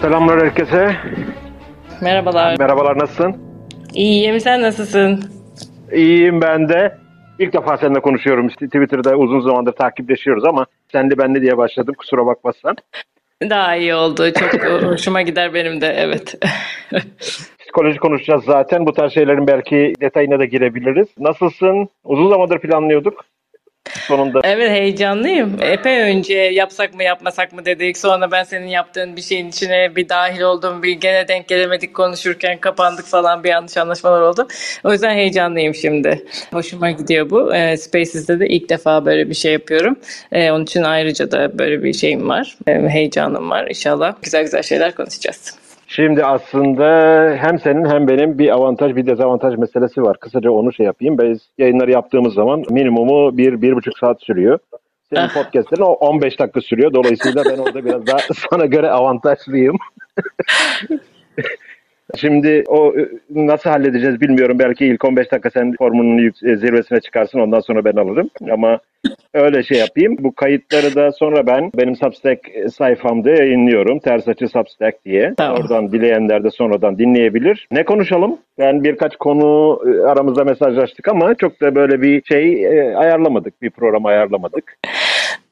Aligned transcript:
Selamlar 0.00 0.40
herkese. 0.40 0.96
Merhabalar. 2.02 2.56
Merhabalar 2.58 2.98
nasılsın? 2.98 3.36
İyiyim 3.94 4.40
sen 4.40 4.62
nasılsın? 4.62 5.24
İyiyim 5.92 6.40
ben 6.40 6.68
de. 6.68 6.96
İlk 7.38 7.52
defa 7.52 7.76
seninle 7.76 8.00
konuşuyorum. 8.00 8.48
Twitter'da 8.48 9.16
uzun 9.16 9.40
zamandır 9.40 9.72
takipleşiyoruz 9.72 10.44
ama 10.44 10.66
sen 10.92 11.10
de 11.10 11.18
ben 11.18 11.34
de 11.34 11.42
diye 11.42 11.56
başladım 11.56 11.94
kusura 11.98 12.26
bakmazsan. 12.26 12.76
Daha 13.42 13.76
iyi 13.76 13.94
oldu. 13.94 14.32
Çok 14.32 14.64
hoşuma 14.82 15.22
gider 15.22 15.54
benim 15.54 15.80
de 15.80 15.86
evet. 15.86 16.34
Psikoloji 17.60 17.98
konuşacağız 17.98 18.44
zaten. 18.44 18.86
Bu 18.86 18.92
tarz 18.92 19.12
şeylerin 19.14 19.46
belki 19.46 19.92
detayına 20.00 20.38
da 20.38 20.44
girebiliriz. 20.44 21.08
Nasılsın? 21.18 21.88
Uzun 22.04 22.30
zamandır 22.30 22.58
planlıyorduk. 22.58 23.24
Sonunda. 23.88 24.40
Evet 24.44 24.70
heyecanlıyım. 24.70 25.56
Epey 25.62 26.00
önce 26.00 26.34
yapsak 26.34 26.94
mı 26.94 27.02
yapmasak 27.02 27.52
mı 27.52 27.64
dedik. 27.64 27.98
Sonra 27.98 28.30
ben 28.30 28.44
senin 28.44 28.66
yaptığın 28.66 29.16
bir 29.16 29.22
şeyin 29.22 29.48
içine 29.48 29.96
bir 29.96 30.08
dahil 30.08 30.40
oldum. 30.40 30.82
Bir 30.82 30.92
gene 30.92 31.28
denk 31.28 31.48
gelemedik 31.48 31.94
konuşurken 31.94 32.58
kapandık 32.58 33.06
falan 33.06 33.44
bir 33.44 33.48
yanlış 33.48 33.76
anlaşmalar 33.76 34.20
oldu. 34.20 34.48
O 34.84 34.92
yüzden 34.92 35.14
heyecanlıyım 35.14 35.74
şimdi. 35.74 36.24
Hoşuma 36.52 36.90
gidiyor 36.90 37.30
bu. 37.30 37.54
E, 37.54 37.76
Spaces'de 37.76 38.40
de 38.40 38.48
ilk 38.48 38.68
defa 38.68 39.06
böyle 39.06 39.30
bir 39.30 39.34
şey 39.34 39.52
yapıyorum. 39.52 39.96
E, 40.32 40.50
onun 40.50 40.64
için 40.64 40.82
ayrıca 40.82 41.30
da 41.30 41.58
böyle 41.58 41.82
bir 41.82 41.92
şeyim 41.92 42.28
var. 42.28 42.56
E, 42.66 42.72
heyecanım 42.72 43.50
var. 43.50 43.66
İnşallah 43.68 44.14
güzel 44.22 44.42
güzel 44.42 44.62
şeyler 44.62 44.94
konuşacağız. 44.94 45.59
Şimdi 45.92 46.24
aslında 46.24 46.86
hem 47.40 47.58
senin 47.58 47.84
hem 47.84 48.08
benim 48.08 48.38
bir 48.38 48.54
avantaj 48.54 48.96
bir 48.96 49.06
dezavantaj 49.06 49.58
meselesi 49.58 50.02
var. 50.02 50.16
Kısaca 50.20 50.50
onu 50.50 50.72
şey 50.72 50.86
yapayım. 50.86 51.18
Biz 51.18 51.38
yayınları 51.58 51.90
yaptığımız 51.90 52.34
zaman 52.34 52.64
minimumu 52.70 53.36
bir, 53.36 53.62
bir 53.62 53.72
buçuk 53.72 53.98
saat 53.98 54.22
sürüyor. 54.22 54.58
Senin 55.10 55.20
Ah. 55.20 55.34
podcastlerin 55.34 55.82
o 55.82 55.92
15 55.92 56.40
dakika 56.40 56.60
sürüyor. 56.60 56.92
Dolayısıyla 56.94 57.44
ben 57.44 57.58
orada 57.58 57.84
biraz 57.84 58.06
daha 58.06 58.18
sana 58.50 58.66
göre 58.66 58.90
avantajlıyım. 58.90 59.76
Şimdi 62.16 62.64
o 62.68 62.94
e, 62.98 63.08
nasıl 63.30 63.70
halledeceğiz 63.70 64.20
bilmiyorum. 64.20 64.58
Belki 64.58 64.86
ilk 64.86 65.04
15 65.04 65.32
dakika 65.32 65.50
sen 65.50 65.72
formunun 65.78 66.18
e, 66.28 66.56
zirvesine 66.56 67.00
çıkarsın 67.00 67.38
ondan 67.38 67.60
sonra 67.60 67.84
ben 67.84 67.96
alırım. 67.96 68.30
Ama 68.52 68.80
öyle 69.34 69.62
şey 69.62 69.78
yapayım. 69.78 70.16
Bu 70.20 70.34
kayıtları 70.34 70.94
da 70.94 71.12
sonra 71.12 71.46
ben 71.46 71.70
benim 71.74 71.96
Substack 71.96 72.40
sayfamda 72.72 73.30
yayınlıyorum. 73.30 73.98
Ters 73.98 74.28
açı 74.28 74.48
Substack 74.48 75.04
diye. 75.04 75.34
Tamam. 75.36 75.60
Oradan 75.60 75.92
dileyenler 75.92 76.44
de 76.44 76.50
sonradan 76.50 76.98
dinleyebilir. 76.98 77.68
Ne 77.70 77.84
konuşalım? 77.84 78.38
Ben 78.58 78.84
birkaç 78.84 79.16
konu 79.16 79.80
e, 79.86 80.06
aramızda 80.06 80.44
mesajlaştık 80.44 81.08
ama 81.08 81.34
çok 81.34 81.60
da 81.60 81.74
böyle 81.74 82.02
bir 82.02 82.22
şey 82.22 82.64
e, 82.64 82.96
ayarlamadık. 82.96 83.62
Bir 83.62 83.70
program 83.70 84.06
ayarlamadık. 84.06 84.76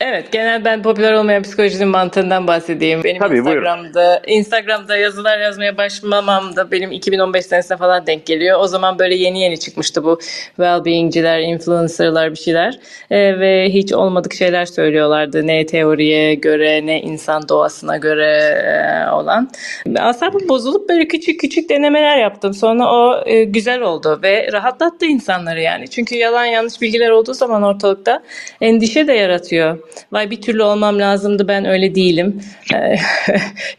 Evet, 0.01 0.33
genel 0.33 0.65
ben 0.65 0.83
popüler 0.83 1.13
olmayan 1.13 1.43
psikolojinin 1.43 1.89
mantığından 1.89 2.47
bahsedeyim. 2.47 3.05
Benim 3.05 3.19
Tabii, 3.19 3.45
buyurun. 3.45 3.61
Instagram'da 3.61 4.23
Instagram'da 4.27 4.97
yazılar 4.97 5.39
yazmaya 5.39 5.77
başlamam 5.77 6.57
da 6.57 6.71
benim 6.71 6.93
2015 6.93 7.47
senesine 7.47 7.77
falan 7.77 8.07
denk 8.07 8.27
geliyor. 8.27 8.61
O 8.61 8.67
zaman 8.67 8.99
böyle 8.99 9.15
yeni 9.15 9.41
yeni 9.41 9.61
çıkmıştı 9.61 10.05
bu 10.05 10.19
well-being'ciler, 10.57 11.43
influencer'lar 11.43 12.31
bir 12.31 12.37
şeyler. 12.37 12.79
Ee, 13.11 13.41
ve 13.41 13.69
hiç 13.73 13.93
olmadık 13.93 14.35
şeyler 14.35 14.67
söylüyorlardı. 14.67 15.47
Ne 15.47 15.67
teoriye 15.67 16.35
göre 16.35 16.87
ne 16.87 17.01
insan 17.01 17.49
doğasına 17.49 17.97
göre 17.97 18.27
e, 18.27 19.11
olan. 19.11 19.51
Asabım 19.99 20.49
bozulup 20.49 20.89
böyle 20.89 21.09
küçük 21.09 21.41
küçük 21.41 21.71
denemeler 21.71 22.19
yaptım. 22.19 22.55
Sonra 22.55 22.93
o 22.93 23.23
e, 23.27 23.45
güzel 23.45 23.81
oldu 23.81 24.21
ve 24.23 24.53
rahatlattı 24.53 25.07
insanları 25.07 25.61
yani. 25.61 25.89
Çünkü 25.89 26.15
yalan 26.15 26.45
yanlış 26.45 26.81
bilgiler 26.81 27.11
olduğu 27.11 27.35
zaman 27.35 27.63
ortalıkta 27.63 28.23
endişe 28.61 29.07
de 29.07 29.13
yaratıyor. 29.13 29.88
Vay 30.13 30.31
bir 30.31 30.43
türlü 30.43 30.63
olmam 30.63 30.99
lazımdı 30.99 31.49
ben 31.49 31.65
öyle 31.65 31.95
değilim. 31.95 32.43
Ee, 32.75 32.97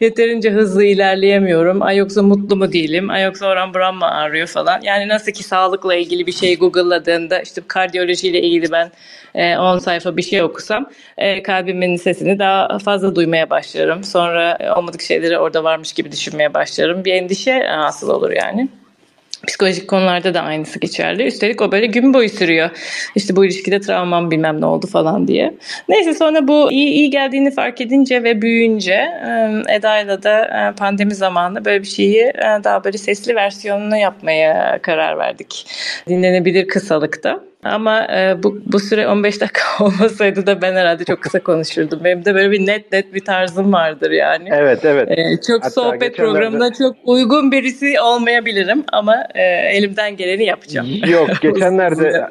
Yeterince 0.00 0.50
hızlı 0.50 0.84
ilerleyemiyorum. 0.84 1.82
Ay 1.82 1.96
yoksa 1.96 2.22
mutlu 2.22 2.56
mu 2.56 2.72
değilim? 2.72 3.10
Ay 3.10 3.22
yoksa 3.22 3.46
oram 3.46 3.74
buram 3.74 3.96
mı 3.96 4.06
ağrıyor 4.06 4.46
falan. 4.46 4.80
Yani 4.82 5.08
nasıl 5.08 5.32
ki 5.32 5.42
sağlıkla 5.42 5.94
ilgili 5.94 6.26
bir 6.26 6.32
şey 6.32 6.58
Google'ladığında 6.58 7.40
işte 7.40 7.62
kardiyolojiyle 7.68 8.42
ilgili 8.42 8.72
ben 8.72 8.90
e, 9.34 9.56
10 9.56 9.78
sayfa 9.78 10.16
bir 10.16 10.22
şey 10.22 10.42
okusam 10.42 10.90
e, 11.18 11.42
kalbimin 11.42 11.96
sesini 11.96 12.38
daha 12.38 12.78
fazla 12.78 13.14
duymaya 13.16 13.50
başlarım. 13.50 14.04
Sonra 14.04 14.56
e, 14.60 14.72
olmadık 14.72 15.02
şeyleri 15.02 15.38
orada 15.38 15.64
varmış 15.64 15.92
gibi 15.92 16.12
düşünmeye 16.12 16.54
başlarım. 16.54 17.04
Bir 17.04 17.12
endişe 17.12 17.50
e, 17.50 17.68
asıl 17.68 18.08
olur 18.10 18.30
yani. 18.30 18.68
Psikolojik 19.50 19.88
konularda 19.88 20.34
da 20.34 20.40
aynısı 20.40 20.78
geçerli. 20.78 21.26
Üstelik 21.26 21.62
o 21.62 21.72
böyle 21.72 21.86
gün 21.86 22.14
boyu 22.14 22.28
sürüyor. 22.28 22.70
İşte 23.14 23.36
bu 23.36 23.44
ilişkide 23.44 23.80
travmam 23.80 24.30
bilmem 24.30 24.60
ne 24.60 24.66
oldu 24.66 24.86
falan 24.86 25.28
diye. 25.28 25.54
Neyse 25.88 26.14
sonra 26.14 26.48
bu 26.48 26.72
iyi, 26.72 26.88
iyi 26.88 27.10
geldiğini 27.10 27.50
fark 27.50 27.80
edince 27.80 28.22
ve 28.22 28.42
büyüyünce 28.42 28.92
e, 28.92 29.74
Eda'yla 29.74 30.22
da 30.22 30.44
e, 30.44 30.74
pandemi 30.76 31.14
zamanı 31.14 31.64
böyle 31.64 31.82
bir 31.82 31.88
şeyi 31.88 32.22
e, 32.22 32.64
daha 32.64 32.84
böyle 32.84 32.98
sesli 32.98 33.34
versiyonunu 33.34 33.96
yapmaya 33.96 34.78
karar 34.82 35.18
verdik. 35.18 35.66
Dinlenebilir 36.08 36.68
kısalıkta. 36.68 37.49
Ama 37.64 38.04
e, 38.04 38.42
bu, 38.42 38.58
bu 38.72 38.80
süre 38.80 39.08
15 39.08 39.40
dakika 39.40 39.60
olmasaydı 39.84 40.46
da 40.46 40.62
ben 40.62 40.74
herhalde 40.74 41.04
çok 41.04 41.20
kısa 41.22 41.40
konuşurdum. 41.40 42.00
Benim 42.04 42.24
de 42.24 42.34
böyle 42.34 42.50
bir 42.50 42.66
net 42.66 42.92
net 42.92 43.14
bir 43.14 43.24
tarzım 43.24 43.72
vardır 43.72 44.10
yani. 44.10 44.48
Evet 44.52 44.84
evet. 44.84 45.08
Ee, 45.10 45.40
çok 45.46 45.60
Hatta 45.64 45.70
sohbet 45.70 46.00
geçenlerde- 46.00 46.16
programına 46.16 46.72
çok 46.72 46.96
uygun 47.04 47.52
birisi 47.52 48.00
olmayabilirim 48.00 48.84
ama 48.92 49.16
e, 49.34 49.42
elimden 49.76 50.16
geleni 50.16 50.44
yapacağım. 50.44 50.88
Yok 51.08 51.30
geçenlerde 51.42 52.26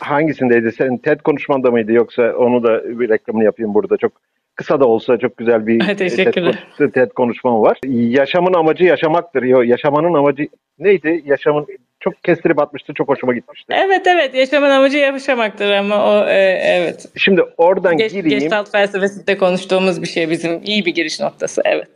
hangisindeydi? 0.00 0.72
Senin 0.72 0.98
TED 0.98 1.20
konuşmanda 1.20 1.70
mıydı 1.70 1.92
yoksa 1.92 2.22
onu 2.22 2.62
da 2.62 2.98
bir 2.98 3.08
reklamını 3.08 3.44
yapayım 3.44 3.74
burada. 3.74 3.96
Çok 3.96 4.12
kısa 4.56 4.80
da 4.80 4.86
olsa 4.86 5.18
çok 5.18 5.36
güzel 5.36 5.66
bir. 5.66 5.96
TED, 5.96 6.92
TED 6.92 7.10
konuşmam 7.10 7.62
var. 7.62 7.78
Yaşamın 7.88 8.54
amacı 8.54 8.84
yaşamaktır. 8.84 9.42
Yo, 9.42 9.62
yaşamanın 9.62 10.14
amacı 10.14 10.48
neydi? 10.78 11.22
Yaşamın 11.24 11.66
çok 12.04 12.24
kestirip 12.24 12.58
atmıştı. 12.58 12.94
Çok 12.94 13.08
hoşuma 13.08 13.34
gitmişti. 13.34 13.74
Evet 13.76 14.06
evet 14.06 14.34
yaşamın 14.34 14.70
amacı 14.70 14.98
yaşamaktır 14.98 15.70
ama 15.70 16.10
o 16.10 16.26
e, 16.28 16.38
evet. 16.64 17.06
Şimdi 17.16 17.42
oradan 17.56 17.96
Geç, 17.96 18.12
gireyim. 18.12 18.38
Gestalt 18.38 18.72
felsefesinde 18.72 19.38
konuştuğumuz 19.38 20.02
bir 20.02 20.06
şey 20.06 20.30
bizim 20.30 20.60
iyi 20.64 20.86
bir 20.86 20.94
giriş 20.94 21.20
noktası 21.20 21.62
evet. 21.64 21.88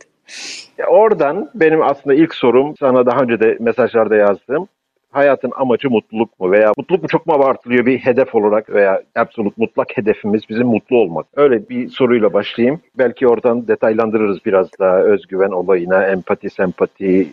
Ya 0.77 0.87
Oradan 0.87 1.49
benim 1.55 1.81
aslında 1.81 2.15
ilk 2.15 2.35
sorum 2.35 2.75
sana 2.79 3.05
daha 3.05 3.19
önce 3.19 3.39
de 3.39 3.57
mesajlarda 3.59 4.15
yazdığım 4.15 4.67
hayatın 5.11 5.51
amacı 5.55 5.89
mutluluk 5.89 6.39
mu 6.39 6.51
veya 6.51 6.71
mutluluk 6.77 7.03
mu 7.03 7.09
çok 7.09 7.25
mu 7.25 7.33
abartılıyor 7.33 7.85
bir 7.85 7.97
hedef 7.97 8.35
olarak 8.35 8.69
veya 8.69 9.01
absolut 9.15 9.57
mutlak 9.57 9.97
hedefimiz 9.97 10.41
bizim 10.49 10.67
mutlu 10.67 10.97
olmak. 10.97 11.25
Öyle 11.35 11.69
bir 11.69 11.89
soruyla 11.89 12.33
başlayayım. 12.33 12.81
Belki 12.97 13.27
oradan 13.27 13.67
detaylandırırız 13.67 14.45
biraz 14.45 14.67
daha 14.79 14.99
özgüven 14.99 15.51
olayına, 15.51 16.05
empati, 16.07 16.49
sempati 16.49 17.27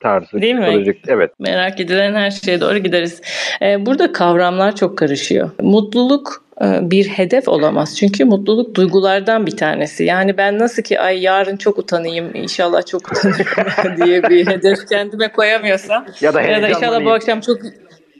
tarzı. 0.00 0.42
Değil 0.42 0.54
mi? 0.54 0.60
psikolojik- 0.66 0.98
Evet. 1.08 1.30
Merak 1.38 1.80
edilen 1.80 2.14
her 2.14 2.30
şeye 2.30 2.60
doğru 2.60 2.78
gideriz. 2.78 3.20
Ee, 3.62 3.86
burada 3.86 4.12
kavramlar 4.12 4.76
çok 4.76 4.98
karışıyor. 4.98 5.50
Mutluluk 5.60 6.44
e, 6.64 6.90
bir 6.90 7.08
hedef 7.08 7.48
olamaz. 7.48 7.96
Çünkü 7.98 8.24
mutluluk 8.24 8.74
duygulardan 8.74 9.46
bir 9.46 9.56
tanesi. 9.56 10.04
Yani 10.04 10.36
ben 10.36 10.58
nasıl 10.58 10.82
ki 10.82 11.00
ay 11.00 11.20
yarın 11.22 11.56
çok 11.56 11.78
utanayım, 11.78 12.34
inşallah 12.34 12.86
çok 12.86 13.12
utanırım 13.12 13.96
diye 14.06 14.22
bir 14.22 14.46
hedef 14.46 14.88
kendime 14.88 15.28
koyamıyorsam 15.32 16.06
Ya 16.20 16.34
da 16.34 16.42
ya 16.42 16.62
da 16.62 16.68
inşallah 16.68 17.04
bu 17.04 17.10
akşam 17.10 17.40
çok 17.40 17.58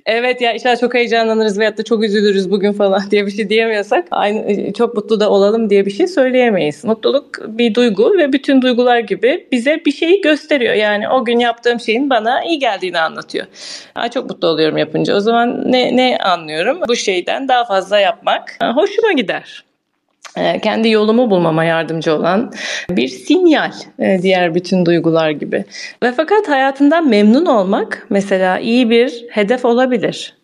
Evet 0.08 0.40
ya 0.40 0.52
inşallah 0.52 0.80
çok 0.80 0.94
heyecanlanırız 0.94 1.58
veyahut 1.58 1.78
da 1.78 1.82
çok 1.82 2.04
üzülürüz 2.04 2.50
bugün 2.50 2.72
falan 2.72 3.02
diye 3.10 3.26
bir 3.26 3.30
şey 3.30 3.50
diyemiyorsak 3.50 4.08
aynı 4.10 4.72
çok 4.72 4.94
mutlu 4.94 5.20
da 5.20 5.30
olalım 5.30 5.70
diye 5.70 5.86
bir 5.86 5.90
şey 5.90 6.06
söyleyemeyiz. 6.06 6.84
Mutluluk 6.84 7.58
bir 7.58 7.74
duygu 7.74 8.18
ve 8.18 8.32
bütün 8.32 8.62
duygular 8.62 8.98
gibi 8.98 9.46
bize 9.52 9.82
bir 9.86 9.92
şeyi 9.92 10.20
gösteriyor. 10.20 10.74
Yani 10.74 11.08
o 11.08 11.24
gün 11.24 11.38
yaptığım 11.38 11.80
şeyin 11.80 12.10
bana 12.10 12.44
iyi 12.44 12.58
geldiğini 12.58 12.98
anlatıyor. 12.98 13.46
Ay 13.94 14.10
çok 14.10 14.30
mutlu 14.30 14.48
oluyorum 14.48 14.76
yapınca. 14.76 15.16
O 15.16 15.20
zaman 15.20 15.72
ne 15.72 15.96
ne 15.96 16.18
anlıyorum? 16.18 16.80
Bu 16.88 16.96
şeyden 16.96 17.48
daha 17.48 17.64
fazla 17.64 17.98
yapmak 17.98 18.56
e, 18.62 18.66
hoşuma 18.66 19.12
gider 19.12 19.64
e, 19.64 19.67
kendi 20.62 20.88
yolumu 20.88 21.30
bulmama 21.30 21.64
yardımcı 21.64 22.14
olan 22.14 22.52
bir 22.90 23.08
sinyal 23.08 23.72
e, 23.98 24.18
diğer 24.22 24.54
bütün 24.54 24.86
duygular 24.86 25.30
gibi. 25.30 25.64
Ve 26.02 26.12
fakat 26.12 26.48
hayatından 26.48 27.08
memnun 27.08 27.46
olmak 27.46 28.06
mesela 28.10 28.58
iyi 28.58 28.90
bir 28.90 29.24
hedef 29.30 29.64
olabilir. 29.64 30.37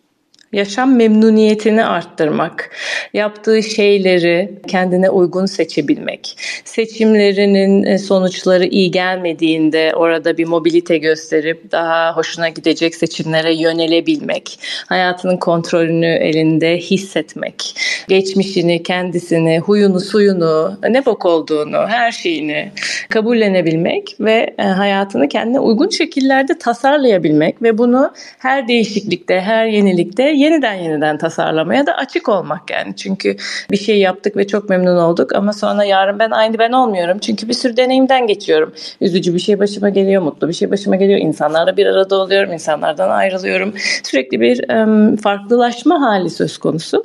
Yaşam 0.55 0.97
memnuniyetini 0.97 1.85
arttırmak, 1.85 2.71
yaptığı 3.15 3.63
şeyleri 3.63 4.59
kendine 4.69 5.11
uygun 5.11 5.47
seçebilmek, 5.47 6.37
seçimlerinin 6.65 7.83
e, 7.83 7.99
sonuçları 7.99 8.67
iyi 8.67 8.91
gelmediğinde 8.91 9.93
orada 9.97 10.39
bir 10.39 10.45
mobilite 10.45 10.99
gösterip 10.99 11.73
daha 11.73 12.17
hoşuna 12.17 12.49
gidecek 12.49 12.95
seçimlere 12.95 13.55
yönelebilmek, 13.55 14.59
hayatının 14.89 15.37
kontrolünü 15.37 16.07
elinde 16.07 16.79
hissetmek, 16.79 17.77
geçmişini, 18.09 18.83
kendisini, 18.83 19.59
huyunu, 19.59 20.01
suyunu, 20.01 20.79
ne 20.91 21.07
bok 21.07 21.27
olduğunu, 21.27 21.87
her 21.89 22.13
şeyini 22.13 22.73
kabullenebilmek 23.09 24.17
ve 24.21 24.55
e, 24.59 24.63
hayatını 24.63 25.29
kendine 25.29 25.61
uygun 25.61 25.89
şekillerde 25.89 26.59
tasarlayabilmek 26.59 27.63
ve 27.63 27.79
bunu 27.79 28.13
her 28.39 28.69
değişiklikte, 28.69 29.41
her 29.41 29.67
yenilikte 29.67 30.23
yeniden 30.45 30.75
yeniden 30.75 31.19
tasarlamaya 31.19 31.87
da 31.87 31.95
açık 31.95 32.29
olmak 32.29 32.71
yani. 32.71 32.97
Çünkü 32.97 33.37
bir 33.71 33.77
şey 33.77 33.99
yaptık 33.99 34.37
ve 34.37 34.47
çok 34.47 34.69
memnun 34.69 34.97
olduk 34.97 35.35
ama 35.35 35.53
sonra 35.53 35.85
yarın 35.85 36.19
ben 36.19 36.31
aynı 36.31 36.59
ben 36.59 36.73
olmuyorum. 36.73 37.19
Çünkü 37.19 37.49
bir 37.49 37.55
sürü 37.55 37.77
deneyimden 37.77 38.27
geçiyorum. 38.27 38.73
Üzücü 39.01 39.35
bir 39.35 39.39
şey 39.39 39.59
başıma 39.59 39.89
geliyor, 39.89 40.23
mutlu 40.23 40.49
bir 40.49 40.53
şey 40.53 40.71
başıma 40.71 40.97
geliyor. 40.97 41.19
İnsanlarla 41.19 41.77
bir 41.77 41.87
arada 41.87 42.17
oluyorum, 42.17 42.53
insanlardan 42.53 43.11
ayrılıyorum. 43.11 43.75
Sürekli 44.03 44.41
bir 44.41 44.83
um, 44.83 45.17
farklılaşma 45.17 46.01
hali 46.01 46.31
söz 46.31 46.59
konusu. 46.59 47.05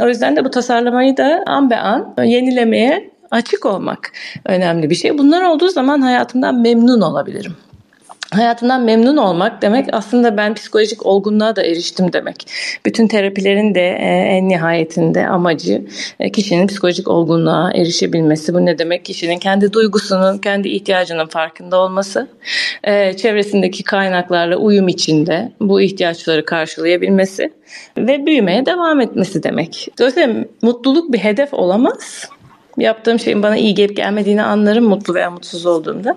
O 0.00 0.08
yüzden 0.08 0.36
de 0.36 0.44
bu 0.44 0.50
tasarlamayı 0.50 1.16
da 1.16 1.44
an 1.46 1.70
be 1.70 1.76
an 1.76 2.14
yenilemeye 2.24 3.10
açık 3.30 3.66
olmak 3.66 4.12
önemli 4.46 4.90
bir 4.90 4.94
şey. 4.94 5.18
Bunlar 5.18 5.42
olduğu 5.42 5.68
zaman 5.68 6.00
hayatımdan 6.00 6.60
memnun 6.60 7.00
olabilirim. 7.00 7.56
Hayatımdan 8.30 8.82
memnun 8.82 9.16
olmak 9.16 9.62
demek 9.62 9.86
aslında 9.92 10.36
ben 10.36 10.54
psikolojik 10.54 11.06
olgunluğa 11.06 11.56
da 11.56 11.62
eriştim 11.62 12.12
demek. 12.12 12.46
Bütün 12.86 13.08
terapilerin 13.08 13.74
de 13.74 13.88
e, 13.88 14.06
en 14.06 14.48
nihayetinde 14.48 15.26
amacı 15.26 15.82
e, 16.20 16.32
kişinin 16.32 16.66
psikolojik 16.66 17.08
olgunluğa 17.08 17.70
erişebilmesi. 17.74 18.54
Bu 18.54 18.66
ne 18.66 18.78
demek? 18.78 19.04
Kişinin 19.04 19.38
kendi 19.38 19.72
duygusunun, 19.72 20.38
kendi 20.38 20.68
ihtiyacının 20.68 21.26
farkında 21.26 21.76
olması, 21.78 22.28
e, 22.84 23.16
çevresindeki 23.16 23.82
kaynaklarla 23.82 24.56
uyum 24.56 24.88
içinde 24.88 25.52
bu 25.60 25.80
ihtiyaçları 25.80 26.44
karşılayabilmesi 26.44 27.52
ve 27.98 28.26
büyümeye 28.26 28.66
devam 28.66 29.00
etmesi 29.00 29.42
demek. 29.42 29.88
Dolayısıyla 29.98 30.44
mutluluk 30.62 31.12
bir 31.12 31.18
hedef 31.18 31.54
olamaz 31.54 32.28
yaptığım 32.78 33.18
şeyin 33.18 33.42
bana 33.42 33.56
iyi 33.56 33.74
gelip 33.74 33.96
gelmediğini 33.96 34.42
anlarım 34.42 34.84
mutlu 34.84 35.14
veya 35.14 35.30
mutsuz 35.30 35.66
olduğumda. 35.66 36.16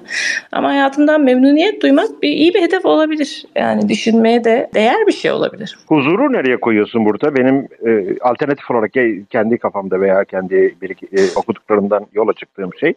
Ama 0.51 0.69
hayatımdan 0.69 1.21
memnuniyet 1.21 1.81
duymak 1.81 2.21
bir 2.21 2.29
iyi 2.29 2.53
bir 2.53 2.61
hedef 2.61 2.85
olabilir. 2.85 3.45
Yani 3.55 3.89
düşünmeye 3.89 4.43
de 4.43 4.69
değer 4.73 5.07
bir 5.07 5.11
şey 5.11 5.31
olabilir. 5.31 5.77
Huzuru 5.87 6.33
nereye 6.33 6.57
koyuyorsun 6.57 7.05
burada? 7.05 7.35
Benim 7.35 7.67
e, 7.85 8.19
alternatif 8.21 8.71
olarak 8.71 8.91
kendi 9.29 9.57
kafamda 9.57 10.01
veya 10.01 10.23
kendi 10.23 10.75
bir, 10.81 10.89
e, 10.91 11.21
okuduklarımdan 11.35 12.07
yola 12.13 12.33
çıktığım 12.33 12.69
şey 12.79 12.93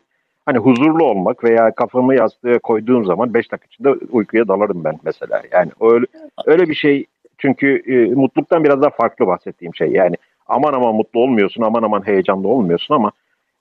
hani 0.46 0.58
huzurlu 0.58 1.04
olmak 1.04 1.44
veya 1.44 1.70
kafamı 1.70 2.14
yastığa 2.14 2.58
koyduğum 2.58 3.04
zaman 3.04 3.34
5 3.34 3.52
dakika 3.52 3.66
içinde 3.70 3.90
uykuya 3.90 4.48
dalarım 4.48 4.84
ben 4.84 4.98
mesela. 5.04 5.42
Yani 5.52 5.70
öyle 5.80 6.06
öyle 6.46 6.68
bir 6.68 6.74
şey 6.74 7.06
çünkü 7.38 7.82
e, 7.86 8.14
mutluluktan 8.14 8.64
biraz 8.64 8.82
daha 8.82 8.90
farklı 8.90 9.26
bahsettiğim 9.26 9.74
şey. 9.74 9.88
Yani 9.88 10.14
aman 10.46 10.72
aman 10.72 10.94
mutlu 10.94 11.20
olmuyorsun, 11.20 11.62
aman 11.62 11.82
aman 11.82 12.06
heyecanlı 12.06 12.48
olmuyorsun 12.48 12.94
ama 12.94 13.12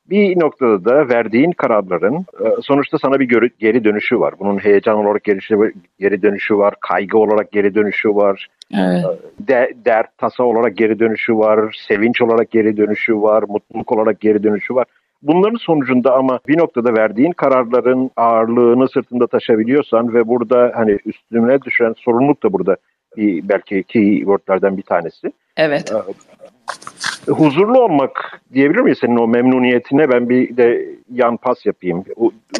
bir 0.09 0.39
noktada 0.39 0.85
da 0.85 1.09
verdiğin 1.09 1.51
kararların 1.51 2.15
e, 2.15 2.61
sonuçta 2.61 2.97
sana 2.97 3.19
bir 3.19 3.49
geri 3.59 3.83
dönüşü 3.83 4.19
var. 4.19 4.33
Bunun 4.39 4.57
heyecan 4.57 4.97
olarak 4.97 5.23
geri 5.99 6.21
dönüşü 6.21 6.57
var, 6.57 6.73
kaygı 6.79 7.17
olarak 7.17 7.51
geri 7.51 7.75
dönüşü 7.75 8.09
var, 8.09 8.47
evet. 8.73 9.05
E, 9.05 9.47
de, 9.47 9.73
dert, 9.85 10.17
tasa 10.17 10.43
olarak 10.43 10.77
geri 10.77 10.99
dönüşü 10.99 11.37
var, 11.37 11.85
sevinç 11.87 12.21
olarak 12.21 12.51
geri 12.51 12.77
dönüşü 12.77 13.21
var, 13.21 13.43
mutluluk 13.47 13.91
olarak 13.91 14.21
geri 14.21 14.43
dönüşü 14.43 14.75
var. 14.75 14.85
Bunların 15.21 15.57
sonucunda 15.57 16.13
ama 16.13 16.39
bir 16.47 16.57
noktada 16.57 16.93
verdiğin 16.93 17.31
kararların 17.31 18.11
ağırlığını 18.15 18.89
sırtında 18.89 19.27
taşabiliyorsan 19.27 20.13
ve 20.13 20.27
burada 20.27 20.71
hani 20.75 20.99
üstüne 21.05 21.61
düşen 21.61 21.93
sorumluluk 21.97 22.43
da 22.43 22.53
burada 22.53 22.77
belki 23.17 23.83
keywordlerden 23.83 24.77
bir 24.77 24.81
tanesi. 24.81 25.31
Evet. 25.57 25.93
Huzurlu 27.27 27.83
olmak 27.83 28.41
diyebilir 28.53 28.79
miyiz 28.79 28.97
senin 29.01 29.17
o 29.17 29.27
memnuniyetine? 29.27 30.09
Ben 30.09 30.29
bir 30.29 30.57
de 30.57 30.85
yan 31.13 31.37
pas 31.37 31.65
yapayım. 31.65 32.03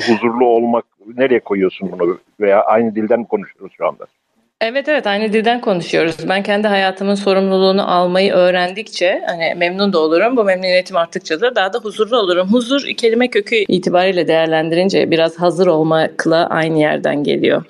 Huzurlu 0.08 0.46
olmak 0.46 0.86
nereye 1.18 1.40
koyuyorsun 1.40 1.92
bunu? 1.92 2.18
Veya 2.40 2.62
aynı 2.62 2.96
dilden 2.96 3.24
konuşuyoruz 3.24 3.74
şu 3.78 3.88
anda? 3.88 4.06
Evet 4.62 4.90
evet 4.90 5.08
aynı 5.08 5.34
dilden 5.34 5.62
konuşuyoruz. 5.62 6.16
Ben 6.30 6.44
kendi 6.44 6.68
hayatımın 6.68 7.16
sorumluluğunu 7.16 7.92
almayı 7.92 8.34
öğrendikçe 8.34 9.22
hani 9.26 9.56
memnun 9.56 9.94
da 9.94 10.00
olurum. 10.00 10.38
Bu 10.38 10.44
memnuniyetim 10.44 10.98
arttıkça 10.98 11.42
da 11.42 11.56
daha 11.56 11.74
da 11.74 11.80
huzurlu 11.80 12.18
olurum. 12.18 12.48
Huzur 12.48 12.82
kelime 12.98 13.28
kökü 13.28 13.56
itibariyle 13.56 14.28
değerlendirince 14.28 15.12
biraz 15.12 15.36
hazır 15.40 15.68
olmakla 15.68 16.48
aynı 16.50 16.80
yerden 16.80 17.24
geliyor. 17.24 17.64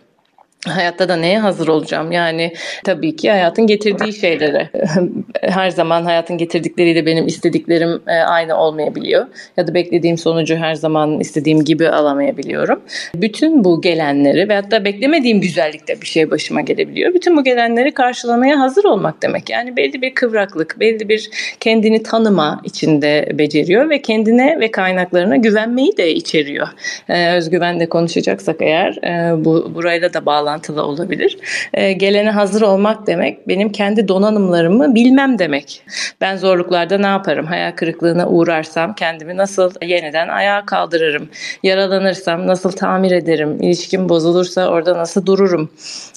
Hayatta 0.68 1.10
da 1.10 1.16
neye 1.16 1.40
hazır 1.40 1.68
olacağım? 1.68 2.12
Yani 2.12 2.54
tabii 2.84 3.16
ki 3.16 3.32
hayatın 3.32 3.68
getirdiği 3.68 4.14
şeylere. 4.14 4.70
Her 5.42 5.70
zaman 5.70 6.04
hayatın 6.04 6.38
getirdikleriyle 6.38 7.06
benim 7.06 7.28
istediklerim 7.28 8.02
e, 8.08 8.12
aynı 8.12 8.58
olmayabiliyor. 8.58 9.28
Ya 9.58 9.68
da 9.68 9.74
beklediğim 9.74 10.18
sonucu 10.18 10.56
her 10.56 10.76
zaman 10.76 11.20
istediğim 11.20 11.64
gibi 11.64 11.90
alamayabiliyorum. 11.90 12.82
Bütün 13.16 13.64
bu 13.64 13.82
gelenleri 13.82 14.50
ve 14.50 14.56
hatta 14.56 14.86
beklemediğim 14.86 15.42
güzellikte 15.42 16.02
bir 16.02 16.08
şey 16.08 16.32
başıma 16.32 16.62
gelebiliyor. 16.62 17.14
Bütün 17.14 17.38
bu 17.38 17.44
gelenleri 17.44 17.94
karşılamaya 17.94 18.60
hazır 18.60 18.84
olmak 18.84 19.22
demek. 19.22 19.50
Yani 19.50 19.78
belli 19.78 20.02
bir 20.02 20.14
kıvraklık, 20.14 20.80
belli 20.80 21.10
bir 21.10 21.30
kendini 21.60 22.04
tanıma 22.04 22.62
içinde 22.64 23.30
beceriyor 23.34 23.90
ve 23.90 24.02
kendine 24.02 24.60
ve 24.60 24.72
kaynaklarına 24.72 25.36
güvenmeyi 25.36 25.98
de 25.98 26.14
içeriyor. 26.14 26.68
Ee, 27.10 27.32
özgüvenle 27.32 27.90
konuşacaksak 27.90 28.62
eğer 28.62 28.98
e, 29.04 29.46
bu 29.46 29.72
burayla 29.76 30.14
da 30.14 30.26
bağlı 30.26 30.55
bağlantılı 30.56 30.84
olabilir. 30.84 31.38
E, 31.74 31.94
gelene 31.94 32.32
hazır 32.32 32.62
olmak 32.62 33.08
demek 33.08 33.48
benim 33.48 33.72
kendi 33.72 34.08
donanımlarımı 34.08 34.96
bilmem 34.96 35.40
demek. 35.40 35.82
Ben 36.22 36.38
zorluklarda 36.38 36.98
ne 36.98 37.08
yaparım? 37.08 37.46
Hayal 37.46 37.72
kırıklığına 37.72 38.28
uğrarsam 38.28 38.96
kendimi 38.96 39.38
nasıl 39.38 39.72
yeniden 39.82 40.28
ayağa 40.28 40.66
kaldırırım? 40.66 41.30
Yaralanırsam 41.64 42.48
nasıl 42.48 42.72
tamir 42.72 43.12
ederim? 43.12 43.58
İlişkim 43.62 44.10
bozulursa 44.10 44.68
orada 44.68 44.98
nasıl 44.98 45.26
dururum? 45.26 45.70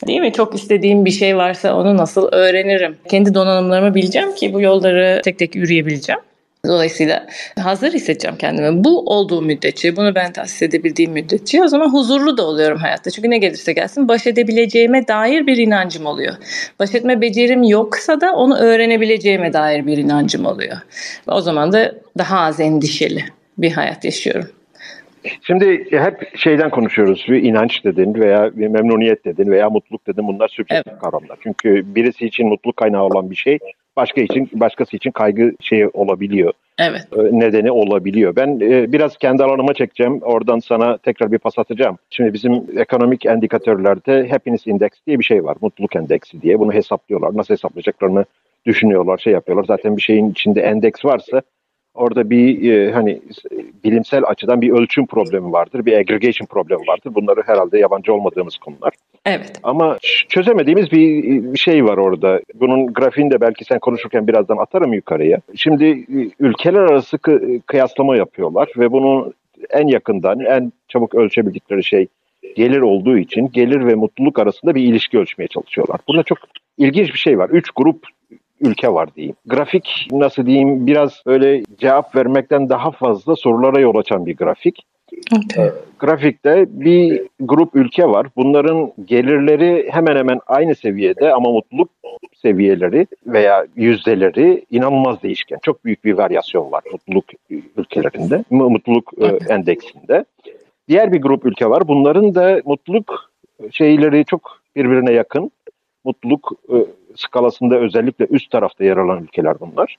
Değil 0.06 0.20
mi? 0.20 0.32
Çok 0.32 0.55
istediğim 0.55 1.05
bir 1.05 1.11
şey 1.11 1.37
varsa 1.37 1.75
onu 1.75 1.96
nasıl 1.96 2.29
öğrenirim? 2.32 2.96
Kendi 3.08 3.35
donanımlarımı 3.35 3.94
bileceğim 3.94 4.35
ki 4.35 4.52
bu 4.52 4.61
yolları 4.61 5.20
tek 5.25 5.38
tek 5.38 5.55
yürüyebileceğim. 5.55 6.27
Dolayısıyla 6.66 7.26
hazır 7.58 7.93
hissedeceğim 7.93 8.37
kendimi. 8.37 8.84
Bu 8.84 9.05
olduğu 9.05 9.43
müddetçe, 9.43 9.96
bunu 9.96 10.14
ben 10.14 10.32
tahsis 10.32 10.62
edebildiğim 10.62 11.12
müddetçe 11.12 11.62
o 11.62 11.69
zaman 11.69 11.93
huzurlu 11.93 12.38
da 12.38 12.46
oluyorum 12.46 12.78
hayatta. 12.78 13.10
Çünkü 13.10 13.31
ne 13.31 13.38
gelirse 13.38 13.72
gelsin 13.72 14.08
baş 14.08 14.26
edebileceğime 14.26 15.08
dair 15.08 15.46
bir 15.46 15.56
inancım 15.56 16.06
oluyor. 16.06 16.34
Baş 16.78 16.94
etme 16.94 17.20
becerim 17.20 17.62
yoksa 17.62 18.20
da 18.20 18.34
onu 18.34 18.58
öğrenebileceğime 18.58 19.52
dair 19.52 19.87
bir 19.87 19.99
inancım 19.99 20.46
oluyor. 20.46 20.76
O 21.26 21.40
zaman 21.40 21.72
da 21.72 21.94
daha 22.19 22.40
az 22.40 22.61
endişeli 22.61 23.25
bir 23.58 23.72
hayat 23.72 24.04
yaşıyorum. 24.04 24.50
Şimdi 25.43 25.87
hep 25.90 26.38
şeyden 26.38 26.70
konuşuyoruz. 26.70 27.26
Bir 27.28 27.43
inanç 27.43 27.84
dedin 27.84 28.14
veya 28.14 28.56
bir 28.56 28.69
memnuniyet 28.69 29.25
dedin 29.25 29.50
veya 29.50 29.70
mutluluk 29.70 30.06
dedin. 30.06 30.28
Bunlar 30.28 30.49
subjektif 30.49 30.93
evet. 30.93 31.02
kavramlar. 31.02 31.38
Çünkü 31.42 31.94
birisi 31.94 32.26
için 32.26 32.49
mutluluk 32.49 32.76
kaynağı 32.76 33.02
olan 33.02 33.30
bir 33.30 33.37
şey 33.37 33.59
başka 33.99 34.21
için 34.21 34.49
başkası 34.52 34.97
için 34.97 35.11
kaygı 35.11 35.52
şeyi 35.61 35.88
olabiliyor. 35.88 36.52
Evet. 36.78 37.02
Nedeni 37.33 37.71
olabiliyor. 37.71 38.37
Ben 38.37 38.61
e, 38.61 38.93
biraz 38.93 39.17
kendi 39.17 39.45
alanıma 39.45 39.75
çekeceğim. 39.75 40.21
Oradan 40.23 40.59
sana 40.59 40.97
tekrar 40.97 41.33
bir 41.33 41.38
pas 41.38 41.59
atacağım. 41.59 41.99
Şimdi 42.11 42.33
bizim 42.33 42.52
ekonomik 42.76 43.25
indikatörlerde 43.25 44.28
happiness 44.28 44.67
index 44.67 44.90
diye 45.07 45.19
bir 45.19 45.25
şey 45.25 45.45
var. 45.45 45.57
Mutluluk 45.61 45.97
endeksi 45.97 46.43
diye. 46.43 46.59
Bunu 46.59 46.73
hesaplıyorlar. 46.73 47.37
Nasıl 47.37 47.55
hesaplayacaklarını 47.55 48.25
düşünüyorlar, 48.67 49.19
şey 49.19 49.33
yapıyorlar. 49.33 49.64
Zaten 49.64 49.97
bir 49.97 50.02
şeyin 50.02 50.31
içinde 50.31 50.61
endeks 50.61 51.05
varsa 51.05 51.43
orada 51.95 52.31
bir 52.31 52.73
e, 52.73 52.93
hani 52.93 53.21
bilimsel 53.85 54.23
açıdan 54.26 54.61
bir 54.61 54.71
ölçüm 54.71 55.07
problemi 55.07 55.52
vardır, 55.52 55.87
bir 55.87 55.99
aggregation 55.99 56.47
problemi 56.47 56.87
vardır. 56.87 57.14
Bunları 57.14 57.43
herhalde 57.47 57.78
yabancı 57.78 58.14
olmadığımız 58.14 58.57
konular. 58.57 58.93
Evet. 59.26 59.52
Ama 59.62 59.98
çözemediğimiz 60.28 60.92
bir, 60.92 61.56
şey 61.58 61.84
var 61.84 61.96
orada. 61.96 62.40
Bunun 62.54 62.87
grafiğini 62.87 63.30
de 63.30 63.40
belki 63.40 63.64
sen 63.64 63.78
konuşurken 63.78 64.26
birazdan 64.26 64.56
atarım 64.56 64.92
yukarıya. 64.92 65.38
Şimdi 65.56 65.84
e, 65.84 66.30
ülkeler 66.40 66.80
arası 66.80 67.18
kıyaslama 67.66 68.16
yapıyorlar 68.16 68.68
ve 68.76 68.92
bunu 68.92 69.32
en 69.70 69.87
yakından, 69.87 70.40
en 70.40 70.72
çabuk 70.88 71.14
ölçebildikleri 71.14 71.84
şey 71.84 72.06
gelir 72.56 72.80
olduğu 72.80 73.18
için 73.18 73.50
gelir 73.52 73.87
ve 73.87 73.94
mutluluk 73.94 74.38
arasında 74.38 74.75
bir 74.75 74.82
ilişki 74.82 75.18
ölçmeye 75.18 75.48
çalışıyorlar. 75.48 76.00
Burada 76.08 76.22
çok 76.22 76.38
ilginç 76.78 77.12
bir 77.12 77.18
şey 77.18 77.38
var. 77.38 77.50
Üç 77.50 77.70
grup 77.76 78.06
ülke 78.60 78.88
var 78.92 79.14
diyeyim. 79.14 79.37
Grafik 79.46 80.08
nasıl 80.12 80.46
diyeyim 80.46 80.87
biraz 80.87 81.22
öyle 81.26 81.62
cevap 81.78 82.16
vermekten 82.16 82.68
daha 82.68 82.90
fazla 82.90 83.37
sorulara 83.37 83.80
yol 83.80 83.96
açan 83.96 84.26
bir 84.26 84.37
grafik. 84.37 84.82
Okay. 85.33 85.67
Ee, 85.67 85.73
grafikte 85.99 86.67
bir 86.69 87.23
grup 87.41 87.77
ülke 87.77 88.09
var. 88.09 88.27
Bunların 88.37 88.93
gelirleri 89.05 89.88
hemen 89.91 90.17
hemen 90.17 90.41
aynı 90.47 90.75
seviyede 90.75 91.33
ama 91.33 91.50
mutluluk 91.50 91.91
seviyeleri 92.37 93.07
veya 93.27 93.67
yüzdeleri 93.77 94.65
inanılmaz 94.71 95.23
değişken. 95.23 95.59
Çok 95.62 95.85
büyük 95.85 96.05
bir 96.05 96.12
varyasyon 96.12 96.73
var 96.73 96.83
mutluluk 96.93 97.25
ülkelerinde, 97.77 98.45
mutluluk 98.50 99.12
e, 99.21 99.53
endeksinde. 99.55 100.25
Diğer 100.88 101.12
bir 101.12 101.23
grup 101.23 101.47
ülke 101.47 101.71
var. 101.71 101.88
Bunların 101.88 102.35
da 102.35 102.61
mutluluk 102.65 103.31
şeyleri 103.71 104.25
çok 104.25 104.61
birbirine 104.77 105.12
yakın. 105.12 105.50
Mutluluk 106.05 106.53
e, 106.69 106.77
skalasında 107.17 107.79
özellikle 107.79 108.27
üst 108.31 108.50
tarafta 108.50 108.85
yer 108.85 108.97
alan 108.97 109.23
ülkeler 109.23 109.61
bunlar. 109.61 109.97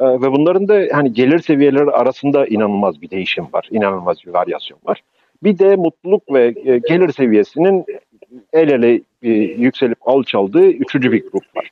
E, 0.00 0.04
ve 0.04 0.32
bunların 0.32 0.68
da 0.68 0.82
hani 0.92 1.12
gelir 1.12 1.38
seviyeleri 1.38 1.90
arasında 1.90 2.46
inanılmaz 2.46 3.02
bir 3.02 3.10
değişim 3.10 3.46
var. 3.52 3.68
inanılmaz 3.70 4.16
bir 4.26 4.30
varyasyon 4.30 4.78
var. 4.84 5.02
Bir 5.42 5.58
de 5.58 5.76
mutluluk 5.76 6.32
ve 6.32 6.54
e, 6.64 6.78
gelir 6.78 7.12
seviyesinin 7.12 7.84
el 8.52 8.68
ele 8.68 9.00
e, 9.22 9.30
yükselip 9.32 10.08
alçaldığı 10.08 10.66
üçüncü 10.66 11.12
bir 11.12 11.22
grup 11.22 11.56
var. 11.56 11.70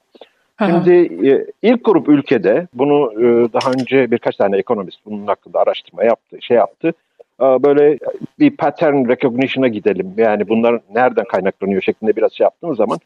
Şimdi 0.59 1.29
e, 1.29 1.47
ilk 1.63 1.85
grup 1.85 2.09
ülkede 2.09 2.67
bunu 2.75 3.13
e, 3.13 3.53
daha 3.53 3.73
önce 3.73 4.11
birkaç 4.11 4.37
tane 4.37 4.57
ekonomist 4.57 4.99
bunun 5.07 5.27
hakkında 5.27 5.61
araştırma 5.61 6.05
yaptı, 6.05 6.37
şey 6.41 6.57
yaptı. 6.57 6.93
E, 7.41 7.45
böyle 7.45 7.99
bir 8.39 8.57
pattern 8.57 9.09
recognition'a 9.09 9.69
gidelim. 9.69 10.15
Yani 10.17 10.49
bunlar 10.49 10.81
nereden 10.95 11.25
kaynaklanıyor 11.25 11.83
şeklinde 11.83 12.17
biraz 12.17 12.33
şey 12.33 12.45
yaptığımız 12.45 12.77
zaman 12.77 12.99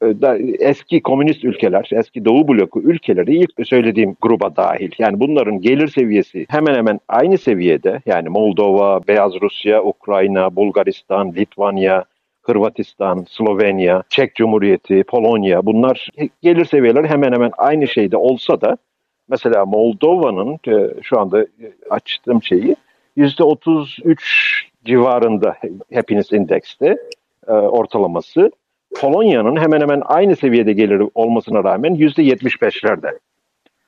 eski 0.59 1.03
komünist 1.03 1.45
ülkeler, 1.45 1.89
eski 1.93 2.25
Doğu 2.25 2.49
bloku 2.49 2.81
ülkeleri 2.81 3.37
ilk 3.37 3.67
söylediğim 3.69 4.17
gruba 4.23 4.57
dahil. 4.57 4.91
Yani 4.99 5.21
bunların 5.21 5.61
gelir 5.61 5.89
seviyesi 5.89 6.47
hemen 6.49 6.75
hemen 6.75 7.01
aynı 7.09 7.39
seviyede. 7.39 8.03
Yani 8.07 8.29
Moldova, 8.29 9.01
Beyaz 9.09 9.33
Rusya, 9.43 9.83
Ukrayna, 9.83 10.57
Bulgaristan, 10.57 11.33
Litvanya, 11.33 12.05
Hırvatistan, 12.43 13.25
Slovenya, 13.29 14.03
Çek 14.09 14.35
Cumhuriyeti, 14.35 15.05
Polonya 15.05 15.67
bunlar 15.67 16.09
gelir 16.43 16.65
seviyeleri 16.65 17.09
hemen 17.09 17.33
hemen 17.33 17.51
aynı 17.59 17.89
şeyde 17.89 18.17
olsa 18.17 18.61
da 18.61 18.77
mesela 19.29 19.67
Moldova'nın 19.67 20.59
e, 20.69 21.03
şu 21.03 21.21
anda 21.21 21.47
açtığım 21.91 22.43
şeyi 22.43 22.77
%33 23.19 24.17
civarında 24.85 25.57
Happiness 25.95 26.33
Index'te 26.33 26.97
e, 27.49 27.53
ortalaması. 27.53 28.51
Polonya'nın 29.01 29.57
hemen 29.57 29.81
hemen 29.81 30.03
aynı 30.05 30.37
seviyede 30.37 30.73
gelir 30.73 31.03
olmasına 31.15 31.65
rağmen 31.65 31.95
%75'lerde. 31.95 33.19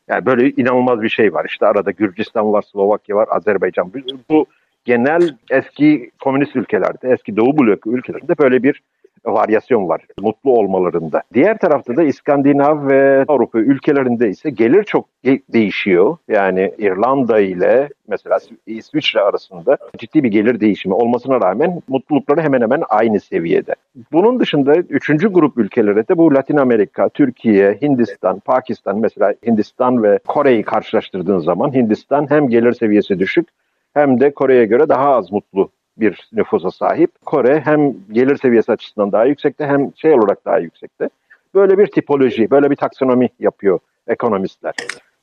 Yani 0.09 0.27
böyle 0.27 0.51
inanılmaz 0.51 1.03
bir 1.03 1.09
şey 1.09 1.35
var. 1.35 1.45
İşte 1.49 1.67
arada 1.67 1.91
Gürcistan 1.91 2.53
var, 2.53 2.63
Slovakya 2.63 3.17
var, 3.17 3.29
Azerbaycan. 3.31 3.93
Bu 4.31 4.47
genel 4.85 5.37
eski 5.51 6.11
komünist 6.21 6.57
ülkelerde, 6.57 7.09
eski 7.13 7.37
Doğu 7.37 7.59
bloku 7.59 7.93
ülkelerinde 7.93 8.39
böyle 8.39 8.63
bir 8.63 8.83
varyasyon 9.27 9.89
var 9.89 10.07
mutlu 10.21 10.51
olmalarında. 10.51 11.23
Diğer 11.35 11.59
tarafta 11.59 11.97
da 11.97 12.03
İskandinav 12.03 12.89
ve 12.89 13.25
Avrupa 13.29 13.59
ülkelerinde 13.59 14.29
ise 14.29 14.51
gelir 14.51 14.85
çok 14.85 15.07
değişiyor. 15.53 16.17
Yani 16.29 16.73
İrlanda 16.79 17.41
ile 17.41 17.89
mesela 18.09 18.39
İsviçre 18.67 19.21
arasında 19.21 19.77
ciddi 19.99 20.23
bir 20.25 20.29
gelir 20.29 20.61
değişimi 20.61 20.95
olmasına 20.95 21.41
rağmen 21.41 21.83
mutlulukları 21.89 22.41
hemen 22.41 22.61
hemen 22.61 22.83
aynı 22.89 23.21
seviyede. 23.21 23.75
Bunun 24.13 24.41
dışında 24.41 24.75
üçüncü 24.75 25.29
grup 25.29 25.59
ülkelere 25.59 26.09
de 26.09 26.17
bu 26.17 26.35
Latin 26.35 26.57
Amerika, 26.57 27.09
Türkiye, 27.09 27.79
Hindistan, 27.83 28.41
Pakistan 28.41 28.99
mesela 28.99 29.35
Hindistan 29.47 30.03
ve 30.03 30.19
Kore'yi 30.27 30.63
karşılaştırdığın 30.63 31.39
zaman 31.39 31.75
Hindistan 31.75 32.31
hem 32.31 32.49
gelir 32.49 32.73
seviyesi 32.73 33.19
düşük 33.19 33.49
hem 33.95 34.21
de 34.21 34.31
Kore'ye 34.35 34.65
göre 34.65 34.89
daha 34.89 35.15
az 35.15 35.33
mutlu 35.33 35.71
bir 36.01 36.29
nüfusa 36.33 36.71
sahip. 36.71 37.11
Kore 37.25 37.61
hem 37.61 37.95
gelir 38.13 38.37
seviyesi 38.37 38.73
açısından 38.73 39.13
daha 39.13 39.25
yüksekte 39.25 39.67
hem 39.67 39.91
şey 39.97 40.13
olarak 40.13 40.45
daha 40.45 40.59
yüksekte. 40.59 41.09
Böyle 41.55 41.79
bir 41.79 41.87
tipoloji, 41.87 42.51
böyle 42.51 42.71
bir 42.71 42.77
taksonomi 42.77 43.29
yapıyor 43.39 43.79
ekonomistler. 44.07 44.75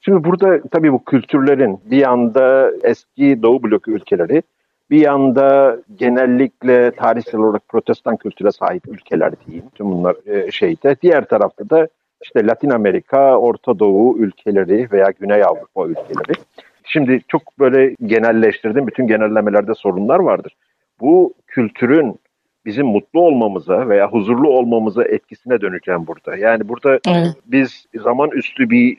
Şimdi 0.01 0.23
burada 0.23 0.61
tabii 0.71 0.93
bu 0.93 1.03
kültürlerin 1.03 1.79
bir 1.85 1.97
yanda 1.97 2.71
eski 2.83 3.43
Doğu 3.43 3.63
bloku 3.63 3.91
ülkeleri, 3.91 4.43
bir 4.89 5.01
yanda 5.01 5.77
genellikle 5.95 6.91
tarihsel 6.91 7.41
olarak 7.41 7.67
protestan 7.67 8.17
kültüre 8.17 8.51
sahip 8.51 8.87
ülkeler 8.87 9.33
diyeyim. 9.45 9.65
Tüm 9.75 9.91
bunlar 9.91 10.15
e, 10.25 10.51
şeyde. 10.51 10.95
Diğer 11.01 11.25
tarafta 11.25 11.69
da 11.69 11.87
işte 12.23 12.47
Latin 12.47 12.69
Amerika, 12.69 13.37
Orta 13.37 13.79
Doğu 13.79 14.17
ülkeleri 14.17 14.87
veya 14.91 15.13
Güney 15.19 15.43
Avrupa 15.43 15.87
ülkeleri. 15.87 16.39
Şimdi 16.83 17.21
çok 17.27 17.59
böyle 17.59 17.95
genelleştirdim. 18.05 18.87
Bütün 18.87 19.07
genellemelerde 19.07 19.73
sorunlar 19.73 20.19
vardır. 20.19 20.55
Bu 21.01 21.33
kültürün 21.47 22.19
bizim 22.65 22.85
mutlu 22.85 23.21
olmamıza 23.21 23.89
veya 23.89 24.11
huzurlu 24.11 24.49
olmamıza 24.49 25.03
etkisine 25.03 25.61
döneceğim 25.61 26.07
burada. 26.07 26.37
Yani 26.37 26.67
burada 26.69 26.99
evet. 27.07 27.35
biz 27.45 27.85
zaman 28.03 28.29
üstü 28.29 28.69
bir 28.69 28.97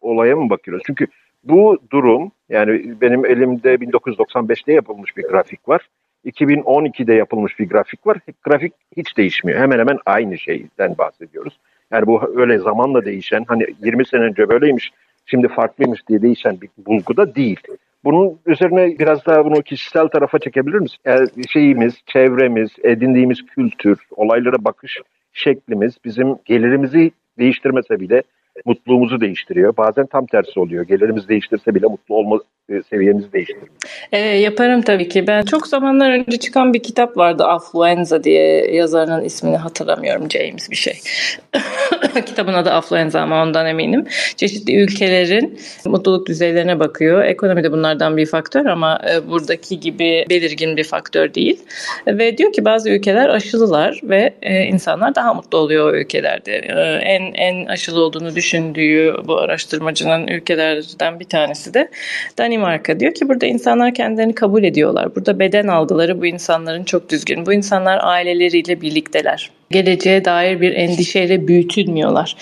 olaya 0.00 0.36
mı 0.36 0.50
bakıyoruz? 0.50 0.82
Çünkü 0.86 1.06
bu 1.44 1.78
durum 1.92 2.32
yani 2.48 3.00
benim 3.00 3.26
elimde 3.26 3.74
1995'te 3.74 4.72
yapılmış 4.72 5.16
bir 5.16 5.22
grafik 5.22 5.68
var. 5.68 5.88
2012'de 6.24 7.14
yapılmış 7.14 7.58
bir 7.58 7.68
grafik 7.68 8.06
var. 8.06 8.18
Grafik 8.42 8.72
hiç 8.96 9.16
değişmiyor. 9.16 9.60
Hemen 9.60 9.78
hemen 9.78 9.98
aynı 10.06 10.38
şeyden 10.38 10.98
bahsediyoruz. 10.98 11.58
Yani 11.90 12.06
bu 12.06 12.40
öyle 12.40 12.58
zamanla 12.58 13.04
değişen 13.04 13.44
hani 13.48 13.66
20 13.84 14.06
sene 14.06 14.20
önce 14.20 14.48
böyleymiş 14.48 14.90
şimdi 15.26 15.48
farklıymış 15.48 16.08
diye 16.08 16.22
değişen 16.22 16.60
bir 16.60 16.68
bulgu 16.86 17.16
da 17.16 17.34
değil. 17.34 17.60
Bunun 18.04 18.40
üzerine 18.46 18.98
biraz 18.98 19.26
daha 19.26 19.44
bunu 19.44 19.62
kişisel 19.62 20.08
tarafa 20.08 20.38
çekebilir 20.38 20.78
misin? 20.78 20.98
Yani 21.04 21.28
şeyimiz, 21.48 21.94
çevremiz, 22.06 22.70
edindiğimiz 22.82 23.46
kültür, 23.46 23.98
olaylara 24.16 24.64
bakış 24.64 24.98
şeklimiz 25.32 25.94
bizim 26.04 26.36
gelirimizi 26.44 27.10
değiştirmese 27.38 28.00
bile 28.00 28.22
mutluluğumuzu 28.64 29.20
değiştiriyor. 29.20 29.76
Bazen 29.76 30.06
tam 30.06 30.26
tersi 30.26 30.60
oluyor. 30.60 30.84
Gelirimiz 30.84 31.28
değiştirse 31.28 31.74
bile 31.74 31.86
mutlu 31.86 32.14
olma 32.14 32.40
seviyemizi 32.90 33.32
değiştiriyor. 33.32 33.68
E, 34.12 34.18
yaparım 34.18 34.82
tabii 34.82 35.08
ki. 35.08 35.26
Ben 35.26 35.42
çok 35.42 35.66
zamanlar 35.66 36.10
önce 36.10 36.36
çıkan 36.36 36.74
bir 36.74 36.82
kitap 36.82 37.16
vardı. 37.16 37.44
Affluenza 37.44 38.24
diye 38.24 38.74
yazarının 38.74 39.24
ismini 39.24 39.56
hatırlamıyorum. 39.56 40.30
James 40.30 40.70
bir 40.70 40.76
şey. 40.76 40.94
Kitabın 42.26 42.54
adı 42.54 42.70
Affluenza 42.70 43.20
ama 43.20 43.42
ondan 43.42 43.66
eminim. 43.66 44.06
Çeşitli 44.36 44.76
ülkelerin 44.76 45.58
mutluluk 45.84 46.26
düzeylerine 46.26 46.80
bakıyor. 46.80 47.24
Ekonomi 47.24 47.64
de 47.64 47.72
bunlardan 47.72 48.16
bir 48.16 48.26
faktör 48.26 48.66
ama 48.66 49.00
e, 49.12 49.28
buradaki 49.30 49.80
gibi 49.80 50.24
belirgin 50.30 50.76
bir 50.76 50.84
faktör 50.84 51.34
değil. 51.34 51.62
Ve 52.06 52.38
diyor 52.38 52.52
ki 52.52 52.64
bazı 52.64 52.90
ülkeler 52.90 53.28
aşılılar 53.28 54.00
ve 54.02 54.34
e, 54.42 54.62
insanlar 54.62 55.14
daha 55.14 55.34
mutlu 55.34 55.58
oluyor 55.58 55.92
o 55.92 55.96
ülkelerde. 55.96 56.52
E, 56.52 56.80
en 57.02 57.32
en 57.34 57.66
aşılı 57.66 58.04
olduğunu 58.04 58.34
düşündüğü 58.34 59.14
bu 59.24 59.38
araştırmacının 59.38 60.28
ülkelerden 60.28 61.20
bir 61.20 61.28
tanesi 61.28 61.74
de 61.74 61.88
Danimarka. 62.38 62.59
Diyor 63.00 63.14
ki 63.14 63.28
burada 63.28 63.46
insanlar 63.46 63.94
kendilerini 63.94 64.34
kabul 64.34 64.64
ediyorlar. 64.64 65.16
Burada 65.16 65.38
beden 65.38 65.66
algıları 65.66 66.20
bu 66.20 66.26
insanların 66.26 66.84
çok 66.84 67.10
düzgün. 67.10 67.46
Bu 67.46 67.52
insanlar 67.52 67.98
aileleriyle 68.02 68.80
birlikteler 68.80 69.50
geleceğe 69.70 70.24
dair 70.24 70.60
bir 70.60 70.72
endişeyle 70.72 71.48
büyütülmüyorlar. 71.48 72.36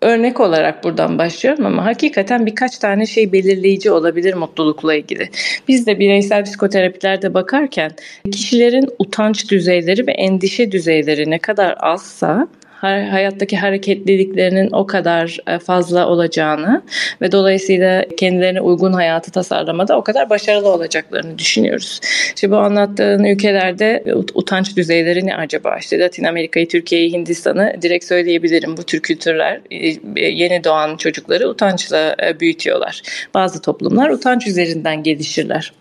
Örnek 0.00 0.40
olarak 0.40 0.84
buradan 0.84 1.18
başlıyorum 1.18 1.66
ama 1.66 1.84
hakikaten 1.84 2.46
birkaç 2.46 2.78
tane 2.78 3.06
şey 3.06 3.32
belirleyici 3.32 3.90
olabilir 3.90 4.34
mutlulukla 4.34 4.94
ilgili. 4.94 5.28
Biz 5.68 5.86
de 5.86 5.98
bireysel 5.98 6.44
psikoterapilerde 6.44 7.34
bakarken 7.34 7.90
kişilerin 8.32 8.88
utanç 8.98 9.50
düzeyleri 9.50 10.06
ve 10.06 10.12
endişe 10.12 10.72
düzeyleri 10.72 11.30
ne 11.30 11.38
kadar 11.38 11.76
azsa 11.80 12.48
hayattaki 12.82 13.56
hareketliliklerinin 13.56 14.70
o 14.72 14.86
kadar 14.86 15.38
e, 15.46 15.58
fazla 15.58 16.08
olacağını 16.08 16.82
ve 17.20 17.32
dolayısıyla 17.32 18.04
kendilerine 18.16 18.60
uygun 18.60 18.92
hayatı 18.92 19.30
tasarlamada 19.30 19.98
o 19.98 20.04
kadar 20.04 20.30
başarılı 20.30 20.68
olacaklarını 20.68 21.38
düşünüyoruz. 21.38 22.00
İşte 22.34 22.50
bu 22.50 22.56
anlattığın 22.56 23.24
ülkelerde 23.24 24.04
utanç 24.34 24.76
düzeyleri 24.76 25.26
ne 25.26 25.36
acaba? 25.36 25.76
İşte 25.78 25.98
Latin 25.98 26.24
Amerika'yı, 26.24 26.68
Türkiye'yi, 26.68 27.12
Hindistan'ı 27.12 27.74
direkt 27.82 28.04
söyleyebilirim. 28.04 28.76
Bu 28.76 28.82
tür 28.82 29.00
kültürler 29.00 29.60
e, 29.70 29.88
e, 30.16 30.28
yeni 30.28 30.64
doğan 30.64 30.96
çocukları 30.96 31.48
utançla 31.48 32.16
büyütüyorlar. 32.40 33.02
Bazı 33.34 33.62
toplumlar 33.62 34.10
utanç 34.10 34.46
üzerinden 34.46 35.02
gelişirler. 35.02 35.72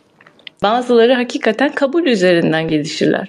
Bazıları 0.64 1.14
hakikaten 1.14 1.72
kabul 1.72 2.06
üzerinden 2.06 2.68
gelişirler. 2.68 3.28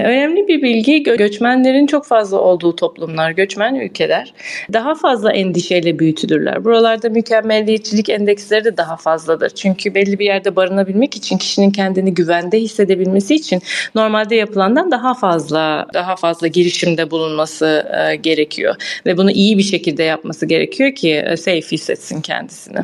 Önemli 0.00 0.48
bir 0.48 0.62
bilgi 0.62 1.02
göçmenlerin 1.02 1.86
çok 1.86 2.06
fazla 2.06 2.40
olduğu 2.40 2.76
toplumlar, 2.76 3.30
göçmen 3.30 3.74
ülkeler 3.74 4.34
daha 4.72 4.94
fazla 4.94 5.32
endişeyle 5.32 5.98
büyütülürler. 5.98 6.64
Buralarda 6.64 7.08
mükemmelliyetçilik 7.08 8.08
endeksleri 8.08 8.64
de 8.64 8.76
daha 8.76 8.96
fazladır. 8.96 9.50
Çünkü 9.50 9.94
belli 9.94 10.18
bir 10.18 10.24
yerde 10.24 10.56
barınabilmek 10.56 11.16
için 11.16 11.38
kişinin 11.38 11.70
kendini 11.70 12.14
güvende 12.14 12.60
hissedebilmesi 12.60 13.34
için 13.34 13.62
normalde 13.94 14.34
yapılandan 14.34 14.90
daha 14.90 15.14
fazla 15.14 15.86
daha 15.94 16.16
fazla 16.16 16.46
girişimde 16.46 17.10
bulunması 17.10 17.86
e, 17.98 18.16
gerekiyor 18.16 18.74
ve 19.06 19.16
bunu 19.16 19.30
iyi 19.30 19.58
bir 19.58 19.62
şekilde 19.62 20.02
yapması 20.02 20.46
gerekiyor 20.46 20.94
ki 20.94 21.12
e, 21.26 21.36
safe 21.36 21.60
hissetsin 21.60 22.20
kendisini. 22.20 22.78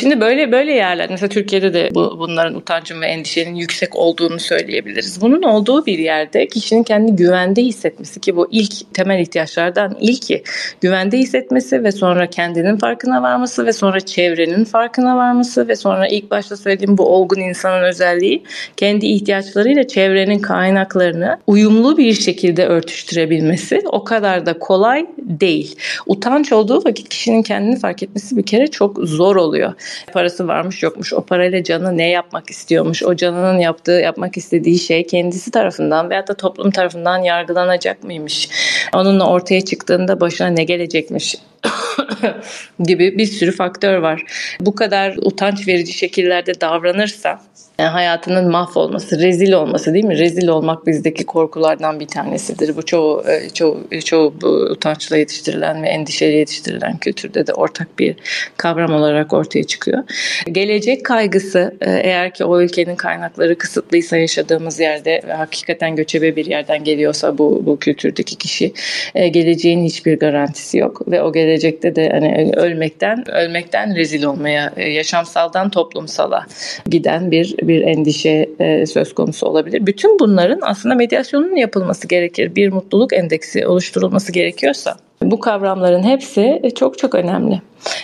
Şimdi 0.00 0.20
böyle 0.20 0.52
böyle 0.52 0.72
yerler 0.72 1.10
mesela 1.10 1.28
Türkiye'de 1.28 1.74
de 1.74 1.90
bu, 1.94 2.16
bunların 2.18 2.54
utancın 2.54 3.00
ve 3.00 3.06
endişenin 3.06 3.54
yüksek 3.54 3.96
olduğunu 3.96 4.40
söyleyebiliriz. 4.40 5.20
Bunun 5.20 5.42
olduğu 5.42 5.86
bir 5.86 5.98
yerde 5.98 6.48
kişinin 6.48 6.82
kendini 6.82 7.16
güvende 7.16 7.62
hissetmesi 7.62 8.20
ki 8.20 8.36
bu 8.36 8.48
ilk 8.50 8.94
temel 8.94 9.20
ihtiyaçlardan 9.20 9.96
ilki 10.00 10.42
güvende 10.80 11.18
hissetmesi 11.18 11.84
ve 11.84 11.92
sonra 11.92 12.30
kendinin 12.30 12.76
farkına 12.76 13.22
varması 13.22 13.66
ve 13.66 13.72
sonra 13.72 14.00
çevrenin 14.00 14.64
farkına 14.64 15.16
varması 15.16 15.68
ve 15.68 15.76
sonra 15.76 16.08
ilk 16.08 16.30
başta 16.30 16.56
söylediğim 16.56 16.98
bu 16.98 17.06
olgun 17.06 17.40
insanın 17.40 17.82
özelliği 17.82 18.42
kendi 18.76 19.06
ihtiyaçlarıyla 19.06 19.88
çevrenin 19.88 20.38
kaynaklarını 20.38 21.38
uyumlu 21.46 21.98
bir 21.98 22.12
şekilde 22.12 22.66
örtüştürebilmesi 22.66 23.82
o 23.86 24.04
kadar 24.04 24.46
da 24.46 24.58
kolay 24.58 25.06
değil. 25.18 25.76
Utanç 26.06 26.52
olduğu 26.52 26.84
vakit 26.84 27.08
kişinin 27.08 27.42
kendini 27.42 27.78
fark 27.78 28.02
etmesi 28.02 28.36
bir 28.36 28.46
kere 28.46 28.66
çok 28.66 28.98
zor 28.98 29.36
oluyor. 29.36 29.72
Parası 30.12 30.48
varmış 30.48 30.82
yokmuş. 30.82 31.12
O 31.12 31.20
parayla 31.24 31.64
canı 31.64 31.98
ne 31.98 32.10
yapmak 32.10 32.50
istiyormuş. 32.50 33.02
O 33.02 33.16
canının 33.16 33.58
yaptığı, 33.58 33.92
yapmak 33.92 34.36
istediği 34.36 34.78
şey 34.78 35.06
kendisi 35.06 35.50
tarafından 35.50 36.10
veyahut 36.10 36.28
da 36.28 36.34
toplum 36.34 36.70
tarafından 36.70 37.18
yargılanacak 37.18 38.04
mıymış? 38.04 38.48
Onunla 38.94 39.30
ortaya 39.30 39.60
çıktığında 39.60 40.20
başına 40.20 40.48
ne 40.48 40.64
gelecekmiş? 40.64 41.36
gibi 42.80 43.18
bir 43.18 43.26
sürü 43.26 43.52
faktör 43.52 43.98
var. 43.98 44.22
Bu 44.60 44.74
kadar 44.74 45.14
utanç 45.22 45.68
verici 45.68 45.92
şekillerde 45.92 46.60
davranırsa 46.60 47.40
yani 47.78 47.90
hayatının 47.90 48.50
mahvolması, 48.50 49.18
rezil 49.20 49.52
olması 49.52 49.94
değil 49.94 50.04
mi? 50.04 50.18
Rezil 50.18 50.48
olmak 50.48 50.86
bizdeki 50.86 51.26
korkulardan 51.26 52.00
bir 52.00 52.06
tanesidir. 52.06 52.76
Bu 52.76 52.82
çoğu 52.82 53.24
e, 53.28 53.50
çoğu 53.50 53.78
çoğu 54.04 54.34
bu 54.40 54.46
utançla 54.46 55.16
yetiştirilen 55.16 55.82
ve 55.82 55.88
endişeyle 55.88 56.36
yetiştirilen 56.36 56.96
kültürde 56.96 57.46
de 57.46 57.52
ortak 57.52 57.98
bir 57.98 58.16
kavram 58.56 58.94
olarak 58.94 59.32
ortaya 59.32 59.64
çıkıyor. 59.64 60.04
Gelecek 60.52 61.04
kaygısı 61.04 61.74
e, 61.80 61.90
eğer 61.90 62.34
ki 62.34 62.44
o 62.44 62.60
ülkenin 62.60 62.96
kaynakları 62.96 63.58
kısıtlıysa 63.58 64.16
yaşadığımız 64.16 64.80
yerde 64.80 65.22
ve 65.28 65.32
hakikaten 65.32 65.96
göçebe 65.96 66.36
bir 66.36 66.46
yerden 66.46 66.84
geliyorsa 66.84 67.38
bu 67.38 67.62
bu 67.66 67.78
kültürdeki 67.78 68.36
kişi 68.36 68.72
e, 69.14 69.28
geleceğin 69.28 69.84
hiçbir 69.84 70.18
garantisi 70.18 70.78
yok 70.78 71.10
ve 71.10 71.22
o 71.22 71.32
gelecekte 71.32 71.96
de 71.96 72.08
hani 72.08 72.52
ölmekten 72.56 73.30
ölmekten 73.30 73.96
rezil 73.96 74.24
olmaya 74.24 74.72
yaşamsaldan 74.76 75.70
toplumsala 75.70 76.46
giden 76.90 77.30
bir 77.30 77.65
bir 77.68 77.82
endişe 77.82 78.48
e, 78.58 78.86
söz 78.86 79.14
konusu 79.14 79.46
olabilir. 79.46 79.86
Bütün 79.86 80.18
bunların 80.18 80.58
aslında 80.62 80.94
medyasyonun 80.94 81.56
yapılması 81.56 82.08
gerekir. 82.08 82.56
Bir 82.56 82.72
mutluluk 82.72 83.12
endeksi 83.12 83.66
oluşturulması 83.66 84.32
gerekiyorsa 84.32 84.96
bu 85.30 85.40
kavramların 85.40 86.02
hepsi 86.02 86.62
çok 86.74 86.98
çok 86.98 87.14
önemli. 87.14 87.60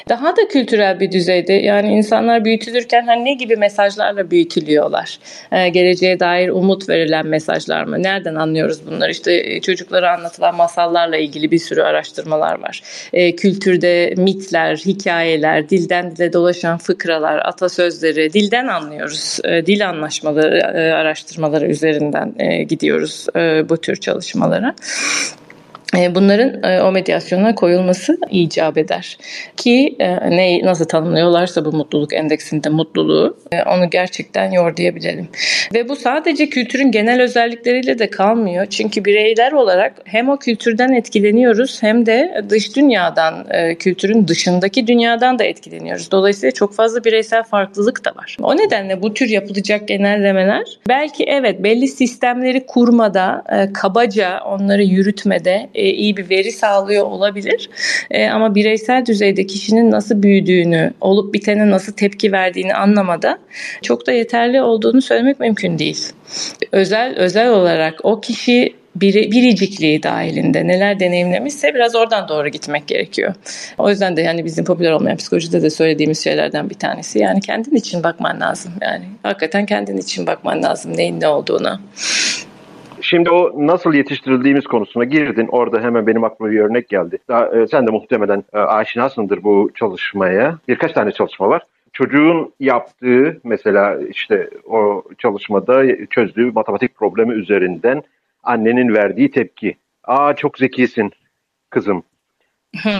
Daha 0.08 0.36
da 0.36 0.48
kültürel 0.48 1.00
bir 1.00 1.12
düzeyde 1.12 1.52
yani 1.52 1.88
insanlar 1.88 2.44
büyütülürken 2.44 3.06
hani 3.06 3.24
ne 3.24 3.34
gibi 3.34 3.56
mesajlarla 3.56 4.30
büyütülüyorlar? 4.30 5.18
Ee, 5.52 5.68
geleceğe 5.68 6.20
dair 6.20 6.48
umut 6.48 6.88
verilen 6.88 7.26
mesajlar 7.26 7.84
mı? 7.84 8.02
Nereden 8.02 8.34
anlıyoruz 8.34 8.86
bunları? 8.86 9.10
İşte 9.10 9.32
e, 9.34 9.60
çocuklara 9.60 10.12
anlatılan 10.18 10.56
masallarla 10.56 11.16
ilgili 11.16 11.50
bir 11.50 11.58
sürü 11.58 11.82
araştırmalar 11.82 12.62
var. 12.62 12.82
Ee, 13.12 13.36
kültürde 13.36 14.14
mitler, 14.16 14.76
hikayeler, 14.76 15.68
dilden 15.68 16.16
dile 16.16 16.32
dolaşan 16.32 16.78
fıkralar, 16.78 17.38
atasözleri 17.38 18.32
dilden 18.32 18.66
anlıyoruz. 18.66 19.38
Ee, 19.44 19.66
dil 19.66 19.88
anlaşmaları 19.88 20.58
e, 20.58 20.92
araştırmaları 20.92 21.66
üzerinden 21.66 22.34
e, 22.38 22.62
gidiyoruz 22.62 23.26
e, 23.36 23.68
bu 23.68 23.76
tür 23.76 23.96
çalışmalara. 23.96 24.74
E, 25.98 26.14
bunların 26.14 26.62
e, 26.62 26.82
o 26.82 26.92
medyasyona 26.92 27.54
koyulması 27.54 28.18
icap 28.30 28.78
eder. 28.78 29.18
Ki 29.56 29.96
e, 29.98 30.30
ne 30.30 30.62
nasıl 30.64 30.84
tanımlıyorlarsa 30.84 31.64
bu 31.64 31.72
mutluluk 31.72 32.12
endeksinde 32.12 32.68
mutluluğu 32.68 33.36
onu 33.66 33.90
gerçekten 33.90 34.50
yordayabilelim. 34.50 35.28
Ve 35.74 35.88
bu 35.88 35.96
sadece 35.96 36.48
kültürün 36.48 36.90
genel 36.90 37.22
özellikleriyle 37.22 37.98
de 37.98 38.10
kalmıyor. 38.10 38.66
Çünkü 38.66 39.04
bireyler 39.04 39.52
olarak 39.52 39.92
hem 40.04 40.28
o 40.28 40.36
kültürden 40.36 40.92
etkileniyoruz 40.92 41.82
hem 41.82 42.06
de 42.06 42.44
dış 42.48 42.76
dünyadan, 42.76 43.46
kültürün 43.78 44.28
dışındaki 44.28 44.86
dünyadan 44.86 45.38
da 45.38 45.44
etkileniyoruz. 45.44 46.10
Dolayısıyla 46.10 46.50
çok 46.50 46.74
fazla 46.74 47.04
bireysel 47.04 47.42
farklılık 47.42 48.04
da 48.04 48.10
var. 48.16 48.36
O 48.42 48.56
nedenle 48.56 49.02
bu 49.02 49.14
tür 49.14 49.28
yapılacak 49.28 49.88
genellemeler 49.88 50.78
belki 50.88 51.24
evet 51.24 51.62
belli 51.62 51.88
sistemleri 51.88 52.66
kurmada, 52.66 53.44
kabaca 53.74 54.40
onları 54.40 54.82
yürütmede 54.82 55.68
e, 55.82 55.90
iyi 55.90 56.16
bir 56.16 56.30
veri 56.30 56.52
sağlıyor 56.52 57.06
olabilir. 57.06 57.70
E, 58.10 58.28
ama 58.28 58.54
bireysel 58.54 59.06
düzeyde 59.06 59.46
kişinin 59.46 59.90
nasıl 59.90 60.22
büyüdüğünü, 60.22 60.92
olup 61.00 61.34
bitene 61.34 61.70
nasıl 61.70 61.92
tepki 61.92 62.32
verdiğini 62.32 62.74
anlamada 62.74 63.38
çok 63.82 64.06
da 64.06 64.12
yeterli 64.12 64.62
olduğunu 64.62 65.02
söylemek 65.02 65.40
mümkün 65.40 65.78
değil. 65.78 66.12
Özel 66.72 67.16
özel 67.16 67.48
olarak 67.48 67.94
o 68.02 68.20
kişi 68.20 68.74
bir, 68.96 69.14
biricikliği 69.14 70.02
dahilinde 70.02 70.66
neler 70.66 71.00
deneyimlemişse 71.00 71.74
biraz 71.74 71.94
oradan 71.94 72.28
doğru 72.28 72.48
gitmek 72.48 72.86
gerekiyor. 72.86 73.34
O 73.78 73.90
yüzden 73.90 74.16
de 74.16 74.22
yani 74.22 74.44
bizim 74.44 74.64
popüler 74.64 74.90
olmayan 74.90 75.16
psikolojide 75.16 75.62
de 75.62 75.70
söylediğimiz 75.70 76.24
şeylerden 76.24 76.70
bir 76.70 76.74
tanesi. 76.74 77.18
Yani 77.18 77.40
kendin 77.40 77.76
için 77.76 78.02
bakman 78.02 78.40
lazım. 78.40 78.72
Yani 78.80 79.04
hakikaten 79.22 79.66
kendin 79.66 79.96
için 79.96 80.26
bakman 80.26 80.62
lazım 80.62 80.96
neyin 80.96 81.20
ne 81.20 81.28
olduğuna. 81.28 81.80
Şimdi 83.12 83.30
o 83.30 83.66
nasıl 83.66 83.94
yetiştirildiğimiz 83.94 84.64
konusuna 84.64 85.04
girdin. 85.04 85.48
Orada 85.52 85.80
hemen 85.80 86.06
benim 86.06 86.24
aklıma 86.24 86.50
bir 86.50 86.60
örnek 86.60 86.88
geldi. 86.88 87.18
Daha, 87.28 87.46
e, 87.46 87.66
sen 87.66 87.86
de 87.86 87.90
muhtemelen 87.90 88.44
e, 88.52 88.58
aşinasındır 88.58 89.42
bu 89.42 89.70
çalışmaya. 89.74 90.58
Birkaç 90.68 90.92
tane 90.92 91.12
çalışma 91.12 91.48
var. 91.48 91.62
Çocuğun 91.92 92.52
yaptığı 92.60 93.40
mesela 93.44 93.98
işte 94.10 94.50
o 94.66 95.04
çalışmada 95.18 96.06
çözdüğü 96.06 96.52
matematik 96.52 96.94
problemi 96.94 97.34
üzerinden 97.34 98.02
annenin 98.42 98.94
verdiği 98.94 99.30
tepki. 99.30 99.76
Aa 100.04 100.34
çok 100.34 100.58
zekisin 100.58 101.10
kızım 101.70 102.02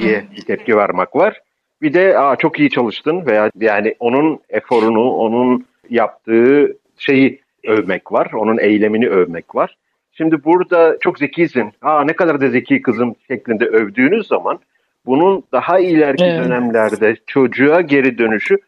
diye 0.01 0.25
bir 0.37 0.43
tepki 0.43 0.77
vermek 0.77 1.17
var. 1.17 1.41
Bir 1.83 1.95
de 1.95 2.19
aa 2.19 2.37
çok 2.37 2.59
iyi 2.59 2.71
çalıştın 2.71 3.27
veya 3.27 3.51
yani 3.61 3.95
onun 4.01 4.41
eforunu, 4.49 5.11
onun 5.11 5.67
yaptığı 5.91 6.77
şeyi 6.99 7.41
övmek 7.67 8.13
var. 8.13 8.31
Onun 8.33 8.59
eylemini 8.59 9.09
övmek 9.09 9.55
var. 9.55 9.77
Şimdi 10.13 10.45
burada 10.45 10.97
çok 11.01 11.19
zekisin, 11.19 11.73
aa 11.83 12.05
ne 12.05 12.13
kadar 12.13 12.41
da 12.41 12.49
zeki 12.49 12.83
kızım 12.83 13.15
şeklinde 13.29 13.65
övdüğünüz 13.65 14.27
zaman 14.27 14.61
bunun 15.07 15.43
daha 15.53 15.79
ileriki 15.79 16.25
evet. 16.25 16.45
dönemlerde 16.45 17.17
çocuğa 17.27 17.81
geri 17.81 18.19
dönüşü 18.19 18.59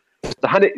daha 0.42 0.58
ne, 0.58 0.74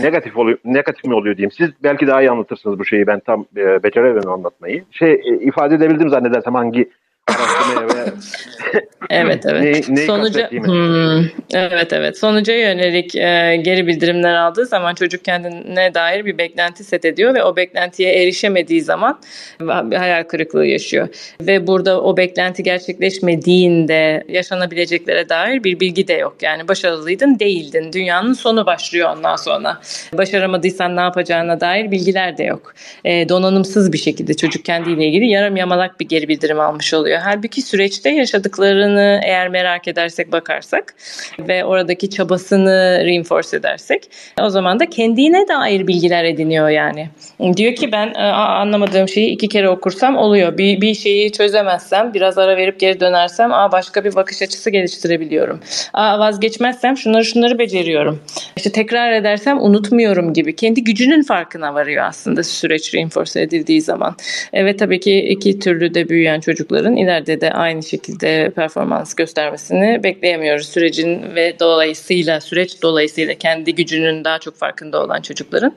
negatif 0.00 0.36
oluyor 0.36 0.58
negatif 0.64 1.04
mi 1.04 1.14
oluyor 1.14 1.36
diyeyim. 1.36 1.50
Siz 1.50 1.70
belki 1.82 2.06
daha 2.06 2.22
iyi 2.22 2.30
anlatırsınız 2.30 2.78
bu 2.78 2.84
şeyi 2.84 3.06
ben 3.06 3.20
tam 3.20 3.46
e, 3.56 3.82
beceremem 3.82 4.28
anlatmayı. 4.28 4.84
Şey 4.90 5.12
e, 5.12 5.34
ifade 5.40 5.74
edebildim 5.74 6.08
zannedersem 6.08 6.54
hangi 6.54 6.90
evet 9.10 9.46
evet. 9.46 9.88
Ne, 9.88 10.06
Sonuca 10.06 10.50
hmm, 10.50 11.24
evet 11.54 11.92
evet. 11.92 12.18
Sonuca 12.18 12.54
yönelik 12.54 13.14
e, 13.16 13.60
geri 13.64 13.86
bildirimler 13.86 14.34
aldığı 14.34 14.66
zaman 14.66 14.94
çocuk 14.94 15.24
kendine 15.24 15.94
dair 15.94 16.24
bir 16.24 16.38
beklenti 16.38 16.84
set 16.84 17.04
ediyor 17.04 17.34
ve 17.34 17.44
o 17.44 17.56
beklentiye 17.56 18.22
erişemediği 18.22 18.82
zaman 18.82 19.20
bir 19.60 19.96
hayal 19.96 20.24
kırıklığı 20.24 20.66
yaşıyor. 20.66 21.08
Ve 21.40 21.66
burada 21.66 22.02
o 22.02 22.16
beklenti 22.16 22.62
gerçekleşmediğinde 22.62 24.24
yaşanabileceklere 24.28 25.28
dair 25.28 25.64
bir 25.64 25.80
bilgi 25.80 26.08
de 26.08 26.14
yok. 26.14 26.36
Yani 26.42 26.68
başarılıydın 26.68 27.38
değildin. 27.38 27.92
Dünyanın 27.92 28.32
sonu 28.32 28.66
başlıyor 28.66 29.16
ondan 29.16 29.36
sonra. 29.36 29.80
Başaramadıysan 30.12 30.96
ne 30.96 31.00
yapacağına 31.00 31.60
dair 31.60 31.90
bilgiler 31.90 32.38
de 32.38 32.44
yok. 32.44 32.74
E, 33.04 33.28
donanımsız 33.28 33.92
bir 33.92 33.98
şekilde 33.98 34.34
çocuk 34.34 34.64
kendiyle 34.64 35.06
ilgili 35.06 35.26
yarım 35.26 35.56
yamalak 35.56 36.00
bir 36.00 36.08
geri 36.08 36.28
bildirim 36.28 36.60
almış 36.60 36.94
oluyor 36.94 37.11
oluyor. 37.12 37.22
Halbuki 37.24 37.62
süreçte 37.62 38.10
yaşadıklarını 38.10 39.20
eğer 39.24 39.48
merak 39.48 39.88
edersek 39.88 40.32
bakarsak 40.32 40.94
ve 41.38 41.64
oradaki 41.64 42.10
çabasını 42.10 43.02
reinforce 43.04 43.56
edersek 43.56 44.10
o 44.40 44.48
zaman 44.48 44.80
da 44.80 44.90
kendine 44.90 45.48
dair 45.48 45.86
bilgiler 45.86 46.24
ediniyor 46.24 46.68
yani. 46.68 47.08
Diyor 47.56 47.74
ki 47.74 47.92
ben 47.92 48.14
anlamadığım 48.14 49.08
şeyi 49.08 49.30
iki 49.30 49.48
kere 49.48 49.68
okursam 49.68 50.16
oluyor. 50.16 50.58
Bir, 50.58 50.80
bir 50.80 50.94
şeyi 50.94 51.32
çözemezsem 51.32 52.14
biraz 52.14 52.38
ara 52.38 52.56
verip 52.56 52.80
geri 52.80 53.00
dönersem 53.00 53.52
aa, 53.52 53.72
başka 53.72 54.04
bir 54.04 54.14
bakış 54.14 54.42
açısı 54.42 54.70
geliştirebiliyorum. 54.70 55.60
Aa, 55.92 56.18
vazgeçmezsem 56.18 56.96
şunları 56.96 57.24
şunları 57.24 57.58
beceriyorum. 57.58 58.20
İşte 58.56 58.72
tekrar 58.72 59.12
edersem 59.12 59.60
unutmuyorum 59.60 60.32
gibi. 60.32 60.56
Kendi 60.56 60.84
gücünün 60.84 61.22
farkına 61.22 61.74
varıyor 61.74 62.04
aslında 62.04 62.42
süreç 62.42 62.94
reinforce 62.94 63.40
edildiği 63.40 63.80
zaman. 63.80 64.16
Evet 64.52 64.78
tabii 64.78 65.00
ki 65.00 65.18
iki 65.18 65.58
türlü 65.58 65.94
de 65.94 66.08
büyüyen 66.08 66.40
çocukların 66.40 66.96
ileride 67.02 67.40
de 67.40 67.52
aynı 67.52 67.82
şekilde 67.82 68.50
performans 68.56 69.14
göstermesini 69.14 70.00
bekleyemiyoruz. 70.02 70.68
Sürecin 70.68 71.34
ve 71.34 71.56
dolayısıyla 71.60 72.40
süreç 72.40 72.82
dolayısıyla 72.82 73.34
kendi 73.34 73.74
gücünün 73.74 74.24
daha 74.24 74.38
çok 74.38 74.56
farkında 74.56 75.02
olan 75.02 75.20
çocukların 75.20 75.72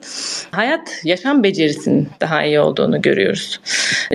hayat 0.50 1.00
yaşam 1.04 1.42
becerisinin 1.42 2.08
daha 2.20 2.44
iyi 2.44 2.60
olduğunu 2.60 3.02
görüyoruz. 3.02 3.60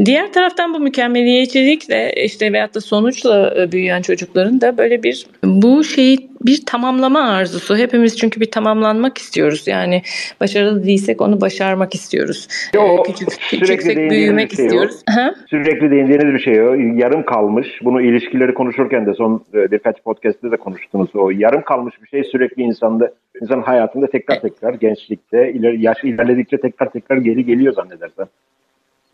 Diğer 0.05 0.33
taraftan 0.33 0.73
bu 0.73 0.79
mükemmeliyetçilikle 0.79 2.13
işte 2.13 2.53
veyahut 2.53 2.75
da 2.75 2.81
sonuçla 2.81 3.55
büyüyen 3.71 4.01
çocukların 4.01 4.61
da 4.61 4.77
böyle 4.77 5.03
bir 5.03 5.25
bu 5.43 5.83
şeyi 5.83 6.30
bir 6.45 6.65
tamamlama 6.65 7.19
arzusu. 7.19 7.77
Hepimiz 7.77 8.17
çünkü 8.17 8.41
bir 8.41 8.51
tamamlanmak 8.51 9.17
istiyoruz. 9.17 9.67
Yani 9.67 10.01
başarılı 10.41 10.83
değilsek 10.83 11.21
onu 11.21 11.41
başarmak 11.41 11.95
istiyoruz. 11.95 12.47
Yo, 12.73 13.03
Küçük, 13.03 13.29
küçüksek 13.49 13.97
büyümek 13.97 14.55
şey 14.55 14.65
istiyoruz. 14.65 14.95
Ha? 15.09 15.35
Sürekli 15.49 15.91
değindiğiniz 15.91 16.33
bir 16.33 16.39
şey 16.39 16.61
o. 16.61 16.73
Yarım 16.73 17.25
kalmış. 17.25 17.67
Bunu 17.83 18.01
ilişkileri 18.01 18.53
konuşurken 18.53 19.05
de 19.05 19.13
son 19.13 19.43
e, 19.53 19.71
birkaç 19.71 20.03
podcast'te 20.03 20.51
de 20.51 20.57
konuştunuz. 20.57 21.09
O 21.15 21.29
yarım 21.29 21.61
kalmış 21.61 22.01
bir 22.01 22.07
şey 22.07 22.23
sürekli 22.23 22.63
insanda 22.63 23.11
insan 23.41 23.61
hayatında 23.61 24.07
tekrar 24.07 24.41
tekrar 24.41 24.73
gençlikte 24.73 25.51
iler, 25.53 25.73
yaş 25.73 26.03
ilerledikçe 26.03 26.57
tekrar 26.57 26.89
tekrar 26.89 27.17
geri 27.17 27.45
geliyor 27.45 27.73
zannedersem. 27.73 28.27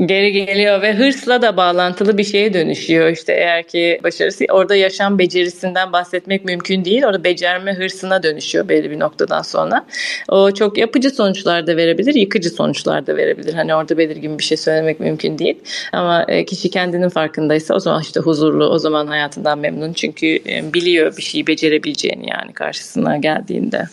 Geri 0.05 0.31
geliyor 0.31 0.81
ve 0.81 0.93
hırsla 0.93 1.41
da 1.41 1.57
bağlantılı 1.57 2.17
bir 2.17 2.23
şeye 2.23 2.53
dönüşüyor. 2.53 3.09
İşte 3.09 3.33
eğer 3.33 3.63
ki 3.63 3.99
başarısı 4.03 4.45
orada 4.51 4.75
yaşam 4.75 5.19
becerisinden 5.19 5.93
bahsetmek 5.93 6.45
mümkün 6.45 6.85
değil. 6.85 7.03
Orada 7.03 7.23
becerme 7.23 7.73
hırsına 7.73 8.23
dönüşüyor 8.23 8.69
belli 8.69 8.91
bir 8.91 8.99
noktadan 8.99 9.41
sonra. 9.41 9.85
O 10.29 10.51
çok 10.51 10.77
yapıcı 10.77 11.09
sonuçlar 11.09 11.67
da 11.67 11.77
verebilir, 11.77 12.15
yıkıcı 12.15 12.49
sonuçlar 12.49 13.07
da 13.07 13.17
verebilir. 13.17 13.53
Hani 13.53 13.75
orada 13.75 13.97
belirgin 13.97 14.37
bir 14.37 14.43
şey 14.43 14.57
söylemek 14.57 14.99
mümkün 14.99 15.37
değil. 15.37 15.57
Ama 15.93 16.25
e, 16.27 16.45
kişi 16.45 16.69
kendinin 16.69 17.09
farkındaysa 17.09 17.75
o 17.75 17.79
zaman 17.79 18.01
işte 18.01 18.19
huzurlu, 18.19 18.65
o 18.65 18.79
zaman 18.79 19.07
hayatından 19.07 19.59
memnun. 19.59 19.93
Çünkü 19.93 20.27
e, 20.27 20.73
biliyor 20.73 21.17
bir 21.17 21.23
şeyi 21.23 21.47
becerebileceğini 21.47 22.29
yani 22.29 22.53
karşısına 22.53 23.17
geldiğinde. 23.17 23.83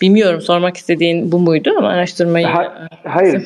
Bilmiyorum 0.00 0.40
sormak 0.40 0.76
istediğin 0.76 1.32
bu 1.32 1.38
muydu 1.38 1.74
ama 1.78 1.88
araştırmayı... 1.88 2.46
Ha, 2.46 2.88
hayır. 3.04 3.42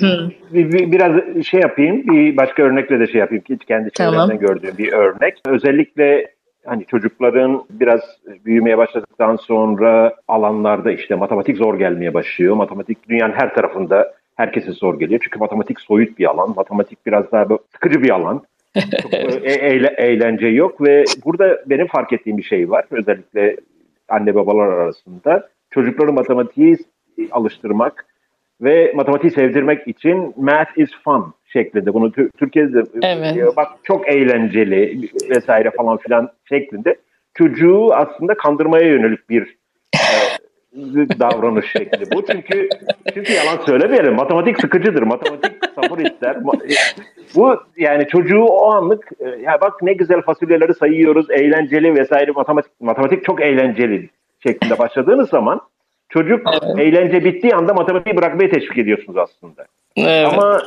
Biraz 0.52 1.12
şey 1.44 1.60
yapayım 1.60 2.07
bir 2.08 2.36
başka 2.36 2.62
örnekle 2.62 3.00
de 3.00 3.06
şey 3.06 3.20
yapayım 3.20 3.44
ki 3.44 3.58
kendi 3.58 3.90
çevremden 3.90 4.18
tamam. 4.18 4.38
gördüğüm 4.38 4.78
bir 4.78 4.92
örnek. 4.92 5.38
Özellikle 5.46 6.26
hani 6.66 6.86
çocukların 6.86 7.64
biraz 7.70 8.00
büyümeye 8.44 8.78
başladıktan 8.78 9.36
sonra 9.36 10.14
alanlarda 10.28 10.92
işte 10.92 11.14
matematik 11.14 11.56
zor 11.56 11.78
gelmeye 11.78 12.14
başlıyor. 12.14 12.56
Matematik 12.56 13.08
dünyanın 13.08 13.32
her 13.32 13.54
tarafında 13.54 14.14
herkese 14.36 14.72
zor 14.72 14.98
geliyor. 14.98 15.20
Çünkü 15.24 15.38
matematik 15.38 15.80
soyut 15.80 16.18
bir 16.18 16.30
alan. 16.30 16.54
Matematik 16.56 17.06
biraz 17.06 17.32
daha 17.32 17.46
sıkıcı 17.72 18.02
bir 18.02 18.10
alan. 18.10 18.42
Çok 19.02 19.14
e- 19.14 19.68
eğle- 19.68 19.94
eğlence 19.96 20.46
yok 20.46 20.80
ve 20.80 21.04
burada 21.24 21.58
benim 21.66 21.86
fark 21.86 22.12
ettiğim 22.12 22.38
bir 22.38 22.42
şey 22.42 22.70
var. 22.70 22.84
Özellikle 22.90 23.56
anne 24.08 24.34
babalar 24.34 24.66
arasında. 24.66 25.48
Çocukları 25.70 26.12
matematiği 26.12 26.76
alıştırmak 27.30 28.06
ve 28.60 28.92
matematiği 28.96 29.30
sevdirmek 29.30 29.88
için 29.88 30.34
math 30.36 30.78
is 30.78 30.90
fun 31.04 31.34
şeklinde. 31.52 31.94
Bunu 31.94 32.12
Türkiye'de 32.12 32.82
evet. 33.02 33.56
bak 33.56 33.68
çok 33.82 34.08
eğlenceli 34.08 35.10
vesaire 35.30 35.70
falan 35.70 35.96
filan 35.96 36.30
şeklinde. 36.48 36.96
Çocuğu 37.34 37.94
aslında 37.94 38.34
kandırmaya 38.34 38.86
yönelik 38.86 39.30
bir 39.30 39.56
e, 39.94 40.08
davranış 41.20 41.72
şekli 41.72 42.16
bu. 42.16 42.26
Çünkü 42.26 42.68
çünkü 43.14 43.32
yalan 43.32 43.64
söylemeyelim. 43.66 44.14
Matematik 44.14 44.60
sıkıcıdır. 44.60 45.02
Matematik 45.02 45.52
sabır 45.74 45.98
ister. 45.98 46.36
E, 46.36 46.40
bu 47.34 47.56
yani 47.76 48.08
çocuğu 48.08 48.44
o 48.44 48.70
anlık 48.70 49.10
e, 49.20 49.28
ya 49.28 49.60
bak 49.60 49.82
ne 49.82 49.92
güzel 49.92 50.22
fasulyeleri 50.22 50.74
sayıyoruz, 50.74 51.30
eğlenceli 51.30 51.94
vesaire 51.94 52.30
matematik 52.30 52.72
matematik 52.80 53.24
çok 53.24 53.42
eğlenceli 53.42 54.08
şeklinde 54.42 54.78
başladığınız 54.78 55.28
zaman 55.30 55.60
çocuk 56.08 56.40
evet. 56.52 56.78
eğlence 56.78 57.24
bittiği 57.24 57.54
anda 57.54 57.74
matematiği 57.74 58.16
bırakmaya 58.16 58.50
teşvik 58.50 58.78
ediyorsunuz 58.78 59.18
aslında. 59.18 59.66
Evet. 59.96 60.28
Ama 60.32 60.62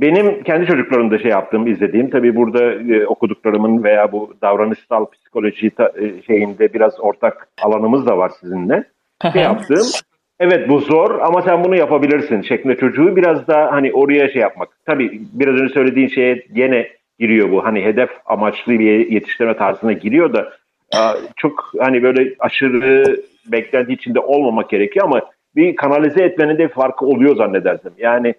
benim 0.00 0.42
kendi 0.42 0.66
çocuklarımda 0.66 1.18
şey 1.18 1.30
yaptığım, 1.30 1.66
izlediğim 1.66 2.10
tabii 2.10 2.36
burada 2.36 2.72
e, 2.72 3.06
okuduklarımın 3.06 3.84
veya 3.84 4.12
bu 4.12 4.34
davranışsal 4.42 5.06
psikoloji 5.10 5.70
ta, 5.70 5.92
e, 6.00 6.22
şeyinde 6.22 6.72
biraz 6.74 7.00
ortak 7.00 7.48
alanımız 7.62 8.06
da 8.06 8.18
var 8.18 8.32
sizinle. 8.40 8.84
şey 9.32 9.42
yaptığım, 9.42 9.86
evet 10.40 10.68
bu 10.68 10.78
zor 10.78 11.18
ama 11.18 11.42
sen 11.42 11.64
bunu 11.64 11.76
yapabilirsin 11.76 12.42
şeklinde 12.42 12.76
çocuğu 12.76 13.16
biraz 13.16 13.48
daha 13.48 13.72
hani 13.72 13.92
oraya 13.92 14.32
şey 14.32 14.42
yapmak. 14.42 14.68
Tabii 14.86 15.20
biraz 15.32 15.54
önce 15.54 15.74
söylediğin 15.74 16.08
şeye 16.08 16.44
gene 16.52 16.88
giriyor 17.18 17.50
bu. 17.50 17.64
Hani 17.64 17.84
hedef 17.84 18.10
amaçlı 18.26 18.72
bir 18.72 19.10
yetiştirme 19.10 19.56
tarzına 19.56 19.92
giriyor 19.92 20.32
da 20.32 20.52
çok 21.36 21.72
hani 21.78 22.02
böyle 22.02 22.34
aşırı 22.38 23.16
beklenti 23.46 23.92
içinde 23.92 24.20
olmamak 24.20 24.70
gerekiyor 24.70 25.06
ama 25.06 25.20
bir 25.56 25.76
kanalize 25.76 26.24
etmenin 26.24 26.58
de 26.58 26.68
farkı 26.68 27.06
oluyor 27.06 27.36
zannedersem. 27.36 27.92
Yani 27.98 28.34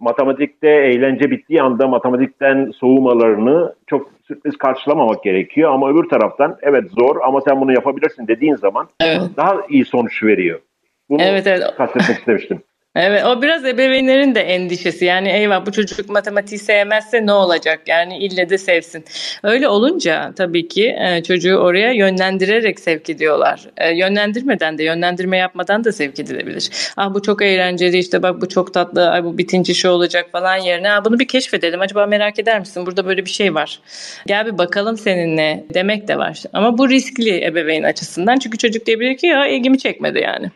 matematikte 0.00 0.68
eğlence 0.68 1.30
bittiği 1.30 1.62
anda 1.62 1.88
matematikten 1.88 2.70
soğumalarını 2.70 3.74
çok 3.86 4.10
sürpriz 4.28 4.56
karşılamamak 4.56 5.22
gerekiyor. 5.22 5.72
Ama 5.72 5.90
öbür 5.90 6.08
taraftan 6.08 6.56
evet 6.62 6.84
zor 6.98 7.16
ama 7.24 7.40
sen 7.40 7.60
bunu 7.60 7.72
yapabilirsin 7.72 8.28
dediğin 8.28 8.56
zaman 8.56 8.88
evet. 9.00 9.22
daha 9.36 9.56
iyi 9.68 9.84
sonuç 9.84 10.22
veriyor. 10.22 10.60
Bunu 11.10 11.22
evet, 11.22 11.46
evet. 11.46 11.74
kastetmek 11.76 12.18
istemiştim. 12.18 12.62
Evet 12.96 13.24
o 13.24 13.42
biraz 13.42 13.64
ebeveynlerin 13.64 14.34
de 14.34 14.40
endişesi 14.40 15.04
yani 15.04 15.28
eyvah 15.28 15.66
bu 15.66 15.72
çocuk 15.72 16.08
matematiği 16.08 16.58
sevmezse 16.58 17.26
ne 17.26 17.32
olacak 17.32 17.80
yani 17.86 18.18
ille 18.18 18.50
de 18.50 18.58
sevsin. 18.58 19.04
Öyle 19.42 19.68
olunca 19.68 20.32
tabii 20.36 20.68
ki 20.68 20.96
e, 21.00 21.22
çocuğu 21.22 21.56
oraya 21.56 21.92
yönlendirerek 21.92 22.80
sevk 22.80 23.10
ediyorlar. 23.10 23.66
E, 23.76 23.94
yönlendirmeden 23.94 24.78
de 24.78 24.84
yönlendirme 24.84 25.36
yapmadan 25.36 25.84
da 25.84 25.92
sevk 25.92 26.20
edilebilir. 26.20 26.70
Ah 26.96 27.14
bu 27.14 27.22
çok 27.22 27.42
eğlenceli 27.42 27.98
işte 27.98 28.22
bak 28.22 28.40
bu 28.40 28.48
çok 28.48 28.74
tatlı 28.74 29.10
ay 29.10 29.24
bu 29.24 29.38
bitince 29.38 29.74
şu 29.74 29.88
olacak 29.88 30.26
falan 30.32 30.56
yerine 30.56 30.92
ah, 30.92 31.04
bunu 31.04 31.18
bir 31.18 31.28
keşfedelim 31.28 31.80
acaba 31.80 32.06
merak 32.06 32.38
eder 32.38 32.60
misin 32.60 32.86
burada 32.86 33.06
böyle 33.06 33.24
bir 33.24 33.30
şey 33.30 33.54
var. 33.54 33.80
Gel 34.26 34.46
bir 34.46 34.58
bakalım 34.58 34.98
seninle 34.98 35.64
demek 35.74 36.08
de 36.08 36.18
var. 36.18 36.42
Ama 36.52 36.78
bu 36.78 36.88
riskli 36.88 37.44
ebeveyn 37.44 37.82
açısından 37.82 38.38
çünkü 38.38 38.58
çocuk 38.58 38.86
diyebilir 38.86 39.16
ki 39.16 39.26
ya 39.26 39.46
ilgimi 39.46 39.78
çekmedi 39.78 40.18
yani. 40.18 40.50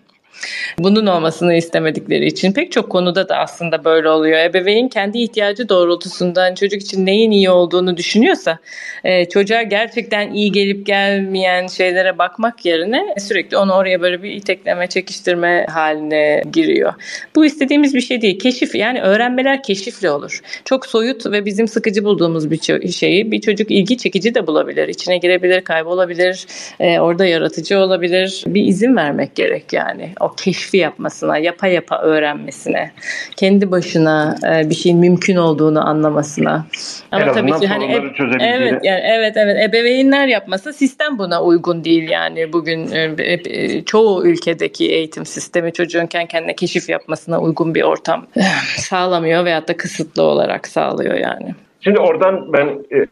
Bunun 0.79 1.07
olmasını 1.07 1.55
istemedikleri 1.55 2.27
için 2.27 2.53
pek 2.53 2.73
çok 2.73 2.91
konuda 2.91 3.29
da 3.29 3.37
aslında 3.37 3.85
böyle 3.85 4.09
oluyor. 4.09 4.39
Ebeveyn 4.39 4.89
kendi 4.89 5.19
ihtiyacı 5.19 5.69
doğrultusundan 5.69 6.55
çocuk 6.55 6.83
için 6.83 7.07
neyin 7.07 7.31
iyi 7.31 7.51
olduğunu 7.51 7.97
düşünüyorsa 7.97 8.59
e, 9.05 9.25
çocuğa 9.29 9.63
gerçekten 9.63 10.33
iyi 10.33 10.53
gelip 10.53 10.87
gelmeyen 10.87 11.67
şeylere 11.67 12.19
bakmak 12.19 12.67
yerine 12.67 13.15
sürekli 13.19 13.57
onu 13.57 13.73
oraya 13.73 14.01
böyle 14.01 14.23
bir 14.23 14.31
itekleme, 14.31 14.87
çekiştirme 14.87 15.67
haline 15.71 16.43
giriyor. 16.53 16.95
Bu 17.37 17.45
istediğimiz 17.45 17.95
bir 17.95 18.01
şey 18.01 18.23
değil. 18.23 18.39
Keşif 18.39 18.75
yani 18.75 19.01
öğrenmeler 19.01 19.63
keşifle 19.63 20.11
olur. 20.11 20.41
Çok 20.65 20.87
soyut 20.87 21.27
ve 21.27 21.45
bizim 21.45 21.69
sıkıcı 21.69 22.05
bulduğumuz 22.05 22.51
bir 22.51 22.91
şeyi 22.93 23.33
bir 23.33 23.41
çocuk 23.41 23.71
ilgi 23.71 23.99
çekici 23.99 24.35
de 24.35 24.47
bulabilir. 24.47 24.89
İçine 24.89 25.19
girebilir, 25.19 25.61
kaybolabilir, 25.61 26.47
e, 26.81 26.99
orada 26.99 27.27
yaratıcı 27.27 27.79
olabilir. 27.79 28.45
Bir 28.47 28.65
izin 28.67 28.97
vermek 28.97 29.35
gerek 29.35 29.73
yani 29.73 30.09
o 30.21 30.34
keşfi 30.37 30.77
yapmasına, 30.77 31.38
yapa 31.38 31.66
yapa 31.66 32.03
öğrenmesine, 32.03 32.90
kendi 33.37 33.70
başına 33.70 34.37
e, 34.47 34.70
bir 34.70 34.75
şeyin 34.75 34.99
mümkün 34.99 35.37
olduğunu 35.37 35.88
anlamasına. 35.88 36.66
Ama 37.12 37.25
en 37.25 37.33
tabii 37.33 37.61
ki 37.61 37.66
hani 37.66 37.85
e, 37.85 38.03
evet 38.40 38.85
yani 38.85 39.01
evet 39.05 39.37
evet 39.37 39.68
ebeveynler 39.68 40.27
yapmasa 40.27 40.73
sistem 40.73 41.18
buna 41.18 41.42
uygun 41.42 41.85
değil 41.85 42.11
yani 42.11 42.53
bugün 42.53 42.92
e, 42.92 43.14
e, 43.18 43.85
çoğu 43.85 44.27
ülkedeki 44.27 44.90
eğitim 44.90 45.27
sistemi 45.27 45.73
çocuğun 45.73 46.07
kendine 46.07 46.57
keşif 46.57 46.88
yapmasına 46.88 47.40
uygun 47.40 47.75
bir 47.75 47.83
ortam 47.83 48.27
sağlamıyor 48.77 49.44
veyahut 49.44 49.68
da 49.68 49.77
kısıtlı 49.77 50.23
olarak 50.23 50.68
sağlıyor 50.68 51.14
yani. 51.14 51.55
Şimdi 51.81 51.99
oradan 51.99 52.53
ben 52.53 52.66
e, 52.66 53.07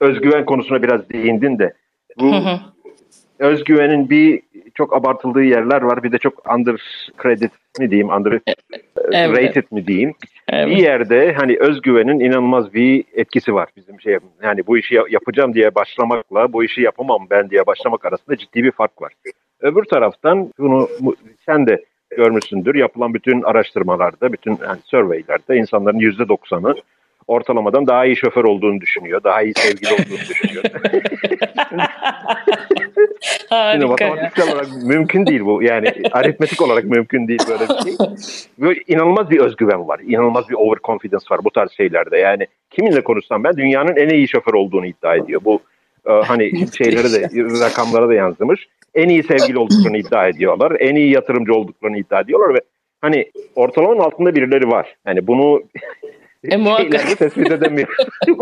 özgüven 0.00 0.44
konusuna 0.44 0.82
biraz 0.82 1.08
değindin 1.10 1.58
de 1.58 1.74
bu 2.20 2.34
özgüvenin 3.38 4.10
bir 4.10 4.42
çok 4.74 4.96
abartıldığı 4.96 5.42
yerler 5.42 5.82
var. 5.82 6.02
Bir 6.02 6.12
de 6.12 6.18
çok 6.18 6.52
under 6.54 6.82
credit 7.22 7.50
mi 7.78 7.90
diyeyim, 7.90 8.08
under 8.08 8.40
evet. 9.12 9.38
rated 9.38 9.64
mi 9.70 9.86
diyeyim. 9.86 10.14
Evet. 10.48 10.76
Bir 10.76 10.82
yerde 10.82 11.32
hani 11.32 11.56
özgüvenin 11.58 12.20
inanılmaz 12.20 12.74
bir 12.74 13.04
etkisi 13.14 13.54
var 13.54 13.68
bizim 13.76 14.00
şey. 14.00 14.18
Yani 14.42 14.66
bu 14.66 14.78
işi 14.78 14.94
yapacağım 15.10 15.54
diye 15.54 15.74
başlamakla 15.74 16.52
bu 16.52 16.64
işi 16.64 16.82
yapamam 16.82 17.26
ben 17.30 17.50
diye 17.50 17.66
başlamak 17.66 18.04
arasında 18.04 18.36
ciddi 18.36 18.64
bir 18.64 18.72
fark 18.72 19.02
var. 19.02 19.12
Öbür 19.60 19.84
taraftan 19.84 20.52
bunu 20.58 20.88
sen 21.46 21.66
de 21.66 21.84
görmüşsündür. 22.16 22.74
Yapılan 22.74 23.14
bütün 23.14 23.42
araştırmalarda, 23.42 24.32
bütün 24.32 24.50
yani 24.50 24.78
surveylerde 24.84 25.56
insanların 25.56 25.98
yüzde 25.98 26.28
doksanı 26.28 26.74
ortalamadan 27.26 27.86
daha 27.86 28.04
iyi 28.04 28.16
şoför 28.16 28.44
olduğunu 28.44 28.80
düşünüyor. 28.80 29.24
Daha 29.24 29.42
iyi 29.42 29.52
sevgili 29.56 29.92
olduğunu 29.92 30.18
düşünüyor. 30.28 30.64
Harika. 33.48 33.86
matematiksel 33.86 34.52
olarak 34.52 34.66
mümkün 34.82 35.26
değil 35.26 35.40
bu. 35.44 35.62
Yani 35.62 35.92
aritmetik 36.12 36.62
olarak 36.62 36.84
mümkün 36.84 37.28
değil 37.28 37.42
böyle 37.48 37.68
bir 37.68 37.82
şey. 37.82 37.94
Böyle 38.58 38.80
inanılmaz 38.88 39.30
bir 39.30 39.40
özgüven 39.40 39.88
var. 39.88 40.00
İnanılmaz 40.06 40.48
bir 40.48 40.54
overconfidence 40.54 41.26
var 41.30 41.40
bu 41.44 41.50
tarz 41.50 41.72
şeylerde. 41.72 42.18
Yani 42.18 42.46
kiminle 42.70 43.04
konuşsam 43.04 43.44
ben 43.44 43.56
dünyanın 43.56 43.96
en 43.96 44.08
iyi 44.08 44.28
şoför 44.28 44.54
olduğunu 44.54 44.86
iddia 44.86 45.16
ediyor. 45.16 45.40
Bu 45.44 45.60
e, 46.06 46.12
hani 46.12 46.52
şeylere 46.78 47.12
de 47.12 47.28
rakamlara 47.64 48.08
da 48.08 48.14
yansımış. 48.14 48.68
En 48.94 49.08
iyi 49.08 49.22
sevgili 49.22 49.58
olduklarını 49.58 49.98
iddia 49.98 50.28
ediyorlar. 50.28 50.76
En 50.80 50.94
iyi 50.94 51.10
yatırımcı 51.10 51.54
olduklarını 51.54 51.98
iddia 51.98 52.20
ediyorlar 52.20 52.54
ve 52.54 52.60
hani 53.00 53.30
ortalamanın 53.54 54.00
altında 54.00 54.34
birileri 54.34 54.68
var. 54.68 54.96
Yani 55.06 55.26
bunu 55.26 55.62
e, 56.50 56.56
muhakkak. 56.56 57.18
tespit 57.18 57.52
edemiyoruz. 57.52 57.96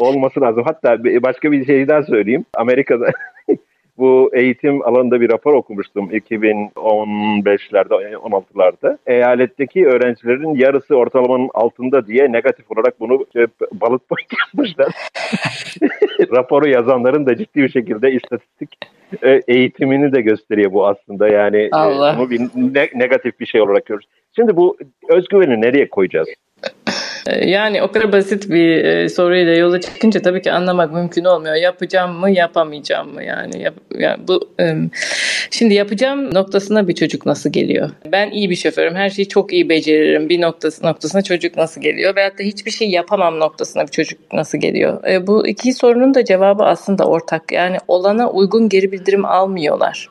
olması 0.00 0.40
lazım. 0.40 0.64
Hatta 0.64 1.04
başka 1.04 1.52
bir 1.52 1.66
şey 1.66 1.88
daha 1.88 2.02
söyleyeyim. 2.02 2.44
Amerika'da 2.54 3.10
bu 3.98 4.30
eğitim 4.34 4.82
alanında 4.82 5.20
bir 5.20 5.30
rapor 5.30 5.54
okumuştum 5.54 6.10
2015'lerde, 6.10 8.14
16'larda. 8.14 8.98
Eyaletteki 9.06 9.86
öğrencilerin 9.86 10.54
yarısı 10.54 10.96
ortalamanın 10.96 11.50
altında 11.54 12.06
diye 12.06 12.32
negatif 12.32 12.70
olarak 12.70 13.00
bunu 13.00 13.26
şey, 13.32 13.46
balık 13.72 14.08
point 14.08 14.28
yapmışlar. 14.40 14.92
Raporu 16.36 16.68
yazanların 16.68 17.26
da 17.26 17.36
ciddi 17.36 17.62
bir 17.62 17.68
şekilde 17.68 18.12
istatistik 18.12 18.70
e, 19.22 19.42
eğitimini 19.48 20.12
de 20.12 20.20
gösteriyor 20.20 20.72
bu 20.72 20.86
aslında. 20.86 21.28
Yani 21.28 21.56
e, 21.56 21.70
Allah. 21.72 22.16
bunu 22.18 22.30
bir 22.30 22.40
negatif 22.94 23.40
bir 23.40 23.46
şey 23.46 23.60
olarak 23.60 23.86
görüyoruz. 23.86 24.08
Şimdi 24.36 24.56
bu 24.56 24.76
özgüveni 25.08 25.60
nereye 25.60 25.88
koyacağız? 25.88 26.28
E, 27.28 27.50
yani 27.50 27.82
o 27.82 27.92
kadar 27.92 28.12
basit 28.12 28.50
bir 28.50 28.84
e, 28.84 29.08
soruyla 29.08 29.54
yola 29.54 29.80
çıkınca 29.80 30.22
tabii 30.22 30.42
ki 30.42 30.52
anlamak 30.52 30.92
mümkün 30.92 31.24
olmuyor. 31.24 31.54
Yapacağım 31.54 32.16
mı, 32.16 32.30
yapamayacağım 32.30 33.14
mı? 33.14 33.24
Yani, 33.24 33.62
yap, 33.62 33.74
yani 33.98 34.28
bu 34.28 34.50
şimdi 35.50 35.74
yapacağım 35.74 36.34
noktasına 36.34 36.88
bir 36.88 36.94
çocuk 36.94 37.26
nasıl 37.26 37.50
geliyor? 37.50 37.90
Ben 38.12 38.30
iyi 38.30 38.50
bir 38.50 38.56
şoförüm, 38.56 38.94
her 38.94 39.10
şeyi 39.10 39.28
çok 39.28 39.52
iyi 39.52 39.68
beceririm. 39.68 40.28
Bir 40.28 40.40
noktası 40.40 40.86
noktasına 40.86 41.22
çocuk 41.22 41.56
nasıl 41.56 41.80
geliyor? 41.80 42.16
Veyahut 42.16 42.38
da 42.38 42.42
hiçbir 42.42 42.70
şey 42.70 42.90
yapamam 42.90 43.40
noktasına 43.40 43.82
bir 43.82 43.90
çocuk 43.90 44.32
nasıl 44.32 44.58
geliyor? 44.58 45.26
Bu 45.26 45.46
iki 45.46 45.72
sorunun 45.72 46.14
da 46.14 46.24
cevabı 46.24 46.64
aslında 46.64 47.04
ortak. 47.04 47.52
Yani 47.52 47.76
olana 47.88 48.30
uygun 48.30 48.68
geri 48.68 48.92
bildirim 48.92 49.24
almıyorlar. 49.24 50.08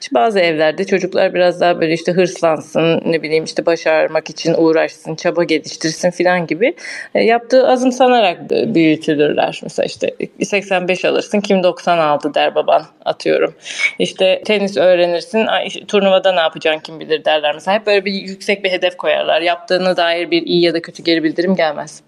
İşte 0.00 0.14
bazı 0.14 0.40
evlerde 0.40 0.84
çocuklar 0.84 1.34
biraz 1.34 1.60
daha 1.60 1.80
böyle 1.80 1.92
işte 1.92 2.12
hırslansın, 2.12 3.02
ne 3.06 3.22
bileyim 3.22 3.44
işte 3.44 3.66
başarmak 3.66 4.30
için 4.30 4.54
uğraşsın, 4.58 5.14
çaba 5.14 5.44
geliştirsin 5.44 6.10
filan 6.10 6.46
gibi 6.46 6.74
e, 7.14 7.24
yaptığı 7.24 7.68
azımsanarak 7.68 8.50
büyütülürler. 8.50 9.60
Mesela 9.62 9.86
işte 9.86 10.14
85 10.42 11.04
alırsın, 11.04 11.40
kim 11.40 11.62
90 11.62 11.98
aldı 11.98 12.34
der 12.34 12.54
baban 12.54 12.84
atıyorum. 13.04 13.54
İşte 13.98 14.42
tenis 14.46 14.76
öğrenirsin, 14.76 15.46
turnuvada 15.88 16.32
ne 16.32 16.40
yapacaksın 16.40 16.80
kim 16.80 17.00
bilir 17.00 17.24
derler. 17.24 17.54
Mesela 17.54 17.78
hep 17.78 17.86
böyle 17.86 18.04
bir 18.04 18.12
yüksek 18.12 18.64
bir 18.64 18.70
hedef 18.70 18.96
koyarlar. 18.96 19.40
Yaptığına 19.40 19.96
dair 19.96 20.30
bir 20.30 20.42
iyi 20.42 20.62
ya 20.62 20.74
da 20.74 20.82
kötü 20.82 21.02
geri 21.02 21.22
bildirim 21.22 21.54
gelmez. 21.54 22.02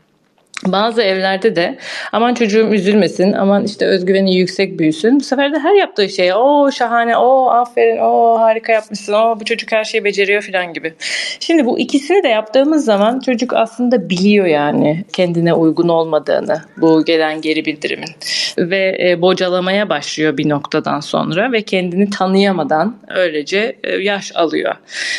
Bazı 0.67 1.03
evlerde 1.03 1.57
de 1.57 1.79
aman 2.13 2.35
çocuğum 2.35 2.75
üzülmesin, 2.75 3.33
aman 3.33 3.65
işte 3.65 3.87
özgüveni 3.87 4.37
yüksek 4.37 4.79
büyüsün. 4.79 5.21
Bu 5.21 5.25
sefer 5.25 5.53
de 5.53 5.59
her 5.59 5.75
yaptığı 5.75 6.09
şey 6.09 6.33
o 6.35 6.71
şahane, 6.71 7.17
o 7.17 7.49
aferin, 7.51 7.99
o 7.99 8.39
harika 8.39 8.73
yapmışsın, 8.73 9.13
o 9.13 9.41
bu 9.41 9.45
çocuk 9.45 9.73
her 9.73 9.85
şeyi 9.85 10.05
beceriyor 10.05 10.43
falan 10.43 10.73
gibi. 10.73 10.95
Şimdi 11.41 11.67
bu 11.67 11.79
ikisini 11.79 12.23
de 12.23 12.29
yaptığımız 12.29 12.85
zaman 12.85 13.21
çocuk 13.21 13.53
aslında 13.53 14.11
biliyor 14.11 14.47
yani 14.47 15.05
kendine 15.13 15.55
uygun 15.55 15.89
olmadığını 15.89 16.63
bu 16.77 17.05
gelen 17.05 17.41
geri 17.41 17.65
bildirimin. 17.65 18.11
Ve 18.59 18.99
e, 19.01 19.23
bocalamaya 19.23 19.89
başlıyor 19.89 20.37
bir 20.37 20.49
noktadan 20.49 21.01
sonra 21.01 21.53
ve 21.53 21.63
kendini 21.63 22.11
tanıyamadan 22.11 22.97
öylece 23.09 23.77
e, 23.85 23.97
yaş 23.97 24.33
alıyor. 24.35 24.75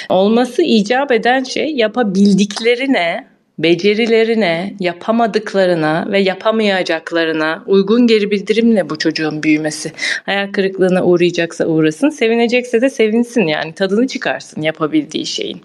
Olması 0.09 0.63
icap 0.63 1.11
eden 1.11 1.43
şey 1.43 1.75
yapabildiklerine 1.75 3.30
becerilerine, 3.63 4.73
yapamadıklarına 4.79 6.07
ve 6.11 6.19
yapamayacaklarına 6.19 7.63
uygun 7.67 8.07
geri 8.07 8.31
bildirimle 8.31 8.89
bu 8.89 8.97
çocuğun 8.97 9.43
büyümesi. 9.43 9.91
Hayal 10.25 10.51
kırıklığına 10.51 11.03
uğrayacaksa 11.03 11.65
uğrasın, 11.65 12.09
sevinecekse 12.09 12.81
de 12.81 12.89
sevinsin 12.89 13.47
yani 13.47 13.73
tadını 13.73 14.07
çıkarsın 14.07 14.61
yapabildiği 14.61 15.25
şeyin. 15.25 15.61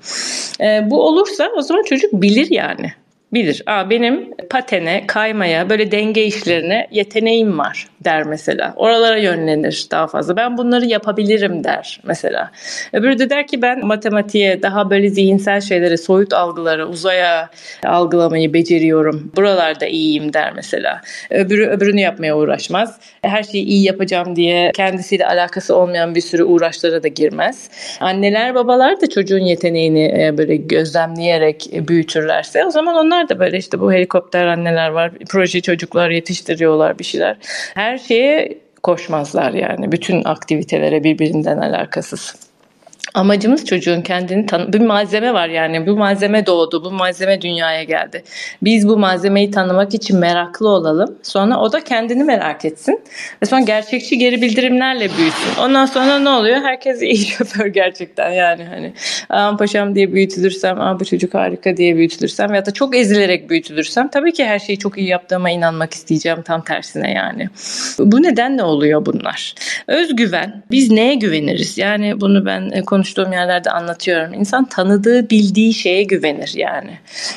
E, 0.60 0.90
bu 0.90 1.02
olursa 1.02 1.50
o 1.56 1.62
zaman 1.62 1.82
çocuk 1.82 2.12
bilir 2.12 2.50
yani 2.50 2.92
bilir. 3.32 3.62
Aa, 3.66 3.90
benim 3.90 4.30
patene, 4.50 5.04
kaymaya, 5.06 5.70
böyle 5.70 5.92
denge 5.92 6.24
işlerine 6.24 6.88
yeteneğim 6.90 7.58
var 7.58 7.86
der 8.06 8.22
mesela. 8.22 8.72
Oralara 8.76 9.16
yönlenir 9.16 9.86
daha 9.90 10.06
fazla. 10.06 10.36
Ben 10.36 10.58
bunları 10.58 10.86
yapabilirim 10.86 11.64
der 11.64 12.00
mesela. 12.04 12.50
Öbürü 12.92 13.18
de 13.18 13.30
der 13.30 13.46
ki 13.46 13.62
ben 13.62 13.86
matematiğe, 13.86 14.62
daha 14.62 14.90
böyle 14.90 15.08
zihinsel 15.08 15.60
şeylere, 15.60 15.96
soyut 15.96 16.32
algılara, 16.32 16.86
uzaya 16.86 17.48
algılamayı 17.84 18.52
beceriyorum. 18.52 19.32
Buralarda 19.36 19.86
iyiyim 19.86 20.32
der 20.32 20.52
mesela. 20.52 21.00
Öbürü 21.30 21.66
öbürünü 21.66 22.00
yapmaya 22.00 22.36
uğraşmaz. 22.36 22.98
Her 23.22 23.42
şeyi 23.42 23.64
iyi 23.64 23.84
yapacağım 23.84 24.36
diye 24.36 24.72
kendisiyle 24.72 25.26
alakası 25.26 25.76
olmayan 25.76 26.14
bir 26.14 26.20
sürü 26.20 26.44
uğraşlara 26.44 27.02
da 27.02 27.08
girmez. 27.08 27.70
Anneler, 28.00 28.54
babalar 28.54 29.00
da 29.00 29.06
çocuğun 29.06 29.38
yeteneğini 29.38 30.04
e, 30.04 30.38
böyle 30.38 30.56
gözlemleyerek 30.56 31.70
büyütürlerse 31.72 32.64
o 32.64 32.70
zaman 32.70 32.96
onlar 32.96 33.28
da 33.28 33.38
böyle 33.38 33.58
işte 33.58 33.80
bu 33.80 33.92
helikopter 33.92 34.46
anneler 34.46 34.88
var. 34.88 35.12
Proje 35.28 35.60
çocuklar 35.60 36.10
yetiştiriyorlar 36.10 36.98
bir 36.98 37.04
şeyler. 37.04 37.36
Her 37.74 37.95
şeye 37.98 38.58
koşmazlar 38.82 39.52
yani. 39.52 39.92
Bütün 39.92 40.24
aktivitelere 40.24 41.04
birbirinden 41.04 41.58
alakasız. 41.58 42.45
Amacımız 43.16 43.64
çocuğun 43.64 44.02
kendini 44.02 44.46
tanı 44.46 44.72
bir 44.72 44.80
malzeme 44.80 45.34
var 45.34 45.48
yani 45.48 45.86
bu 45.86 45.96
malzeme 45.96 46.46
doğdu 46.46 46.84
bu 46.84 46.90
malzeme 46.90 47.40
dünyaya 47.40 47.82
geldi. 47.82 48.22
Biz 48.62 48.88
bu 48.88 48.98
malzemeyi 48.98 49.50
tanımak 49.50 49.94
için 49.94 50.18
meraklı 50.18 50.68
olalım. 50.68 51.18
Sonra 51.22 51.60
o 51.60 51.72
da 51.72 51.84
kendini 51.84 52.24
merak 52.24 52.64
etsin 52.64 53.00
ve 53.42 53.46
sonra 53.46 53.60
gerçekçi 53.60 54.18
geri 54.18 54.42
bildirimlerle 54.42 55.10
büyüsün. 55.18 55.60
Ondan 55.60 55.86
sonra 55.86 56.18
ne 56.18 56.28
oluyor? 56.28 56.56
Herkes 56.56 57.02
iyi 57.02 57.26
şoför 57.26 57.66
gerçekten 57.66 58.30
yani 58.30 58.64
hani 58.64 58.92
aman 59.28 59.56
paşam 59.56 59.94
diye 59.94 60.12
büyütülürsem, 60.12 60.80
aa 60.80 61.00
bu 61.00 61.04
çocuk 61.04 61.34
harika 61.34 61.76
diye 61.76 61.96
büyütülürsem 61.96 62.54
ya 62.54 62.66
da 62.66 62.70
çok 62.70 62.96
ezilerek 62.96 63.50
büyütülürsem 63.50 64.08
tabii 64.08 64.32
ki 64.32 64.44
her 64.44 64.58
şeyi 64.58 64.78
çok 64.78 64.98
iyi 64.98 65.08
yaptığıma 65.08 65.50
inanmak 65.50 65.94
isteyeceğim 65.94 66.42
tam 66.42 66.64
tersine 66.64 67.12
yani. 67.12 67.48
Bu 67.98 68.22
nedenle 68.22 68.62
oluyor 68.62 69.06
bunlar. 69.06 69.54
Özgüven. 69.86 70.62
Biz 70.70 70.90
neye 70.90 71.14
güveniriz? 71.14 71.78
Yani 71.78 72.20
bunu 72.20 72.46
ben 72.46 72.70
e, 72.70 72.82
konuş 72.82 73.05
konuştuğum 73.06 73.32
yerlerde 73.32 73.70
anlatıyorum. 73.70 74.34
İnsan 74.34 74.64
tanıdığı, 74.64 75.30
bildiği 75.30 75.74
şeye 75.74 76.02
güvenir 76.02 76.52
yani. 76.54 76.90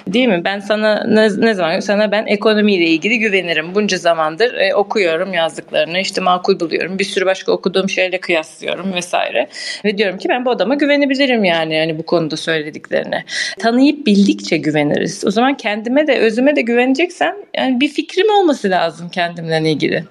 Değil 0.07 0.27
mi? 0.27 0.41
Ben 0.45 0.59
sana 0.59 1.03
ne, 1.07 1.27
ne 1.37 1.53
zaman 1.53 1.79
sana 1.79 2.11
ben 2.11 2.25
ekonomiyle 2.25 2.85
ilgili 2.85 3.19
güvenirim. 3.19 3.75
Bunca 3.75 3.97
zamandır 3.97 4.53
e, 4.53 4.75
okuyorum 4.75 5.33
yazdıklarını, 5.33 5.99
işte 5.99 6.21
makul 6.21 6.59
buluyorum. 6.59 6.99
Bir 6.99 7.03
sürü 7.03 7.25
başka 7.25 7.51
okuduğum 7.51 7.89
şeyle 7.89 8.19
kıyaslıyorum 8.19 8.93
vesaire. 8.93 9.47
Ve 9.85 9.97
diyorum 9.97 10.17
ki 10.17 10.29
ben 10.29 10.45
bu 10.45 10.51
adama 10.51 10.75
güvenebilirim 10.75 11.43
yani 11.43 11.75
yani 11.75 11.97
bu 11.97 12.05
konuda 12.05 12.37
söylediklerine. 12.37 13.23
Tanıyıp 13.59 14.07
bildikçe 14.07 14.57
güveniriz. 14.57 15.23
O 15.25 15.31
zaman 15.31 15.57
kendime 15.57 16.07
de 16.07 16.19
özüme 16.19 16.55
de 16.55 16.61
güveneceksem 16.61 17.35
yani 17.57 17.81
bir 17.81 17.87
fikrim 17.87 18.29
olması 18.39 18.69
lazım 18.69 19.09
kendimle 19.09 19.71
ilgili. 19.71 20.03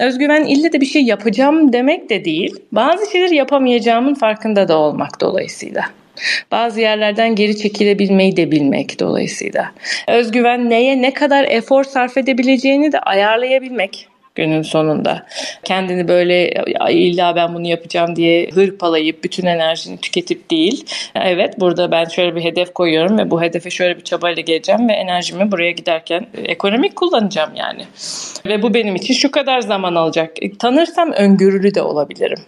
Özgüven 0.00 0.44
ille 0.44 0.72
de 0.72 0.80
bir 0.80 0.86
şey 0.86 1.02
yapacağım 1.02 1.72
demek 1.72 2.10
de 2.10 2.24
değil. 2.24 2.54
Bazı 2.72 3.10
şeyler 3.10 3.30
yapamayacağımın 3.30 4.14
farkında 4.14 4.68
da 4.68 4.78
olmak 4.86 5.20
dolayısıyla. 5.20 5.82
Bazı 6.50 6.80
yerlerden 6.80 7.34
geri 7.34 7.56
çekilebilmeyi 7.58 8.36
de 8.36 8.50
bilmek 8.50 9.00
dolayısıyla. 9.00 9.72
Özgüven 10.08 10.70
neye 10.70 11.02
ne 11.02 11.14
kadar 11.14 11.44
efor 11.44 11.84
sarf 11.84 12.16
edebileceğini 12.16 12.92
de 12.92 13.00
ayarlayabilmek 13.00 14.08
günün 14.36 14.62
sonunda. 14.62 15.26
Kendini 15.64 16.08
böyle 16.08 16.64
illa 16.90 17.36
ben 17.36 17.54
bunu 17.54 17.66
yapacağım 17.66 18.16
diye 18.16 18.50
hırpalayıp 18.50 19.24
bütün 19.24 19.46
enerjini 19.46 19.98
tüketip 19.98 20.50
değil. 20.50 20.84
Evet 21.14 21.60
burada 21.60 21.90
ben 21.90 22.04
şöyle 22.04 22.36
bir 22.36 22.44
hedef 22.44 22.74
koyuyorum 22.74 23.18
ve 23.18 23.30
bu 23.30 23.42
hedefe 23.42 23.70
şöyle 23.70 23.96
bir 23.96 24.04
çabayla 24.04 24.40
geleceğim 24.40 24.88
ve 24.88 24.92
enerjimi 24.92 25.52
buraya 25.52 25.70
giderken 25.70 26.26
ekonomik 26.44 26.96
kullanacağım 26.96 27.50
yani. 27.54 27.84
Ve 28.46 28.62
bu 28.62 28.74
benim 28.74 28.96
için 28.96 29.14
şu 29.14 29.30
kadar 29.30 29.60
zaman 29.60 29.94
alacak. 29.94 30.36
Tanırsam 30.58 31.12
öngörülü 31.12 31.74
de 31.74 31.82
olabilirim. 31.82 32.38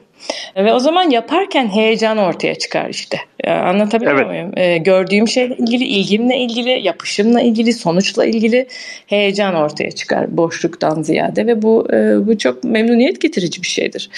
Ve 0.56 0.72
o 0.72 0.78
zaman 0.78 1.10
yaparken 1.10 1.68
heyecan 1.68 2.18
ortaya 2.18 2.54
çıkar 2.54 2.88
işte. 2.88 3.18
Anlatabiliyor 3.46 4.16
evet. 4.16 4.26
muyum? 4.26 4.52
Ee, 4.56 4.78
gördüğüm 4.78 5.28
şeyle 5.28 5.56
ilgili, 5.56 5.84
ilgimle 5.84 6.36
ilgili, 6.38 6.70
yapışımla 6.70 7.40
ilgili, 7.40 7.72
sonuçla 7.72 8.24
ilgili 8.24 8.66
heyecan 9.06 9.54
ortaya 9.54 9.90
çıkar 9.90 10.36
boşluktan 10.36 11.02
ziyade 11.02 11.46
ve 11.46 11.62
bu 11.62 11.88
e, 11.92 12.26
bu 12.26 12.38
çok 12.38 12.64
memnuniyet 12.64 13.20
getirici 13.20 13.62
bir 13.62 13.68
şeydir. 13.68 14.10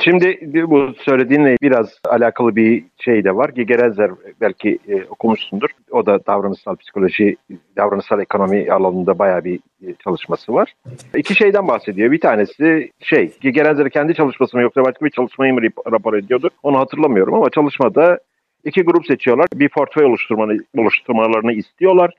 Şimdi 0.00 0.38
bu 0.70 0.94
söylediğinle 0.98 1.56
biraz 1.62 1.98
alakalı 2.04 2.56
bir 2.56 2.84
şey 2.98 3.24
de 3.24 3.36
var. 3.36 3.48
Gigerenzer 3.48 4.10
belki 4.40 4.78
e, 4.88 5.04
okumuşsundur. 5.04 5.68
O 5.90 6.06
da 6.06 6.26
davranışsal 6.26 6.76
psikoloji, 6.76 7.36
davranışsal 7.76 8.20
ekonomi 8.20 8.72
alanında 8.72 9.18
bayağı 9.18 9.44
bir 9.44 9.56
e, 9.56 9.94
çalışması 10.04 10.54
var. 10.54 10.74
İki 11.16 11.34
şeyden 11.34 11.68
bahsediyor. 11.68 12.12
Bir 12.12 12.20
tanesi 12.20 12.90
şey, 13.00 13.32
Gigerenzer 13.40 13.90
kendi 13.90 14.14
çalışması 14.14 14.56
mı 14.56 14.62
yoksa 14.62 14.84
başka 14.84 15.04
bir 15.04 15.10
çalışmayı 15.10 15.54
mı 15.54 15.60
rapor 15.92 16.14
ediyordu? 16.14 16.50
Onu 16.62 16.78
hatırlamıyorum 16.78 17.34
ama 17.34 17.50
çalışmada 17.50 18.18
iki 18.64 18.82
grup 18.82 19.06
seçiyorlar. 19.06 19.46
Bir 19.54 19.68
portföy 19.68 20.04
oluşturmanı, 20.04 20.56
oluşturmalarını 20.78 21.52
istiyorlar. 21.52 22.14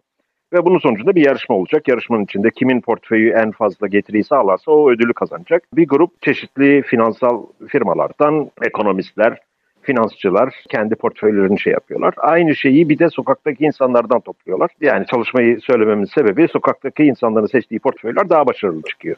Ve 0.53 0.65
bunun 0.65 0.79
sonucunda 0.79 1.15
bir 1.15 1.25
yarışma 1.25 1.55
olacak. 1.55 1.87
Yarışmanın 1.87 2.23
içinde 2.23 2.49
kimin 2.49 2.81
portföyü 2.81 3.31
en 3.31 3.51
fazla 3.51 3.87
getiriyi 3.87 4.23
sağlarsa 4.23 4.71
o 4.71 4.91
ödülü 4.91 5.13
kazanacak. 5.13 5.63
Bir 5.73 5.87
grup 5.87 6.21
çeşitli 6.21 6.81
finansal 6.81 7.45
firmalardan 7.67 8.51
ekonomistler, 8.61 9.37
finansçılar 9.81 10.53
kendi 10.69 10.95
portföylerini 10.95 11.59
şey 11.59 11.73
yapıyorlar. 11.73 12.13
Aynı 12.17 12.55
şeyi 12.55 12.89
bir 12.89 12.99
de 12.99 13.09
sokaktaki 13.09 13.63
insanlardan 13.63 14.19
topluyorlar. 14.19 14.71
Yani 14.81 15.05
çalışmayı 15.05 15.61
söylememin 15.61 16.05
sebebi 16.05 16.47
sokaktaki 16.47 17.03
insanların 17.03 17.45
seçtiği 17.45 17.79
portföyler 17.79 18.29
daha 18.29 18.47
başarılı 18.47 18.81
çıkıyor. 18.81 19.15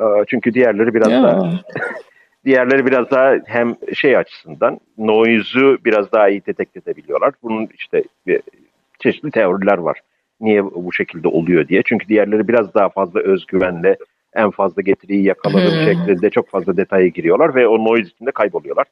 Ee, 0.00 0.04
çünkü 0.26 0.54
diğerleri 0.54 0.94
biraz 0.94 1.12
ya. 1.12 1.22
daha 1.22 1.50
diğerleri 2.44 2.86
biraz 2.86 3.10
daha 3.10 3.34
hem 3.46 3.76
şey 3.94 4.16
açısından 4.16 4.80
noise'u 4.98 5.78
biraz 5.84 6.12
daha 6.12 6.28
iyi 6.28 6.46
detekte 6.46 6.80
edebiliyorlar. 6.80 7.34
Bunun 7.42 7.68
işte 7.74 8.04
çeşitli 8.98 9.30
teoriler 9.30 9.78
var 9.78 10.00
niye 10.42 10.64
bu 10.64 10.92
şekilde 10.92 11.28
oluyor 11.28 11.68
diye. 11.68 11.82
Çünkü 11.84 12.08
diğerleri 12.08 12.48
biraz 12.48 12.74
daha 12.74 12.88
fazla 12.88 13.20
özgüvenle 13.20 13.96
en 14.34 14.50
fazla 14.50 14.82
getiriyi 14.82 15.24
yakalarım 15.24 15.72
hmm. 15.72 15.84
şeklinde 15.84 16.30
çok 16.30 16.48
fazla 16.48 16.76
detaya 16.76 17.06
giriyorlar 17.06 17.54
ve 17.54 17.68
o 17.68 17.84
noise 17.84 18.10
içinde 18.14 18.30
kayboluyorlar. 18.30 18.86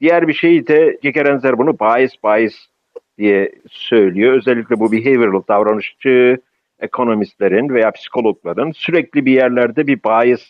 Diğer 0.00 0.28
bir 0.28 0.32
şey 0.32 0.66
de 0.66 0.98
Gekerenzer 1.02 1.58
bunu 1.58 1.78
bahis 1.78 2.12
bahis 2.22 2.54
diye 3.18 3.52
söylüyor. 3.70 4.32
Özellikle 4.32 4.80
bu 4.80 4.92
behavioral 4.92 5.42
davranışçı 5.48 6.38
ekonomistlerin 6.80 7.68
veya 7.68 7.90
psikologların 7.90 8.70
sürekli 8.70 9.26
bir 9.26 9.32
yerlerde 9.32 9.86
bir 9.86 9.98
bias 10.04 10.40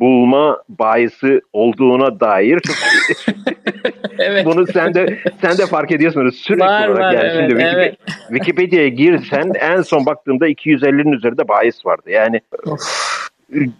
bulma 0.00 0.62
bayisi 0.68 1.40
olduğuna 1.52 2.20
dair 2.20 2.60
çok 2.60 2.76
evet. 4.18 4.46
bunu 4.46 4.66
sen 4.66 4.94
de 4.94 5.18
sen 5.40 5.58
de 5.58 5.66
fark 5.66 5.92
ediyorsunuz 5.92 6.34
sürekli 6.36 6.64
var, 6.64 6.88
olarak 6.88 7.00
var, 7.00 7.12
yani 7.12 7.24
evet, 7.24 7.32
şimdi 7.32 7.50
Wikipedia, 7.50 7.82
evet. 7.82 7.96
Wikipedia'ya 8.28 8.88
girsen 8.88 9.52
en 9.60 9.82
son 9.82 10.06
baktığımda 10.06 10.48
250'nin 10.48 11.12
üzerinde 11.12 11.48
bayis 11.48 11.86
vardı. 11.86 12.10
Yani 12.10 12.40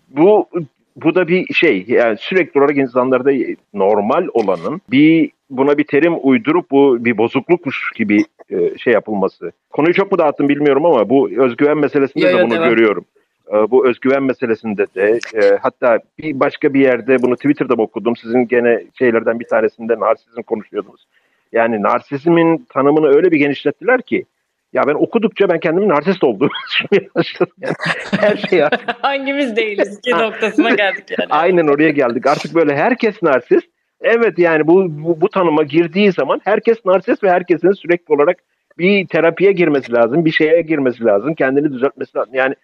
bu 0.08 0.48
bu 0.96 1.14
da 1.14 1.28
bir 1.28 1.54
şey 1.54 1.84
yani 1.88 2.16
sürekli 2.20 2.60
olarak 2.60 2.76
insanlarda 2.76 3.30
normal 3.74 4.26
olanın 4.32 4.80
bir 4.90 5.30
buna 5.50 5.78
bir 5.78 5.84
terim 5.84 6.14
uydurup 6.22 6.70
bu 6.70 7.04
bir 7.04 7.18
bozuklukmuş 7.18 7.92
gibi 7.96 8.24
e, 8.50 8.78
şey 8.78 8.92
yapılması. 8.92 9.52
Konuyu 9.70 9.94
çok 9.94 10.12
mu 10.12 10.18
dağıttım 10.18 10.48
bilmiyorum 10.48 10.86
ama 10.86 11.08
bu 11.08 11.30
özgüven 11.38 11.78
meselesinde 11.78 12.24
yo, 12.24 12.32
de 12.32 12.40
yo, 12.40 12.46
bunu 12.46 12.54
devam. 12.54 12.68
görüyorum. 12.68 13.04
E, 13.52 13.70
bu 13.70 13.88
özgüven 13.88 14.22
meselesinde 14.22 14.86
de 14.94 15.18
e, 15.34 15.58
hatta 15.62 15.98
bir 16.18 16.40
başka 16.40 16.74
bir 16.74 16.80
yerde 16.80 17.22
bunu 17.22 17.36
Twitter'da 17.36 17.74
okudum. 17.74 18.16
Sizin 18.16 18.48
gene 18.48 18.84
şeylerden 18.98 19.40
bir 19.40 19.48
tanesinde 19.48 20.00
narsizm 20.00 20.42
konuşuyordunuz. 20.42 21.06
Yani 21.52 21.82
narsizmin 21.82 22.66
tanımını 22.68 23.06
öyle 23.06 23.30
bir 23.30 23.38
genişlettiler 23.38 24.02
ki 24.02 24.24
ya 24.72 24.82
ben 24.86 24.94
okudukça 24.94 25.48
ben 25.48 25.60
kendimin 25.60 25.88
narsist 25.88 26.24
olduğumu 26.24 26.50
başladım. 27.14 27.54
Yani 27.60 27.74
her 28.20 28.36
şey 28.36 28.64
artık. 28.64 28.88
Hangimiz 29.02 29.56
değiliz 29.56 30.00
ki 30.00 30.10
noktasına 30.10 30.70
geldik 30.70 31.04
yani. 31.18 31.28
Aynen 31.30 31.66
oraya 31.66 31.90
geldik. 31.90 32.26
Artık 32.26 32.54
böyle 32.54 32.76
herkes 32.76 33.22
narsist. 33.22 33.66
Evet 34.00 34.38
yani 34.38 34.66
bu, 34.66 34.86
bu, 34.88 35.20
bu 35.20 35.28
tanıma 35.28 35.62
girdiği 35.62 36.12
zaman 36.12 36.40
herkes 36.44 36.84
narsist 36.84 37.24
ve 37.24 37.30
herkesin 37.30 37.72
sürekli 37.72 38.14
olarak 38.14 38.38
bir 38.78 39.06
terapiye 39.06 39.52
girmesi 39.52 39.92
lazım, 39.92 40.24
bir 40.24 40.30
şeye 40.30 40.62
girmesi 40.62 41.04
lazım, 41.04 41.34
kendini 41.34 41.72
düzeltmesi 41.72 42.18
lazım. 42.18 42.34
Yani 42.34 42.54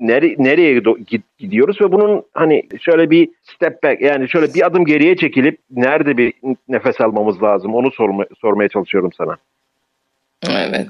nere, 0.00 0.34
nereye 0.38 0.82
gidiyoruz 1.38 1.80
ve 1.80 1.92
bunun 1.92 2.22
hani 2.32 2.62
şöyle 2.80 3.10
bir 3.10 3.28
step 3.42 3.82
back 3.82 4.00
yani 4.00 4.28
şöyle 4.28 4.54
bir 4.54 4.66
adım 4.66 4.84
geriye 4.84 5.16
çekilip 5.16 5.58
nerede 5.70 6.16
bir 6.16 6.32
nefes 6.68 7.00
almamız 7.00 7.42
lazım 7.42 7.74
onu 7.74 7.90
sorma, 7.90 8.24
sormaya 8.40 8.68
çalışıyorum 8.68 9.10
sana. 9.18 9.36
Evet. 10.50 10.86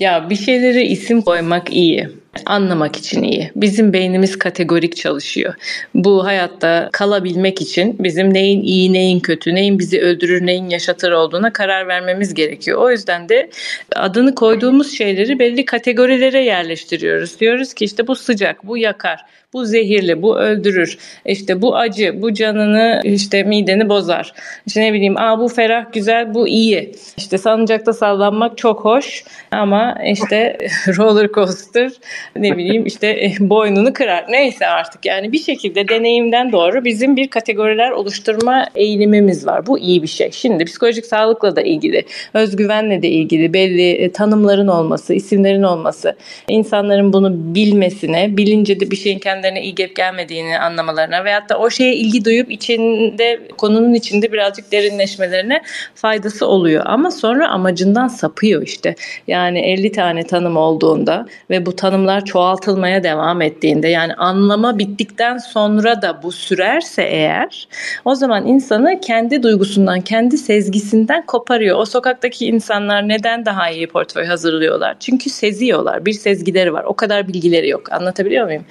Ya 0.00 0.30
bir 0.30 0.36
şeylere 0.36 0.82
isim 0.84 1.22
koymak 1.22 1.72
iyi. 1.72 2.08
Anlamak 2.46 2.96
için 2.96 3.22
iyi. 3.22 3.50
Bizim 3.56 3.92
beynimiz 3.92 4.38
kategorik 4.38 4.96
çalışıyor. 4.96 5.54
Bu 5.94 6.24
hayatta 6.24 6.88
kalabilmek 6.92 7.60
için 7.60 7.96
bizim 7.98 8.34
neyin 8.34 8.62
iyi, 8.62 8.92
neyin 8.92 9.20
kötü, 9.20 9.54
neyin 9.54 9.78
bizi 9.78 10.00
öldürür, 10.00 10.46
neyin 10.46 10.68
yaşatır 10.68 11.12
olduğuna 11.12 11.52
karar 11.52 11.88
vermemiz 11.88 12.34
gerekiyor. 12.34 12.78
O 12.82 12.90
yüzden 12.90 13.28
de 13.28 13.50
adını 13.94 14.34
koyduğumuz 14.34 14.92
şeyleri 14.92 15.38
belli 15.38 15.64
kategorilere 15.64 16.44
yerleştiriyoruz. 16.44 17.40
Diyoruz 17.40 17.74
ki 17.74 17.84
işte 17.84 18.06
bu 18.06 18.14
sıcak, 18.14 18.66
bu 18.66 18.78
yakar, 18.78 19.20
bu 19.56 19.64
zehirli, 19.64 20.22
bu 20.22 20.38
öldürür. 20.38 20.98
İşte 21.24 21.62
bu 21.62 21.76
acı, 21.76 22.22
bu 22.22 22.34
canını 22.34 23.00
işte 23.04 23.42
mideni 23.42 23.88
bozar. 23.88 24.32
İşte 24.66 24.80
ne 24.80 24.92
bileyim, 24.92 25.16
aa 25.16 25.38
bu 25.38 25.48
ferah, 25.48 25.92
güzel, 25.92 26.34
bu 26.34 26.48
iyi. 26.48 26.92
İşte 27.16 27.38
salıncakta 27.38 27.92
sallanmak 27.92 28.58
çok 28.58 28.84
hoş 28.84 29.24
ama 29.50 29.98
işte 30.04 30.58
roller 30.98 31.28
coaster 31.28 31.92
ne 32.36 32.56
bileyim 32.56 32.86
işte 32.86 33.06
eh, 33.06 33.40
boynunu 33.40 33.92
kırar. 33.92 34.26
Neyse 34.28 34.66
artık 34.66 35.06
yani 35.06 35.32
bir 35.32 35.38
şekilde 35.38 35.88
deneyimden 35.88 36.52
doğru 36.52 36.84
bizim 36.84 37.16
bir 37.16 37.28
kategoriler 37.28 37.90
oluşturma 37.90 38.66
eğilimimiz 38.74 39.46
var. 39.46 39.66
Bu 39.66 39.78
iyi 39.78 40.02
bir 40.02 40.08
şey. 40.08 40.30
Şimdi 40.32 40.64
psikolojik 40.64 41.06
sağlıkla 41.06 41.56
da 41.56 41.60
ilgili, 41.60 42.04
özgüvenle 42.34 43.02
de 43.02 43.08
ilgili 43.08 43.52
belli 43.52 43.90
eh, 43.90 44.12
tanımların 44.12 44.68
olması, 44.68 45.14
isimlerin 45.14 45.62
olması, 45.62 46.16
insanların 46.48 47.12
bunu 47.12 47.54
bilmesine, 47.54 48.36
bilince 48.36 48.80
de 48.80 48.90
bir 48.90 48.96
şeyin 48.96 49.18
kendilerine 49.46 49.62
iyi 49.62 49.74
gelip 49.74 49.96
gelmediğini 49.96 50.58
anlamalarına 50.58 51.24
veyahut 51.24 51.48
da 51.48 51.58
o 51.58 51.70
şeye 51.70 51.94
ilgi 51.94 52.24
duyup 52.24 52.50
içinde 52.50 53.40
konunun 53.58 53.94
içinde 53.94 54.32
birazcık 54.32 54.72
derinleşmelerine 54.72 55.62
faydası 55.94 56.46
oluyor. 56.46 56.82
Ama 56.86 57.10
sonra 57.10 57.48
amacından 57.48 58.08
sapıyor 58.08 58.62
işte. 58.62 58.94
Yani 59.26 59.60
50 59.60 59.92
tane 59.92 60.22
tanım 60.22 60.56
olduğunda 60.56 61.26
ve 61.50 61.66
bu 61.66 61.76
tanımlar 61.76 62.24
çoğaltılmaya 62.24 63.02
devam 63.02 63.42
ettiğinde 63.42 63.88
yani 63.88 64.14
anlama 64.14 64.78
bittikten 64.78 65.38
sonra 65.38 66.02
da 66.02 66.22
bu 66.22 66.32
sürerse 66.32 67.02
eğer 67.02 67.68
o 68.04 68.14
zaman 68.14 68.46
insanı 68.46 69.00
kendi 69.00 69.42
duygusundan, 69.42 70.00
kendi 70.00 70.38
sezgisinden 70.38 71.26
koparıyor. 71.26 71.78
O 71.78 71.84
sokaktaki 71.84 72.46
insanlar 72.46 73.08
neden 73.08 73.46
daha 73.46 73.70
iyi 73.70 73.86
portföy 73.86 74.24
hazırlıyorlar? 74.24 74.96
Çünkü 75.00 75.30
seziyorlar. 75.30 76.06
Bir 76.06 76.12
sezgileri 76.12 76.72
var. 76.72 76.84
O 76.84 76.94
kadar 76.94 77.28
bilgileri 77.28 77.68
yok. 77.68 77.92
Anlatabiliyor 77.92 78.46
muyum? 78.46 78.64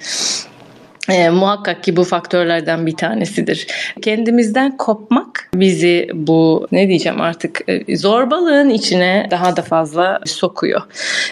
E, 1.10 1.30
muhakkak 1.30 1.84
ki 1.84 1.96
bu 1.96 2.04
faktörlerden 2.04 2.86
bir 2.86 2.96
tanesidir. 2.96 3.66
Kendimizden 4.02 4.76
kopmak 4.76 5.50
bizi 5.54 6.08
bu 6.14 6.68
ne 6.72 6.88
diyeceğim 6.88 7.20
artık 7.20 7.60
e, 7.68 7.96
zorbalığın 7.96 8.70
içine 8.70 9.26
daha 9.30 9.56
da 9.56 9.62
fazla 9.62 10.20
sokuyor. 10.26 10.80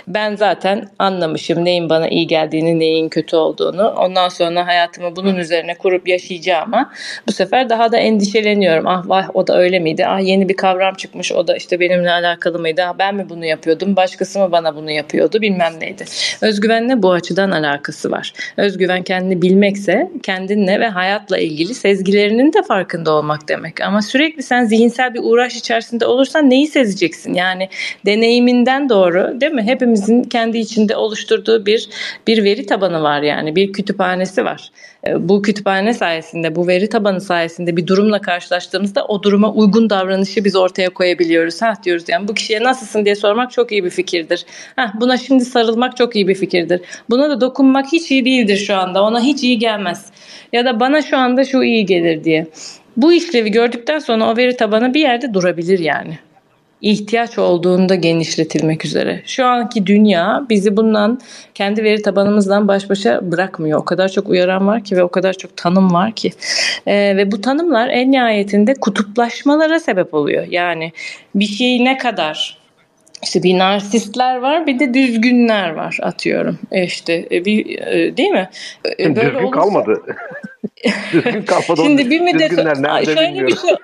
Ben 0.09 0.37
zaten 0.37 0.89
anlamışım 0.99 1.65
neyin 1.65 1.91
bana 1.91 2.09
iyi 2.09 2.27
geldiğini, 2.27 2.79
neyin 2.79 3.09
kötü 3.09 3.37
olduğunu. 3.37 3.89
Ondan 3.89 4.29
sonra 4.29 4.67
hayatımı 4.67 5.17
bunun 5.17 5.37
üzerine 5.37 5.75
kurup 5.75 6.09
yaşayacağıma 6.09 6.91
bu 7.27 7.33
sefer 7.33 7.71
daha 7.71 7.93
da 7.93 7.97
endişeleniyorum. 7.97 8.87
Ah 8.87 9.09
vah 9.09 9.31
o 9.35 9.47
da 9.47 9.59
öyle 9.59 9.79
miydi? 9.79 10.07
Ah 10.07 10.21
yeni 10.21 10.49
bir 10.49 10.57
kavram 10.57 10.95
çıkmış 10.95 11.33
o 11.33 11.47
da 11.47 11.57
işte 11.57 11.81
benimle 11.81 12.11
alakalı 12.11 12.59
mıydı? 12.59 12.83
Ah 12.85 12.95
ben 12.99 13.15
mi 13.15 13.29
bunu 13.29 13.45
yapıyordum? 13.45 13.97
Başkası 13.97 14.39
mı 14.39 14.53
bana 14.53 14.77
bunu 14.77 14.91
yapıyordu? 14.91 15.41
Bilmem 15.41 15.73
neydi. 15.81 16.05
Özgüvenle 16.41 17.03
bu 17.03 17.13
açıdan 17.13 17.51
alakası 17.51 18.11
var. 18.11 18.33
Özgüven 18.57 19.03
kendini 19.03 19.43
bilmek 19.43 19.64
bilmekse 19.65 20.11
kendinle 20.23 20.81
ve 20.81 20.89
hayatla 20.89 21.39
ilgili 21.39 21.75
sezgilerinin 21.75 22.53
de 22.53 22.63
farkında 22.63 23.13
olmak 23.13 23.49
demek. 23.49 23.81
Ama 23.81 24.03
sürekli 24.03 24.43
sen 24.43 24.65
zihinsel 24.65 25.15
bir 25.15 25.21
uğraş 25.23 25.57
içerisinde 25.57 26.07
olursan 26.07 26.51
neyi 26.51 26.67
sezeceksin? 26.67 27.35
Yani 27.35 27.69
deneyiminden 28.07 28.89
doğru 28.89 29.41
değil 29.41 29.53
mi? 29.53 29.63
Hepimizin 29.63 30.23
kendi 30.23 30.59
içinde 30.59 30.97
oluşturduğu 30.97 31.67
bir 31.67 31.89
bir 32.27 32.45
veri 32.45 32.67
tabanı 32.67 33.03
var 33.03 33.23
yani 33.23 33.57
bir 33.57 33.73
kütüphanesi 33.73 34.45
var. 34.45 34.71
E, 35.07 35.29
bu 35.29 35.43
kütüphane 35.43 35.95
sayesinde, 35.95 36.57
bu 36.57 36.69
veri 36.69 36.89
tabanı 36.89 37.21
sayesinde 37.21 37.77
bir 37.77 37.87
durumla 37.87 38.21
karşılaştığımızda 38.21 39.05
o 39.05 39.23
duruma 39.23 39.53
uygun 39.53 39.91
davranışı 39.91 40.45
biz 40.45 40.57
ortaya 40.57 40.91
koyabiliyoruz. 40.91 41.63
Ha 41.63 41.75
diyoruz 41.85 42.05
yani 42.09 42.29
bu 42.29 42.35
kişiye 42.35 42.63
nasılsın 42.63 43.05
diye 43.05 43.15
sormak 43.15 43.51
çok 43.53 43.73
iyi 43.73 43.85
bir 43.85 43.91
fikirdir. 43.91 44.47
Ha 44.77 44.93
buna 45.01 45.17
şimdi 45.17 45.45
sarılmak 45.45 45.97
çok 45.97 46.17
iyi 46.17 46.29
bir 46.29 46.35
fikirdir. 46.35 46.81
Buna 47.11 47.31
da 47.31 47.41
dokunmak 47.41 47.93
hiç 47.93 48.11
iyi 48.11 48.25
değildir 48.25 48.57
şu 48.57 48.77
anda. 48.77 49.03
Ona 49.03 49.21
hiç 49.21 49.43
iyi 49.43 49.59
gelmez. 49.59 50.07
Ya 50.53 50.65
da 50.65 50.81
bana 50.81 51.03
şu 51.03 51.17
anda 51.17 51.45
şu 51.45 51.63
iyi 51.63 51.87
gelir 51.87 52.25
diye. 52.25 52.47
Bu 52.97 53.13
işlevi 53.13 53.51
gördükten 53.51 53.99
sonra 53.99 54.33
o 54.33 54.37
veri 54.37 54.57
tabanı 54.57 54.95
bir 54.95 55.01
yerde 55.01 55.35
durabilir 55.35 55.79
yani 55.79 56.19
ihtiyaç 56.85 57.39
olduğunda 57.39 57.95
genişletilmek 57.95 58.85
üzere. 58.85 59.23
Şu 59.27 59.47
anki 59.47 59.87
dünya 59.87 60.47
bizi 60.51 60.77
bundan 60.77 61.21
kendi 61.55 61.85
veri 61.85 62.03
tabanımızdan 62.03 62.69
baş 62.69 62.91
başa 62.91 63.33
bırakmıyor. 63.33 63.79
O 63.79 63.85
kadar 63.85 64.09
çok 64.09 64.29
uyaran 64.29 64.67
var 64.67 64.85
ki 64.85 64.97
ve 64.97 65.03
o 65.03 65.09
kadar 65.09 65.33
çok 65.33 65.57
tanım 65.57 65.93
var 65.93 66.13
ki. 66.13 66.33
Ee, 66.87 67.17
ve 67.17 67.33
bu 67.33 67.41
tanımlar 67.41 67.89
en 67.89 68.13
nihayetinde 68.13 68.75
kutuplaşmalara 68.75 69.81
sebep 69.81 70.15
oluyor. 70.15 70.47
Yani 70.51 70.93
bir 71.35 71.45
şeyi 71.47 71.85
ne 71.85 71.99
kadar 71.99 72.59
işte 73.23 73.43
bir 73.43 73.59
narsistler 73.59 74.37
var 74.37 74.67
bir 74.67 74.79
de 74.79 74.95
düzgünler 74.95 75.71
var 75.71 75.99
atıyorum. 76.03 76.59
E 76.73 76.85
işte 76.85 77.29
e, 77.31 77.45
bir 77.45 77.79
e, 77.79 78.17
değil 78.17 78.31
mi? 78.31 78.51
Böyle 78.99 79.15
Düzgün 79.17 79.35
olursa... 79.35 79.51
kalmadı. 79.51 80.03
Düzgün 81.13 81.43
kalmadı. 81.43 81.83
Şimdi 81.83 82.11
bir 82.11 82.21
müddet 82.21 82.51
şöyle 83.05 83.47
bir 83.47 83.57
şey 83.57 83.77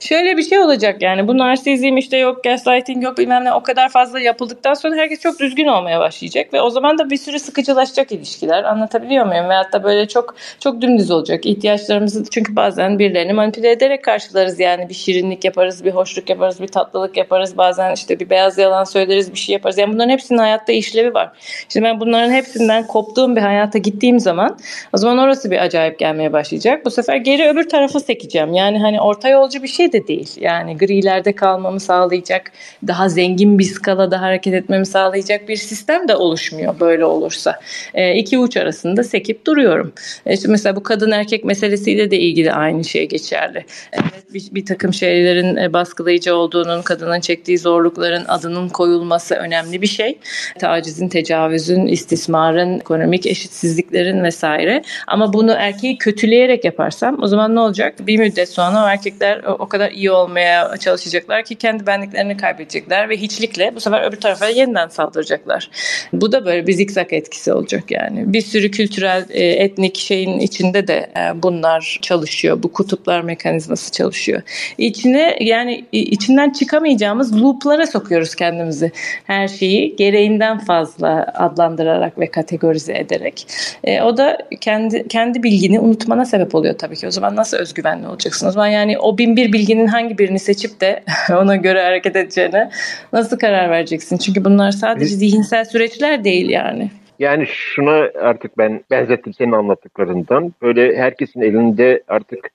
Şöyle 0.00 0.36
bir 0.36 0.42
şey 0.42 0.58
olacak 0.60 1.02
yani. 1.02 1.28
Bu 1.28 1.38
narsizm 1.38 1.96
işte 1.96 2.16
yok 2.16 2.44
gaslighting 2.44 3.04
yok 3.04 3.18
bilmem 3.18 3.44
ne 3.44 3.52
o 3.52 3.62
kadar 3.62 3.88
fazla 3.88 4.20
yapıldıktan 4.20 4.74
sonra 4.74 4.96
herkes 4.96 5.20
çok 5.20 5.40
düzgün 5.40 5.66
olmaya 5.66 6.00
başlayacak 6.00 6.52
ve 6.52 6.60
o 6.60 6.70
zaman 6.70 6.98
da 6.98 7.10
bir 7.10 7.16
sürü 7.16 7.38
sıkıcılaşacak 7.38 8.12
ilişkiler. 8.12 8.64
Anlatabiliyor 8.64 9.26
muyum? 9.26 9.48
Veyahut 9.48 9.72
da 9.72 9.84
böyle 9.84 10.08
çok 10.08 10.34
çok 10.60 10.80
dümdüz 10.80 11.10
olacak. 11.10 11.46
İhtiyaçlarımızı 11.46 12.24
çünkü 12.30 12.56
bazen 12.56 12.98
birilerini 12.98 13.32
manipüle 13.32 13.70
ederek 13.70 14.04
karşılarız 14.04 14.60
yani. 14.60 14.88
Bir 14.88 14.94
şirinlik 14.94 15.44
yaparız 15.44 15.84
bir 15.84 15.90
hoşluk 15.90 16.30
yaparız 16.30 16.60
bir 16.60 16.68
tatlılık 16.68 17.16
yaparız. 17.16 17.58
Bazen 17.58 17.94
işte 17.94 18.20
bir 18.20 18.30
beyaz 18.30 18.58
yalan 18.58 18.84
söyleriz 18.84 19.32
bir 19.32 19.38
şey 19.38 19.52
yaparız. 19.52 19.78
Yani 19.78 19.92
bunların 19.92 20.10
hepsinin 20.10 20.38
hayatta 20.38 20.72
işlevi 20.72 21.14
var. 21.14 21.30
Şimdi 21.68 21.86
ben 21.86 22.00
bunların 22.00 22.30
hepsinden 22.30 22.86
koptuğum 22.86 23.36
bir 23.36 23.40
hayata 23.40 23.78
gittiğim 23.78 24.20
zaman 24.20 24.58
o 24.92 24.96
zaman 24.96 25.18
orası 25.18 25.50
bir 25.50 25.58
acayip 25.58 25.98
gelmeye 25.98 26.32
başlayacak. 26.32 26.84
Bu 26.84 26.90
sefer 26.90 27.16
geri 27.16 27.48
öbür 27.48 27.68
tarafa 27.68 28.00
sekeceğim. 28.00 28.54
Yani 28.54 28.78
hani 28.78 29.00
orta 29.00 29.28
yolcu 29.28 29.62
bir 29.62 29.68
şey 29.68 29.87
şey 29.92 30.02
de 30.02 30.08
değil. 30.08 30.30
Yani 30.40 30.76
grilerde 30.76 31.32
kalmamı 31.32 31.80
sağlayacak, 31.80 32.52
daha 32.86 33.08
zengin 33.08 33.58
bir 33.58 33.64
skalada 33.64 34.20
hareket 34.20 34.54
etmemi 34.54 34.86
sağlayacak 34.86 35.48
bir 35.48 35.56
sistem 35.56 36.08
de 36.08 36.16
oluşmuyor 36.16 36.80
böyle 36.80 37.04
olursa. 37.04 37.60
E, 37.94 38.14
iki 38.14 38.38
uç 38.38 38.56
arasında 38.56 39.04
sekip 39.04 39.46
duruyorum. 39.46 39.92
E, 40.26 40.34
işte 40.34 40.48
mesela 40.48 40.76
bu 40.76 40.82
kadın 40.82 41.10
erkek 41.10 41.44
meselesiyle 41.44 42.10
de 42.10 42.18
ilgili 42.18 42.52
aynı 42.52 42.84
şey 42.84 43.08
geçerli. 43.08 43.64
Evet 43.92 44.34
bir, 44.34 44.54
bir 44.54 44.66
takım 44.66 44.94
şeylerin 44.94 45.56
e, 45.56 45.72
baskılayıcı 45.72 46.34
olduğunun, 46.34 46.82
kadının 46.82 47.20
çektiği 47.20 47.58
zorlukların 47.58 48.24
adının 48.28 48.68
koyulması 48.68 49.34
önemli 49.34 49.82
bir 49.82 49.86
şey. 49.86 50.18
Tacizin, 50.58 51.08
tecavüzün, 51.08 51.86
istismarın, 51.86 52.80
ekonomik 52.80 53.26
eşitsizliklerin 53.26 54.22
vesaire. 54.22 54.82
Ama 55.06 55.32
bunu 55.32 55.52
erkeği 55.52 55.98
kötüleyerek 55.98 56.64
yaparsam 56.64 57.22
o 57.22 57.26
zaman 57.26 57.54
ne 57.54 57.60
olacak? 57.60 57.94
Bir 58.00 58.18
müddet 58.18 58.48
sonra 58.48 58.84
o 58.84 58.88
erkekler 58.88 59.42
o 59.44 59.68
kadar 59.68 59.77
iyi 59.86 60.10
olmaya 60.10 60.76
çalışacaklar 60.76 61.44
ki 61.44 61.54
kendi 61.54 61.86
benliklerini 61.86 62.36
kaybedecekler 62.36 63.08
ve 63.08 63.16
hiçlikle 63.16 63.74
bu 63.74 63.80
sefer 63.80 64.02
öbür 64.02 64.20
tarafa 64.20 64.48
yeniden 64.48 64.88
saldıracaklar. 64.88 65.70
Bu 66.12 66.32
da 66.32 66.44
böyle 66.44 66.66
bir 66.66 66.72
zikzak 66.72 67.12
etkisi 67.12 67.52
olacak 67.52 67.90
yani. 67.90 68.32
Bir 68.32 68.40
sürü 68.40 68.70
kültürel, 68.70 69.24
e, 69.30 69.46
etnik 69.46 69.98
şeyin 69.98 70.38
içinde 70.38 70.88
de 70.88 71.10
e, 71.16 71.42
bunlar 71.42 71.98
çalışıyor. 72.02 72.62
Bu 72.62 72.72
kutuplar 72.72 73.20
mekanizması 73.20 73.92
çalışıyor. 73.92 74.42
İçine 74.78 75.36
yani 75.40 75.84
içinden 75.92 76.50
çıkamayacağımız 76.50 77.42
looplara 77.42 77.86
sokuyoruz 77.86 78.34
kendimizi. 78.34 78.92
Her 79.24 79.48
şeyi 79.48 79.96
gereğinden 79.96 80.58
fazla 80.58 81.32
adlandırarak 81.34 82.18
ve 82.18 82.30
kategorize 82.30 82.98
ederek. 82.98 83.46
E, 83.84 84.02
o 84.02 84.16
da 84.16 84.38
kendi 84.60 85.08
kendi 85.08 85.42
bilgini 85.42 85.80
unutmana 85.80 86.24
sebep 86.24 86.54
oluyor 86.54 86.78
tabii 86.78 86.96
ki. 86.96 87.06
O 87.06 87.10
zaman 87.10 87.36
nasıl 87.36 87.56
özgüvenli 87.56 88.08
olacaksın? 88.08 88.46
O 88.46 88.50
zaman 88.50 88.68
yani 88.68 88.98
o 88.98 89.18
bin 89.18 89.36
bir 89.36 89.52
bilginin 89.68 89.86
hangi 89.86 90.18
birini 90.18 90.38
seçip 90.38 90.80
de 90.80 91.02
ona 91.30 91.56
göre 91.56 91.82
hareket 91.82 92.16
edeceğine 92.16 92.70
nasıl 93.12 93.38
karar 93.38 93.70
vereceksin? 93.70 94.16
Çünkü 94.16 94.44
bunlar 94.44 94.70
sadece 94.70 95.06
zihinsel 95.06 95.64
süreçler 95.64 96.24
değil 96.24 96.50
yani. 96.50 96.90
Yani 97.18 97.46
şuna 97.46 98.08
artık 98.20 98.58
ben 98.58 98.84
benzettim 98.90 99.34
senin 99.34 99.52
anlattıklarından. 99.52 100.52
Böyle 100.62 100.96
herkesin 100.96 101.40
elinde 101.40 102.02
artık 102.08 102.50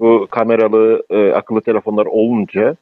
bu 0.00 0.26
kameralı 0.30 1.02
e, 1.10 1.30
akıllı 1.32 1.60
telefonlar 1.60 2.06
olunca 2.06 2.76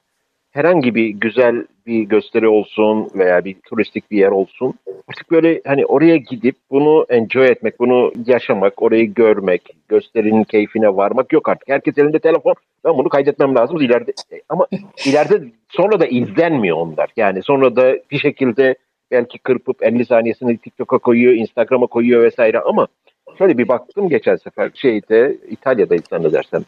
herhangi 0.55 0.95
bir 0.95 1.09
güzel 1.09 1.67
bir 1.87 2.03
gösteri 2.03 2.49
olsun 2.49 3.09
veya 3.15 3.45
bir 3.45 3.55
turistik 3.55 4.11
bir 4.11 4.19
yer 4.19 4.29
olsun 4.31 4.75
artık 5.09 5.31
böyle 5.31 5.61
hani 5.67 5.87
oraya 5.87 6.17
gidip 6.17 6.57
bunu 6.71 7.07
enjoy 7.09 7.47
etmek, 7.47 7.79
bunu 7.79 8.13
yaşamak, 8.27 8.83
orayı 8.83 9.15
görmek, 9.15 9.63
gösterinin 9.89 10.45
keyfine 10.45 10.97
varmak 10.97 11.33
yok 11.33 11.49
artık. 11.49 11.69
Herkes 11.69 11.99
elinde 11.99 12.19
telefon. 12.19 12.55
Ben 12.85 12.99
bunu 12.99 13.09
kaydetmem 13.09 13.55
lazım 13.55 13.81
ileride. 13.81 14.13
Ama 14.49 14.67
ileride 15.07 15.43
sonra 15.69 16.01
da 16.01 16.07
izlenmiyor 16.07 16.77
onlar. 16.77 17.11
Yani 17.17 17.43
sonra 17.43 17.77
da 17.77 17.97
bir 18.11 18.19
şekilde 18.19 18.75
belki 19.11 19.39
kırpıp 19.39 19.83
50 19.83 20.05
saniyesini 20.05 20.59
TikTok'a 20.59 20.99
koyuyor, 20.99 21.33
Instagram'a 21.33 21.87
koyuyor 21.87 22.23
vesaire 22.23 22.61
ama 22.61 22.87
şöyle 23.39 23.59
bir 23.59 23.69
baktım 23.69 24.09
geçen 24.09 24.37
sefer 24.37 24.71
şeyde 24.75 25.37
İtalya'da 25.51 25.97
zannedersem 26.11 26.63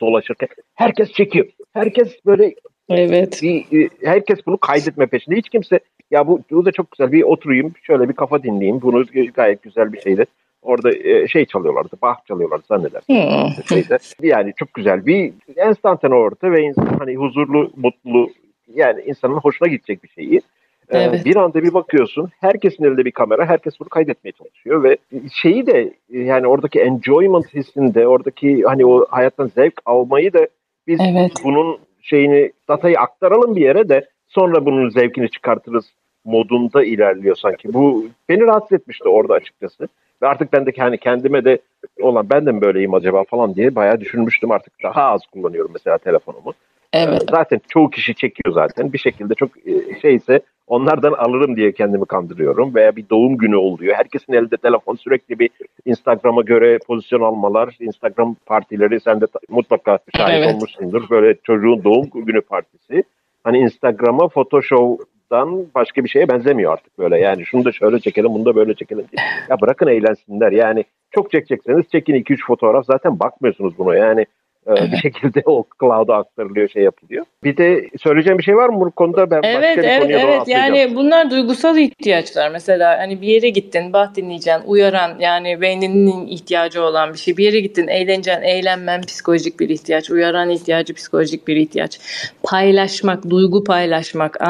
dolaşırken 0.00 0.48
herkes 0.74 1.12
çekiyor. 1.12 1.46
Herkes 1.72 2.26
böyle 2.26 2.54
Evet. 2.96 3.40
Bir, 3.42 3.90
herkes 4.04 4.38
bunu 4.46 4.58
kaydetme 4.58 5.06
peşinde. 5.06 5.36
Hiç 5.36 5.48
kimse 5.48 5.80
ya 6.10 6.26
bu, 6.26 6.40
bu 6.50 6.64
da 6.64 6.72
çok 6.72 6.90
güzel 6.90 7.12
bir 7.12 7.22
oturayım 7.22 7.72
şöyle 7.82 8.08
bir 8.08 8.14
kafa 8.14 8.42
dinleyeyim. 8.42 8.82
Bunu 8.82 9.04
gayet 9.34 9.62
güzel 9.62 9.92
bir 9.92 10.00
şeydi. 10.00 10.24
Orada 10.62 10.92
e, 10.94 11.28
şey 11.28 11.44
çalıyorlardı, 11.44 11.96
bah 12.02 12.16
çalıyorlardı 12.28 12.64
zannedersem. 12.68 13.16
Hmm. 13.16 13.64
Şeyde. 13.68 13.98
Yani 14.22 14.52
çok 14.56 14.74
güzel 14.74 15.06
bir 15.06 15.32
enstantane 15.56 16.14
orta 16.14 16.52
ve 16.52 16.62
insan 16.62 16.86
hani 16.98 17.14
huzurlu, 17.14 17.70
mutlu 17.76 18.30
yani 18.74 19.02
insanın 19.06 19.36
hoşuna 19.36 19.68
gidecek 19.68 20.04
bir 20.04 20.08
şeyi. 20.08 20.40
Ee, 20.88 20.98
evet. 20.98 21.24
Bir 21.24 21.36
anda 21.36 21.62
bir 21.62 21.74
bakıyorsun 21.74 22.30
herkesin 22.40 22.84
elinde 22.84 23.04
bir 23.04 23.10
kamera, 23.10 23.46
herkes 23.46 23.80
bunu 23.80 23.88
kaydetmeye 23.88 24.32
çalışıyor 24.32 24.82
ve 24.82 24.96
şeyi 25.42 25.66
de 25.66 25.92
yani 26.08 26.46
oradaki 26.46 26.80
enjoyment 26.80 27.54
hissinde, 27.54 28.08
oradaki 28.08 28.62
hani 28.62 28.86
o 28.86 29.06
hayattan 29.10 29.46
zevk 29.46 29.74
almayı 29.86 30.32
da 30.32 30.46
biz 30.86 31.00
evet. 31.00 31.32
bunun 31.44 31.78
şeyini 32.02 32.52
datayı 32.68 32.98
aktaralım 32.98 33.56
bir 33.56 33.60
yere 33.60 33.88
de 33.88 34.08
sonra 34.28 34.66
bunun 34.66 34.90
zevkini 34.90 35.30
çıkartırız 35.30 35.92
modunda 36.24 36.84
ilerliyor 36.84 37.36
sanki. 37.36 37.72
Bu 37.72 38.06
beni 38.28 38.40
rahatsız 38.40 38.72
etmişti 38.72 39.08
orada 39.08 39.34
açıkçası. 39.34 39.88
Ve 40.22 40.26
artık 40.26 40.52
ben 40.52 40.66
de 40.66 40.72
hani 40.78 40.98
kendime 40.98 41.44
de 41.44 41.58
olan 42.00 42.30
ben 42.30 42.46
de 42.46 42.52
mi 42.52 42.60
böyleyim 42.60 42.94
acaba 42.94 43.24
falan 43.24 43.54
diye 43.54 43.74
bayağı 43.74 44.00
düşünmüştüm 44.00 44.50
artık 44.50 44.72
daha 44.82 45.02
az 45.02 45.20
kullanıyorum 45.32 45.70
mesela 45.74 45.98
telefonumu. 45.98 46.54
Evet. 46.92 47.22
Zaten 47.30 47.60
çoğu 47.68 47.90
kişi 47.90 48.14
çekiyor 48.14 48.54
zaten. 48.54 48.92
Bir 48.92 48.98
şekilde 48.98 49.34
çok 49.34 49.50
e, 49.66 50.00
şeyse 50.02 50.40
onlardan 50.66 51.12
alırım 51.12 51.56
diye 51.56 51.72
kendimi 51.72 52.04
kandırıyorum. 52.04 52.74
Veya 52.74 52.96
bir 52.96 53.08
doğum 53.10 53.36
günü 53.36 53.56
oluyor. 53.56 53.94
Herkesin 53.96 54.32
elinde 54.32 54.56
telefon 54.56 54.94
sürekli 54.94 55.38
bir 55.38 55.50
Instagram'a 55.84 56.42
göre 56.42 56.78
pozisyon 56.86 57.20
almalar. 57.20 57.76
Instagram 57.80 58.36
partileri 58.46 59.00
sen 59.00 59.20
de 59.20 59.26
mutlaka 59.48 59.98
şahit 60.16 60.34
evet. 60.34 60.54
olmuşsundur. 60.54 61.10
Böyle 61.10 61.34
çocuğun 61.42 61.84
doğum 61.84 62.10
günü 62.14 62.40
partisi. 62.40 63.04
Hani 63.44 63.58
Instagram'a 63.58 64.28
Photoshop'dan 64.28 65.66
başka 65.74 66.04
bir 66.04 66.08
şeye 66.08 66.28
benzemiyor 66.28 66.72
artık 66.72 66.98
böyle. 66.98 67.18
Yani 67.18 67.46
şunu 67.46 67.64
da 67.64 67.72
şöyle 67.72 68.00
çekelim, 68.00 68.34
bunu 68.34 68.44
da 68.44 68.56
böyle 68.56 68.74
çekelim 68.74 69.04
diye. 69.12 69.26
Ya 69.50 69.60
bırakın 69.60 69.86
eğlensinler. 69.86 70.52
Yani 70.52 70.84
çok 71.10 71.30
çekecekseniz 71.30 71.88
çekin 71.92 72.14
2-3 72.14 72.46
fotoğraf. 72.46 72.86
Zaten 72.86 73.20
bakmıyorsunuz 73.20 73.78
buna. 73.78 73.96
Yani 73.96 74.26
evet. 74.66 74.92
bir 74.92 74.96
şekilde 74.96 75.42
o 75.46 75.64
cloud'a 75.80 76.16
aktarılıyor, 76.16 76.68
şey 76.68 76.82
yapılıyor. 76.82 77.24
Bir 77.44 77.56
de 77.56 77.88
söyleyeceğim 78.02 78.38
bir 78.38 78.44
şey 78.44 78.56
var 78.56 78.68
mı 78.68 78.80
bu 78.80 78.90
konuda? 78.90 79.30
Ben 79.30 79.40
evet, 79.44 79.62
başka 79.62 79.82
bir 79.82 79.88
evet, 79.88 80.02
konuya 80.02 80.18
evet. 80.18 80.48
Yani 80.48 80.96
bunlar 80.96 81.30
duygusal 81.30 81.78
ihtiyaçlar. 81.78 82.50
Mesela 82.50 82.98
hani 82.98 83.20
bir 83.20 83.26
yere 83.26 83.48
gittin, 83.48 83.92
bah 83.92 84.14
dinleyeceksin, 84.14 84.62
uyaran 84.66 85.18
yani 85.18 85.60
beyninin 85.60 86.26
ihtiyacı 86.26 86.82
olan 86.82 87.12
bir 87.12 87.18
şey. 87.18 87.36
Bir 87.36 87.44
yere 87.44 87.60
gittin, 87.60 87.88
eğleneceksin, 87.88 88.42
eğlenmen 88.42 89.02
psikolojik 89.02 89.60
bir 89.60 89.68
ihtiyaç. 89.68 90.10
Uyaran 90.10 90.50
ihtiyacı 90.50 90.94
psikolojik 90.94 91.48
bir 91.48 91.56
ihtiyaç. 91.56 92.00
Paylaşmak, 92.42 93.30
duygu 93.30 93.64
paylaşmak, 93.64 94.40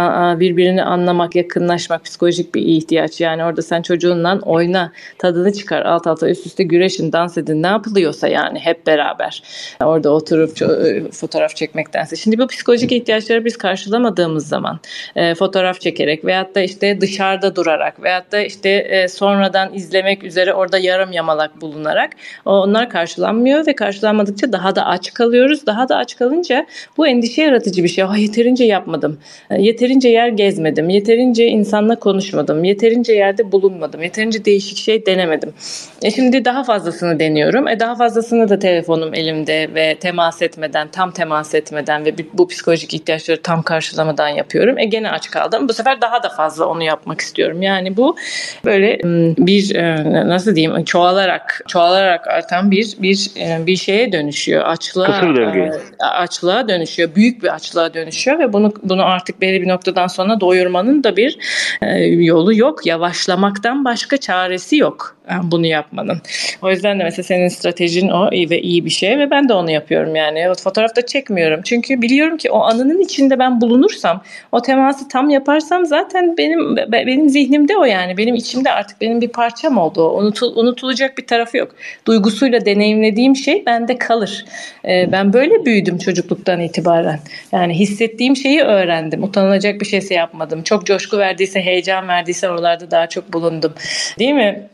birbirini 0.41 0.83
anlamak, 0.83 1.37
yakınlaşmak 1.37 2.05
psikolojik 2.05 2.55
bir 2.55 2.63
ihtiyaç. 2.63 3.21
Yani 3.21 3.45
orada 3.45 3.63
sen 3.63 3.83
çocuğunla 3.83 4.39
oyna, 4.43 4.93
tadını 5.19 5.53
çıkar, 5.53 5.83
alt 5.83 6.07
alta 6.07 6.29
üst 6.29 6.47
üste 6.47 6.65
güreşin, 6.65 7.13
dans 7.13 7.39
edin, 7.39 7.63
ne 7.63 7.67
yapılıyorsa 7.67 8.29
yani 8.29 8.59
hep 8.59 8.87
beraber. 8.87 9.43
Orada 9.85 10.02
orada 10.03 10.15
oturup 10.15 10.63
e, 10.63 11.11
fotoğraf 11.11 11.57
çekmektense. 11.57 12.17
Şimdi 12.17 12.39
bu 12.39 12.47
psikolojik 12.47 12.93
ihtiyaçları 12.93 13.45
biz 13.45 13.57
karşılamadığımız 13.57 14.49
zaman 14.49 14.81
e, 15.17 15.35
fotoğraf 15.35 15.81
çekerek 15.81 16.25
veyahut 16.25 16.55
da 16.55 16.61
işte 16.61 17.01
dışarıda 17.01 17.57
durarak 17.57 18.03
veyahut 18.03 18.33
da 18.33 18.41
işte 18.41 18.69
e, 18.69 19.09
sonradan 19.09 19.75
izlemek 19.75 20.25
üzere 20.25 20.55
orada 20.55 20.79
yarım 20.79 21.13
yamalak 21.13 21.61
bulunarak 21.61 22.11
onlar 22.45 22.91
karşılanmıyor 22.91 23.67
ve 23.67 23.75
karşılanmadıkça 23.75 24.53
daha 24.53 24.77
da 24.77 24.87
aç 24.87 25.15
kalıyoruz. 25.15 25.67
Daha 25.67 25.89
da 25.89 25.97
aç 25.97 26.17
kalınca 26.17 26.67
bu 26.97 27.07
endişe 27.07 27.43
yaratıcı 27.43 27.85
bir 27.85 27.89
şey. 27.89 28.05
Ah, 28.05 28.19
yeterince 28.19 28.65
yapmadım. 28.65 29.19
E, 29.51 29.63
yeterince 29.63 30.09
yer 30.09 30.29
gezmedim. 30.29 30.89
Yeterince 30.89 31.47
insanla 31.47 31.99
konuşmadım. 31.99 32.65
Yeterince 32.65 33.13
yerde 33.13 33.53
bulunmadım. 33.53 34.03
Yeterince 34.03 34.45
değişik 34.45 34.79
şey 34.79 35.07
denemedim. 35.07 35.53
E 36.03 36.11
şimdi 36.11 36.45
daha 36.45 36.65
fazlasını 36.65 37.19
deniyorum. 37.19 37.69
E 37.69 37.81
daha 37.81 37.95
fazlasını 37.95 38.49
da 38.49 38.59
telefonum 38.59 39.15
elimde 39.15 39.69
ve 39.75 39.92
temas 39.99 40.43
etmeden, 40.43 40.89
tam 40.89 41.11
temas 41.11 41.55
etmeden 41.55 42.05
ve 42.05 42.15
bu 42.33 42.49
psikolojik 42.49 42.95
ihtiyaçları 42.95 43.43
tam 43.43 43.63
karşılamadan 43.63 44.29
yapıyorum. 44.29 44.79
E 44.79 44.85
gene 44.85 45.11
aç 45.11 45.31
kaldım. 45.31 45.69
Bu 45.69 45.73
sefer 45.73 46.01
daha 46.01 46.23
da 46.23 46.29
fazla 46.29 46.67
onu 46.67 46.83
yapmak 46.83 47.21
istiyorum. 47.21 47.63
Yani 47.63 47.97
bu 47.97 48.17
böyle 48.65 48.99
bir 49.39 49.75
nasıl 50.29 50.57
diyeyim 50.57 50.85
çoğalarak 50.85 51.61
çoğalarak 51.69 52.29
artan 52.29 52.71
bir 52.71 52.97
bir 52.99 53.31
bir 53.67 53.77
şeye 53.77 54.13
dönüşüyor. 54.13 54.65
Açlığa 54.65 55.23
açlığa 55.99 56.69
dönüşüyor. 56.69 57.15
Büyük 57.15 57.43
bir 57.43 57.55
açlığa 57.55 57.95
dönüşüyor 57.95 58.39
ve 58.39 58.53
bunu 58.53 58.73
bunu 58.83 59.05
artık 59.05 59.41
belli 59.41 59.63
bir 59.63 59.69
noktadan 59.69 60.07
sonra 60.07 60.41
doyurmanın 60.41 61.05
da 61.05 61.17
bir 61.17 61.39
yolu 62.25 62.55
yok. 62.55 62.87
Yavaşlamaktan 62.87 63.85
başka 63.85 64.17
çaresi 64.17 64.77
yok 64.77 65.17
bunu 65.43 65.67
yapmanın. 65.67 66.21
O 66.63 66.71
yüzden 66.71 67.01
de 67.01 67.05
mesela 67.05 67.23
senin 67.23 67.49
stratejin 67.49 68.09
o 68.09 68.31
ve 68.31 68.63
iyi 68.63 68.85
bir 68.85 68.91
şey 68.91 69.19
ve 69.19 69.31
ben 69.31 69.49
de 69.49 69.53
onu 69.53 69.71
yapıyorum 69.71 69.82
yani. 69.91 70.51
O 70.51 70.55
fotoğrafta 70.55 71.07
çekmiyorum. 71.07 71.61
Çünkü 71.65 72.03
biliyorum 72.03 72.37
ki 72.37 72.51
o 72.51 72.61
anının 72.61 73.01
içinde 73.01 73.39
ben 73.39 73.61
bulunursam, 73.61 74.23
o 74.53 74.63
teması 74.63 75.09
tam 75.09 75.31
yaparsam 75.31 75.87
zaten 75.87 76.37
benim 76.37 76.77
benim 76.77 77.29
zihnimde 77.29 77.77
o 77.77 77.85
yani. 77.85 78.17
Benim 78.17 78.35
içimde 78.35 78.71
artık 78.71 79.01
benim 79.01 79.21
bir 79.21 79.29
parçam 79.29 79.79
oldu. 79.79 80.11
Unutul, 80.11 80.57
unutulacak 80.57 81.19
bir 81.19 81.27
tarafı 81.27 81.57
yok. 81.57 81.75
Duygusuyla 82.07 82.67
deneyimlediğim 82.67 83.37
şey 83.37 83.67
bende 83.67 83.99
kalır. 83.99 84.45
Ee, 84.85 85.09
ben 85.13 85.33
böyle 85.33 85.65
büyüdüm 85.65 85.99
çocukluktan 85.99 86.61
itibaren. 86.61 87.21
Yani 87.53 87.79
hissettiğim 87.79 88.37
şeyi 88.37 88.63
öğrendim. 88.63 89.23
Utanılacak 89.23 89.81
bir 89.81 89.87
şeyse 89.87 90.15
yapmadım. 90.15 90.63
Çok 90.63 90.87
coşku 90.87 91.19
verdiyse, 91.19 91.61
heyecan 91.61 92.09
verdiyse 92.09 92.51
oralarda 92.51 92.91
daha 92.91 93.07
çok 93.09 93.33
bulundum. 93.33 93.75
Değil 94.19 94.33
mi? 94.35 94.69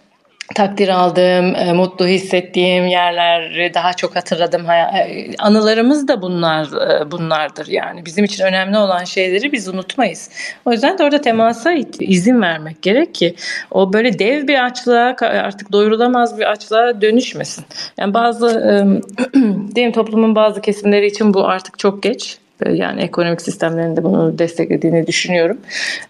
Takdir 0.55 0.89
aldığım, 0.89 1.55
e, 1.55 1.73
mutlu 1.73 2.07
hissettiğim 2.07 2.87
yerleri 2.87 3.75
daha 3.75 3.93
çok 3.93 4.17
hatırladım. 4.17 4.71
E, 4.71 5.31
anılarımız 5.39 6.09
da 6.09 6.23
bunlar 6.23 6.67
e, 6.67 7.11
bunlardır 7.11 7.67
yani. 7.67 8.07
Bizim 8.07 8.25
için 8.25 8.45
önemli 8.45 8.79
olan 8.79 9.05
şeyleri 9.05 9.53
biz 9.53 9.69
unutmayız. 9.69 10.31
O 10.65 10.73
yüzden 10.73 10.99
de 10.99 11.05
orada 11.05 11.21
temasa 11.21 11.73
izin 12.01 12.43
vermek 12.43 12.83
gerek 12.83 13.15
ki 13.15 13.35
o 13.71 13.93
böyle 13.93 14.19
dev 14.19 14.49
bir 14.49 14.65
açlığa 14.65 15.17
artık 15.21 15.73
doyurulamaz 15.73 16.39
bir 16.39 16.51
açlığa 16.51 17.01
dönüşmesin. 17.01 17.65
Yani 17.99 18.15
bazı 18.15 18.49
diyelim 19.75 19.93
toplumun 19.93 20.35
bazı 20.35 20.61
kesimleri 20.61 21.07
için 21.07 21.35
bu 21.35 21.49
artık 21.49 21.79
çok 21.79 22.03
geç 22.03 22.39
yani 22.67 23.03
ekonomik 23.03 23.43
sistemlerin 23.43 23.97
de 23.97 24.05
bunu 24.05 24.39
desteklediğini 24.39 25.07
düşünüyorum. 25.07 25.59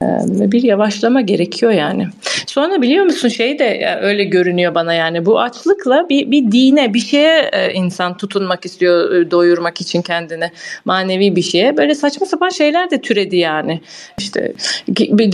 Ee, 0.03 0.07
bir 0.53 0.63
yavaşlama 0.63 1.21
gerekiyor 1.21 1.73
yani. 1.73 2.07
Sonra 2.47 2.83
biliyor 2.83 3.05
musun 3.05 3.29
şey 3.29 3.59
de 3.59 3.99
öyle 4.03 4.25
görünüyor 4.25 4.75
bana 4.75 4.95
yani 4.95 5.27
bu 5.27 5.41
açlıkla 5.41 6.07
bir, 6.09 6.31
bir 6.31 6.53
dine 6.53 6.95
bir 6.95 7.01
şeye 7.01 7.51
e, 7.53 7.73
insan 7.73 8.17
tutunmak 8.17 8.65
istiyor 8.65 9.15
e, 9.15 9.31
doyurmak 9.31 9.81
için 9.81 10.03
kendini 10.03 10.51
manevi 10.85 11.37
bir 11.37 11.43
şeye. 11.43 11.77
Böyle 11.77 11.95
saçma 11.95 12.27
sapan 12.27 12.49
şeyler 12.49 12.91
de 12.91 13.01
türedi 13.01 13.37
yani. 13.37 13.81
İşte 14.19 14.53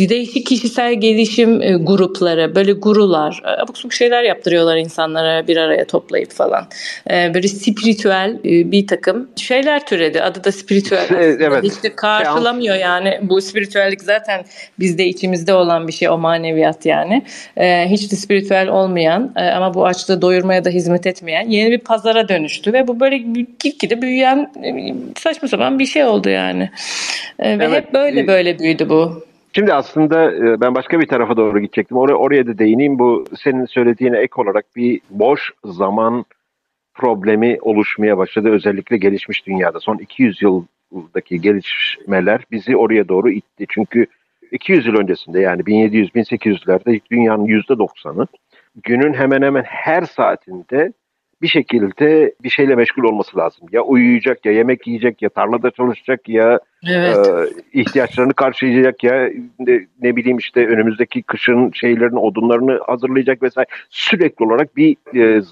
değişik 0.09 0.47
kişisel 0.47 0.95
gelişim 0.95 1.63
e, 1.63 1.73
grupları 1.73 2.55
böyle 2.55 2.73
gurular 2.73 3.43
abuk 3.45 3.79
subuk 3.79 3.93
şeyler 3.93 4.23
yaptırıyorlar 4.23 4.77
insanlara 4.77 5.49
bir 5.49 5.57
araya 5.57 5.85
toplayıp 5.85 6.31
falan. 6.31 6.67
Böyle 7.11 7.49
spiritüel 7.49 8.39
bir 8.45 8.87
takım 8.87 9.29
şeyler 9.37 9.87
türedi. 9.87 10.23
Adı 10.23 10.45
da 10.45 10.53
spiritüel 10.53 11.04
evet. 11.11 11.65
Hiç 11.65 11.97
karşılamıyor 11.97 12.77
yani. 12.77 13.21
Bu 13.23 13.41
spiritüellik 13.41 14.03
zaten 14.03 14.45
bizde 14.79 15.07
içimizde 15.07 15.55
olan 15.55 15.89
bir 15.89 15.93
şey 15.93 16.09
o 16.09 16.19
maneviyat 16.19 16.87
yani. 16.87 17.23
Ee, 17.57 17.87
hiç 17.89 18.13
de 18.13 18.17
spiritüel 18.17 18.69
olmayan 18.69 19.33
e, 19.37 19.51
ama 19.51 19.75
bu 19.75 19.87
açlığı 19.87 20.23
doyurmaya 20.23 20.65
da 20.65 20.71
hizmet 20.71 21.07
etmeyen 21.07 21.49
yeni 21.49 21.71
bir 21.71 21.79
pazara 21.79 22.29
dönüştü 22.29 22.73
ve 22.73 22.89
bu 22.89 23.01
böyle 23.01 23.19
gitgide 23.65 24.03
büyüyen 24.03 24.53
e, 24.65 24.95
saçma 25.17 25.49
sapan 25.49 25.79
bir 25.79 25.87
şey 25.87 26.05
oldu 26.05 26.29
yani. 26.29 26.71
Ee, 27.39 27.59
ve 27.59 27.65
evet. 27.65 27.73
hep 27.73 27.93
böyle 27.93 28.27
böyle 28.27 28.59
büyüdü 28.59 28.89
bu. 28.89 29.25
Şimdi 29.55 29.75
aslında 29.75 30.33
e, 30.33 30.61
ben 30.61 30.75
başka 30.75 31.01
bir 31.01 31.07
tarafa 31.07 31.37
doğru 31.37 31.61
gidecektim. 31.61 31.97
Oraya, 31.97 32.15
oraya 32.15 32.47
da 32.47 32.59
değineyim. 32.59 32.99
Bu 32.99 33.25
senin 33.43 33.67
söylediğine 33.67 34.19
ek 34.19 34.33
olarak 34.37 34.65
bir 34.77 35.01
boş 35.11 35.53
zaman 35.65 36.25
problemi 36.95 37.59
oluşmaya 37.61 38.19
başladı. 38.19 38.51
Özellikle 38.51 38.97
gelişmiş 38.97 39.47
dünyada. 39.47 39.81
Son 39.81 39.99
200 39.99 40.43
yıl 40.43 40.65
buradaki 40.95 41.41
gelişmeler 41.41 42.41
bizi 42.51 42.77
oraya 42.77 43.09
doğru 43.09 43.31
itti. 43.31 43.67
Çünkü 43.69 44.07
200 44.53 44.87
yıl 44.87 44.95
öncesinde 44.95 45.41
yani 45.41 45.63
1700-1800'lerde 45.63 47.01
dünyanın 47.11 47.47
%90'ı 47.47 48.27
günün 48.85 49.15
hemen 49.15 49.43
hemen 49.43 49.63
her 49.63 50.03
saatinde 50.03 50.93
bir 51.43 51.49
şekilde 51.49 52.35
bir 52.43 52.51
şeyle 52.51 52.75
meşgul 52.75 53.03
olması 53.03 53.39
lazım. 53.39 53.69
Ya 53.73 53.83
uyuyacak, 53.83 54.47
ya 54.47 54.53
yemek 54.53 54.87
yiyecek, 54.87 55.23
ya 55.23 55.29
tarlada 55.29 55.71
çalışacak, 55.71 56.29
ya 56.29 56.61
evet. 56.89 57.17
e, 57.27 57.81
ihtiyaçlarını 57.81 58.35
karşılayacak, 58.35 59.05
ya 59.05 59.31
ne, 59.59 59.87
ne 60.03 60.17
bileyim 60.17 60.39
işte 60.39 60.67
önümüzdeki 60.67 61.23
kışın 61.23 61.71
şeylerin 61.75 62.17
odunlarını 62.17 62.81
hazırlayacak 62.87 63.43
vesaire. 63.43 63.69
Sürekli 63.91 64.45
olarak 64.45 64.77
bir 64.77 64.97
e, 65.15 65.43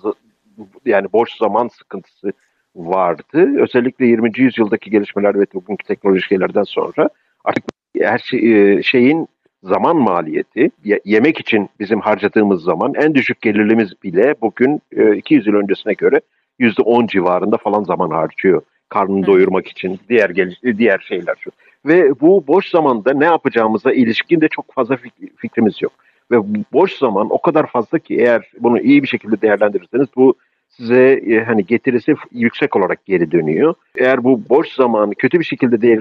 yani 0.86 1.07
boş 1.12 1.36
zaman 1.36 1.68
sıkıntısı 1.68 2.32
vardı. 2.77 3.62
Özellikle 3.62 4.07
20. 4.07 4.31
yüzyıldaki 4.37 4.91
gelişmeler 4.91 5.41
ve 5.41 5.47
bugünkü 5.55 5.87
teknolojik 5.87 6.29
şeylerden 6.29 6.62
sonra 6.62 7.09
artık 7.45 7.64
her 8.01 8.18
şey, 8.18 8.73
e, 8.73 8.83
şeyin 8.83 9.29
zaman 9.62 9.97
maliyeti, 9.97 10.70
yemek 11.05 11.41
için 11.41 11.68
bizim 11.81 12.01
harcadığımız 12.01 12.62
zaman 12.62 12.95
en 12.95 13.14
düşük 13.14 13.41
gelirimiz 13.41 13.93
bile 14.03 14.35
bugün 14.43 14.83
200 15.16 15.47
e, 15.47 15.51
yıl 15.51 15.57
öncesine 15.57 15.93
göre 15.93 16.20
%10 16.61 17.07
civarında 17.07 17.57
falan 17.57 17.85
zaman 17.85 18.11
harcıyor. 18.11 18.62
Karnını 18.89 19.27
doyurmak 19.27 19.68
için 19.68 20.01
diğer 20.09 20.35
diğer 20.79 20.99
şeyler 21.09 21.35
şu. 21.41 21.51
Ve 21.87 22.20
bu 22.20 22.45
boş 22.47 22.70
zamanda 22.70 23.12
ne 23.12 23.25
yapacağımıza 23.25 23.93
ilişkin 23.93 24.41
de 24.41 24.49
çok 24.49 24.75
fazla 24.75 24.99
fikrimiz 25.37 25.83
yok. 25.83 25.93
Ve 26.31 26.37
boş 26.73 26.93
zaman 26.93 27.27
o 27.31 27.41
kadar 27.41 27.66
fazla 27.66 27.99
ki 27.99 28.16
eğer 28.16 28.51
bunu 28.61 28.81
iyi 28.81 29.03
bir 29.03 29.09
şekilde 29.09 29.43
değerlendirirseniz 29.43 30.09
bu 30.16 30.35
size 30.77 31.20
e, 31.27 31.45
hani 31.45 31.66
getirisi 31.66 32.14
yüksek 32.33 32.77
olarak 32.77 33.07
geri 33.07 33.33
dönüyor. 33.33 33.75
Eğer 33.97 34.25
bu 34.25 34.49
boş 34.49 34.68
zamanı 34.73 35.14
kötü 35.14 35.41
bir 35.41 35.45
şekilde 35.45 35.83
değer, 35.83 36.01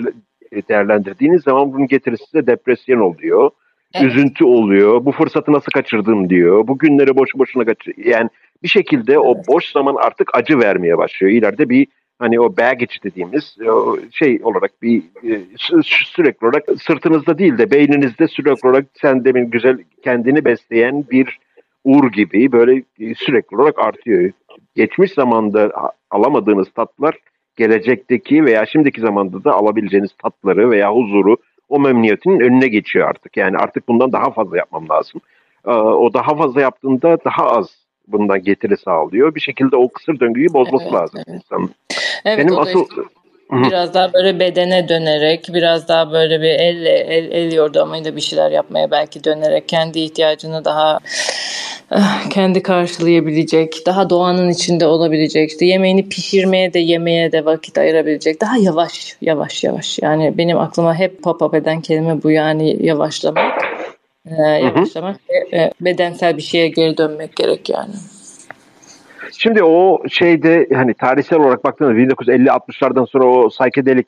değerlendirdiğiniz 0.69 1.43
zaman 1.43 1.73
bunun 1.73 1.87
getirisi 1.87 2.25
size 2.25 2.47
depresyon 2.47 2.99
oluyor. 2.99 3.51
Evet. 3.93 4.05
Üzüntü 4.05 4.45
oluyor. 4.45 5.05
Bu 5.05 5.11
fırsatı 5.11 5.51
nasıl 5.51 5.71
kaçırdım 5.71 6.29
diyor. 6.29 6.67
Bu 6.67 6.77
günleri 6.77 7.15
boş 7.15 7.29
boşuna 7.35 7.65
kaçır. 7.65 7.93
Yani 7.97 8.29
bir 8.63 8.67
şekilde 8.67 9.13
evet. 9.13 9.25
o 9.25 9.53
boş 9.53 9.71
zaman 9.71 9.95
artık 9.95 10.29
acı 10.33 10.59
vermeye 10.59 10.97
başlıyor. 10.97 11.33
İleride 11.33 11.69
bir 11.69 11.87
hani 12.19 12.39
o 12.39 12.57
baggage 12.57 12.95
dediğimiz 13.03 13.57
o 13.67 13.97
şey 14.11 14.39
olarak 14.43 14.81
bir 14.81 15.03
e, 15.23 15.41
sürekli 15.83 16.47
olarak 16.47 16.63
sırtınızda 16.81 17.37
değil 17.37 17.57
de 17.57 17.71
beyninizde 17.71 18.27
sürekli 18.27 18.69
olarak 18.69 18.85
sen 19.01 19.25
demin 19.25 19.49
güzel 19.49 19.77
kendini 20.03 20.45
besleyen 20.45 21.05
bir 21.11 21.39
ur 21.83 22.11
gibi 22.11 22.51
böyle 22.51 22.83
e, 22.99 23.15
sürekli 23.15 23.57
olarak 23.57 23.79
artıyor 23.79 24.31
geçmiş 24.75 25.11
zamanda 25.11 25.71
alamadığınız 26.11 26.67
tatlar 26.75 27.15
gelecekteki 27.57 28.45
veya 28.45 28.65
şimdiki 28.65 29.01
zamanda 29.01 29.43
da 29.43 29.51
alabileceğiniz 29.53 30.11
tatları 30.23 30.71
veya 30.71 30.91
huzuru 30.91 31.37
o 31.69 31.79
memnuniyetin 31.79 32.39
önüne 32.39 32.67
geçiyor 32.67 33.09
artık. 33.09 33.37
Yani 33.37 33.57
artık 33.57 33.87
bundan 33.87 34.11
daha 34.11 34.31
fazla 34.31 34.57
yapmam 34.57 34.89
lazım. 34.89 35.21
Ee, 35.67 35.71
o 35.71 36.13
daha 36.13 36.35
fazla 36.35 36.61
yaptığında 36.61 37.17
daha 37.25 37.47
az 37.47 37.69
bundan 38.07 38.43
getiri 38.43 38.77
sağlıyor. 38.77 39.35
Bir 39.35 39.39
şekilde 39.39 39.75
o 39.75 39.89
kısır 39.89 40.19
döngüyü 40.19 40.53
bozması 40.53 40.83
evet, 40.83 40.93
lazım 40.93 41.21
evet. 41.27 41.41
insanın. 41.41 41.69
Evet, 42.25 42.37
Benim 42.37 42.59
asıl 42.59 42.85
biraz 43.51 43.93
daha 43.93 44.13
böyle 44.13 44.39
bedene 44.39 44.89
dönerek, 44.89 45.49
biraz 45.53 45.87
daha 45.87 46.11
böyle 46.11 46.41
bir 46.41 46.49
elle 46.49 46.89
el, 46.89 47.31
el 47.31 47.53
yordamıyla 47.53 48.15
bir 48.15 48.21
şeyler 48.21 48.51
yapmaya 48.51 48.91
belki 48.91 49.23
dönerek 49.23 49.69
kendi 49.69 49.99
ihtiyacını 49.99 50.65
daha 50.65 50.99
Ah, 50.99 51.70
kendi 52.29 52.63
karşılayabilecek, 52.63 53.83
daha 53.85 54.09
doğanın 54.09 54.49
içinde 54.49 54.85
olabilecek, 54.85 55.49
işte 55.49 55.65
yemeğini 55.65 56.09
pişirmeye 56.09 56.73
de 56.73 56.79
yemeye 56.79 57.31
de 57.31 57.45
vakit 57.45 57.77
ayırabilecek, 57.77 58.41
daha 58.41 58.57
yavaş, 58.57 59.17
yavaş, 59.21 59.63
yavaş. 59.63 59.99
Yani 59.99 60.37
benim 60.37 60.57
aklıma 60.57 60.95
hep 60.95 61.23
pop 61.23 61.41
up 61.41 61.53
eden 61.53 61.81
kelime 61.81 62.23
bu 62.23 62.31
yani 62.31 62.85
yavaşlamak. 62.85 63.61
Ee, 64.25 64.41
yavaşlamak 64.41 65.17
ve 65.29 65.57
e, 65.57 65.71
bedensel 65.81 66.37
bir 66.37 66.41
şeye 66.41 66.67
geri 66.67 66.97
dönmek 66.97 67.35
gerek 67.35 67.69
yani. 67.69 67.93
Şimdi 69.37 69.63
o 69.63 69.99
şeyde 70.09 70.67
hani 70.73 70.93
tarihsel 70.93 71.39
olarak 71.39 71.63
baktığında 71.63 71.93
1950-60'lardan 71.93 73.07
sonra 73.07 73.25
o 73.25 73.49
psychedelic 73.49 74.07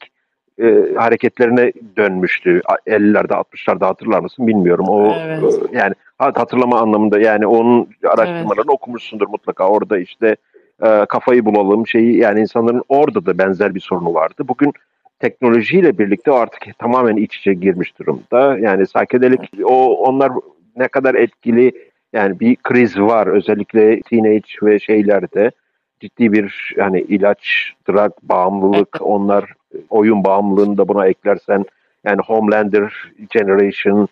e, 0.61 0.95
hareketlerine 0.95 1.71
dönmüştü. 1.97 2.61
50'lerde 2.88 3.34
60'larda 3.34 3.86
hatırlar 3.86 4.19
mısın 4.19 4.47
bilmiyorum. 4.47 4.86
O 4.89 5.15
evet. 5.27 5.43
e, 5.73 5.77
yani 5.77 5.93
hatırlama 6.32 6.80
anlamında 6.80 7.19
yani 7.19 7.47
onun 7.47 7.89
araştırmalarını 8.03 8.71
evet. 8.71 8.76
okumuşsundur 8.76 9.28
mutlaka. 9.28 9.67
Orada 9.67 9.97
işte 9.97 10.36
e, 10.84 11.05
kafayı 11.09 11.45
bulalım 11.45 11.88
şeyi 11.88 12.17
yani 12.17 12.39
insanların 12.39 12.84
orada 12.89 13.26
da 13.26 13.38
benzer 13.38 13.76
bir 13.76 13.80
sorunu 13.80 14.13
vardı. 14.13 14.47
Bugün 14.47 14.74
teknolojiyle 15.19 15.97
birlikte 15.97 16.32
artık 16.32 16.80
tamamen 16.80 17.15
iç 17.15 17.38
içe 17.38 17.53
girmiş 17.53 17.99
durumda. 17.99 18.57
Yani 18.57 18.84
psychedelic 18.84 19.63
o 19.63 19.97
onlar 19.97 20.32
ne 20.76 20.88
kadar 20.88 21.15
etkili 21.15 21.71
yani 22.13 22.39
bir 22.39 22.55
kriz 22.55 22.99
var 22.99 23.28
özellikle 23.28 24.01
teenage 24.01 24.49
ve 24.63 24.80
şeylerde 24.80 25.51
ciddi 25.99 26.32
bir 26.32 26.74
yani 26.78 27.01
ilaç, 27.01 27.74
drug 27.89 28.11
bağımlılık 28.24 28.97
onlar 29.01 29.53
oyun 29.89 30.24
bağımlılığını 30.24 30.78
da 30.78 30.88
buna 30.88 31.07
eklersen 31.07 31.65
yani 32.03 32.21
Homelander 32.21 33.11
Generation 33.30 34.07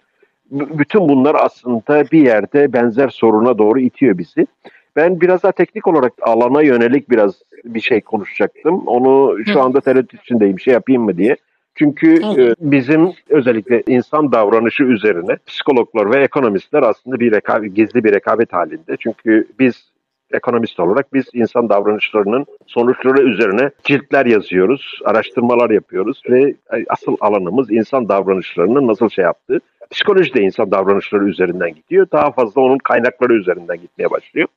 bütün 0.52 1.10
bunlar 1.10 1.36
aslında 1.40 2.06
bir 2.12 2.26
yerde 2.26 2.74
benzer 2.74 3.10
soruna 3.10 3.58
doğru 3.58 3.80
itiyor 3.80 4.18
bizi. 4.18 4.48
Ben 4.96 5.22
biraz 5.22 5.44
daha 5.44 5.52
teknik 5.52 5.88
olarak 5.88 6.14
alana 6.22 6.62
yönelik 6.62 7.10
biraz 7.10 7.42
bir 7.66 7.80
şey 7.80 8.02
konuşacaktım. 8.02 8.88
Onu 8.88 9.38
şu 9.46 9.62
anda 9.62 9.82
tereddüt 9.82 10.24
içindeyim 10.24 10.60
şey 10.60 10.74
yapayım 10.74 11.04
mı 11.04 11.18
diye. 11.18 11.36
Çünkü 11.76 12.16
e, 12.16 12.56
bizim 12.60 13.10
özellikle 13.30 13.84
insan 13.88 14.32
davranışı 14.32 14.84
üzerine 14.84 15.38
psikologlar 15.48 16.12
ve 16.12 16.24
ekonomistler 16.24 16.84
aslında 16.84 17.20
bir 17.20 17.32
rekabet, 17.32 17.76
gizli 17.76 18.04
bir 18.04 18.14
rekabet 18.14 18.54
halinde. 18.54 18.98
Çünkü 19.00 19.48
biz 19.60 19.92
ekonomist 20.34 20.80
olarak 20.80 21.14
biz 21.14 21.26
insan 21.34 21.70
davranışlarının 21.70 22.46
sonuçları 22.68 23.22
üzerine 23.22 23.72
ciltler 23.84 24.26
yazıyoruz, 24.26 25.00
araştırmalar 25.06 25.70
yapıyoruz 25.70 26.22
ve 26.30 26.56
asıl 26.90 27.18
alanımız 27.20 27.72
insan 27.72 28.10
davranışlarının 28.10 28.88
nasıl 28.88 29.10
şey 29.10 29.26
yaptığı. 29.26 29.60
Psikoloji 29.92 30.34
de 30.34 30.42
insan 30.42 30.72
davranışları 30.72 31.30
üzerinden 31.30 31.76
gidiyor. 31.76 32.08
Daha 32.12 32.32
fazla 32.32 32.62
onun 32.62 32.78
kaynakları 32.78 33.34
üzerinden 33.34 33.78
gitmeye 33.78 34.12
başlıyor. 34.12 34.48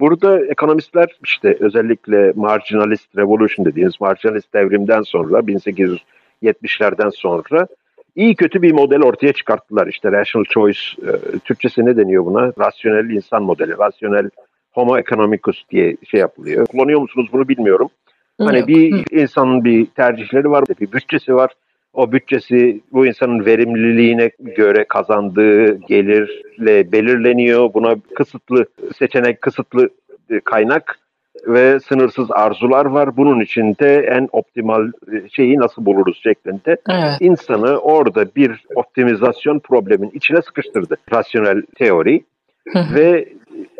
Burada 0.00 0.46
ekonomistler 0.46 1.08
işte 1.24 1.56
özellikle 1.60 2.32
marginalist 2.36 3.16
revolution 3.16 3.66
dediğimiz 3.66 4.00
marginalist 4.00 4.54
devrimden 4.54 5.02
sonra 5.02 5.38
1870'lerden 5.38 7.10
sonra 7.10 7.66
iyi 8.16 8.34
kötü 8.36 8.62
bir 8.62 8.72
model 8.72 9.02
ortaya 9.02 9.32
çıkarttılar. 9.32 9.86
İşte 9.86 10.12
rational 10.12 10.44
choice, 10.44 10.80
e, 11.02 11.38
Türkçesi 11.38 11.86
ne 11.86 11.96
deniyor 11.96 12.24
buna? 12.26 12.52
Rasyonel 12.58 13.10
insan 13.10 13.42
modeli, 13.42 13.78
rasyonel 13.78 14.30
homo 14.72 14.98
economicus 14.98 15.64
diye 15.70 15.96
şey 16.10 16.20
yapılıyor. 16.20 16.66
Kullanıyor 16.66 17.00
musunuz 17.00 17.28
bunu 17.32 17.48
bilmiyorum. 17.48 17.88
Hani 18.38 18.58
Yok. 18.58 18.68
bir 18.68 19.04
insanın 19.10 19.64
bir 19.64 19.86
tercihleri 19.86 20.50
var, 20.50 20.64
bir 20.80 20.92
bütçesi 20.92 21.34
var. 21.34 21.50
O 21.94 22.12
bütçesi 22.12 22.80
bu 22.92 23.06
insanın 23.06 23.46
verimliliğine 23.46 24.30
göre 24.38 24.84
kazandığı 24.88 25.74
gelirle 25.78 26.92
belirleniyor. 26.92 27.74
Buna 27.74 27.96
kısıtlı 28.14 28.66
seçenek, 28.98 29.40
kısıtlı 29.40 29.88
kaynak 30.44 30.98
ve 31.46 31.80
sınırsız 31.80 32.30
arzular 32.30 32.84
var. 32.84 33.16
Bunun 33.16 33.40
içinde 33.40 33.96
en 33.96 34.28
optimal 34.32 34.92
şeyi 35.32 35.58
nasıl 35.58 35.86
buluruz 35.86 36.20
şeklinde 36.22 36.76
Evet. 36.90 37.16
insanı 37.20 37.78
orada 37.78 38.24
bir 38.36 38.64
optimizasyon 38.74 39.58
problemin 39.58 40.10
içine 40.14 40.42
sıkıştırdı. 40.42 40.96
Rasyonel 41.12 41.62
teori 41.78 42.24
ve 42.74 43.28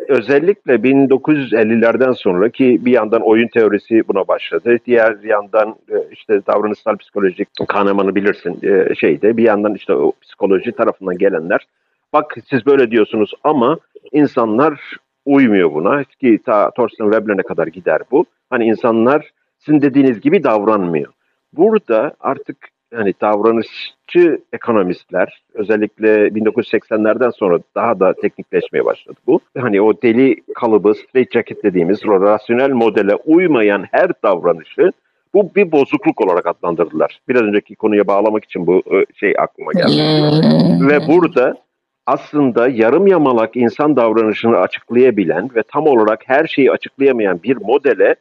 özellikle 0.07 0.73
1950'lerden 0.73 2.11
sonra 2.11 2.49
ki 2.49 2.79
bir 2.85 2.91
yandan 2.91 3.21
oyun 3.21 3.47
teorisi 3.47 4.07
buna 4.07 4.27
başladı. 4.27 4.77
Diğer 4.85 5.23
yandan 5.23 5.75
e, 5.89 5.95
işte 6.11 6.41
davranışsal 6.47 6.97
psikolojik 6.97 7.47
Kahneman'ı 7.67 8.15
bilirsin 8.15 8.59
e, 8.63 8.95
şeyde 8.95 9.37
bir 9.37 9.43
yandan 9.43 9.73
işte 9.73 9.93
o 9.93 10.11
psikoloji 10.21 10.71
tarafından 10.71 11.17
gelenler 11.17 11.67
bak 12.13 12.35
siz 12.49 12.65
böyle 12.65 12.91
diyorsunuz 12.91 13.31
ama 13.43 13.77
insanlar 14.11 14.97
uymuyor 15.25 15.73
buna 15.73 16.03
ki 16.03 16.39
ta 16.45 16.71
Thorsten 16.71 17.11
Veblen'e 17.11 17.43
kadar 17.43 17.67
gider 17.67 18.01
bu. 18.11 18.25
Hani 18.49 18.65
insanlar 18.65 19.29
sizin 19.59 19.81
dediğiniz 19.81 20.21
gibi 20.21 20.43
davranmıyor. 20.43 21.13
Burada 21.53 22.13
artık 22.19 22.57
hani 22.95 23.13
davranışçı 23.21 24.41
ekonomistler 24.53 25.43
özellikle 25.53 26.27
1980'lerden 26.27 27.29
sonra 27.29 27.59
daha 27.75 27.99
da 27.99 28.13
teknikleşmeye 28.13 28.85
başladı 28.85 29.17
bu. 29.27 29.39
Hani 29.57 29.81
o 29.81 30.01
deli 30.01 30.35
kalıbı, 30.55 30.93
straight 30.95 31.33
jacket 31.33 31.63
dediğimiz 31.63 32.05
rasyonel 32.05 32.69
modele 32.69 33.15
uymayan 33.15 33.85
her 33.91 34.11
davranışı 34.23 34.91
bu 35.33 35.55
bir 35.55 35.71
bozukluk 35.71 36.21
olarak 36.21 36.45
adlandırdılar. 36.45 37.19
Biraz 37.29 37.41
önceki 37.41 37.75
konuya 37.75 38.07
bağlamak 38.07 38.43
için 38.43 38.67
bu 38.67 38.83
e, 38.91 39.05
şey 39.15 39.33
aklıma 39.37 39.71
geldi. 39.71 39.91
Hmm. 39.91 40.89
Ve 40.89 41.07
burada 41.07 41.57
aslında 42.05 42.67
yarım 42.67 43.07
yamalak 43.07 43.55
insan 43.55 43.95
davranışını 43.95 44.57
açıklayabilen 44.57 45.49
ve 45.55 45.63
tam 45.63 45.87
olarak 45.87 46.21
her 46.25 46.47
şeyi 46.47 46.71
açıklayamayan 46.71 47.43
bir 47.43 47.57
modele 47.57 48.15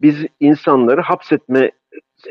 biz 0.00 0.26
insanları 0.40 1.00
hapsetme 1.00 1.70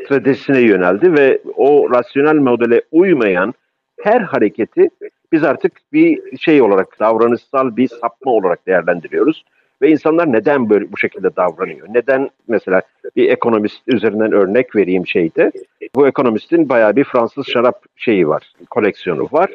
stratejisine 0.04 0.60
yöneldi 0.60 1.12
ve 1.12 1.38
o 1.56 1.90
rasyonel 1.90 2.36
modele 2.36 2.82
uymayan 2.92 3.54
her 4.02 4.20
hareketi 4.20 4.90
biz 5.32 5.44
artık 5.44 5.72
bir 5.92 6.38
şey 6.38 6.62
olarak 6.62 7.00
davranışsal 7.00 7.76
bir 7.76 7.88
sapma 7.88 8.32
olarak 8.32 8.66
değerlendiriyoruz. 8.66 9.44
Ve 9.82 9.90
insanlar 9.90 10.32
neden 10.32 10.70
böyle 10.70 10.92
bu 10.92 10.98
şekilde 10.98 11.36
davranıyor? 11.36 11.86
Neden 11.90 12.30
mesela 12.48 12.82
bir 13.16 13.28
ekonomist 13.30 13.82
üzerinden 13.86 14.32
örnek 14.32 14.76
vereyim 14.76 15.06
şeyde. 15.06 15.52
Bu 15.94 16.08
ekonomistin 16.08 16.68
bayağı 16.68 16.96
bir 16.96 17.04
Fransız 17.04 17.46
şarap 17.46 17.84
şeyi 17.96 18.28
var, 18.28 18.52
koleksiyonu 18.70 19.28
var 19.32 19.50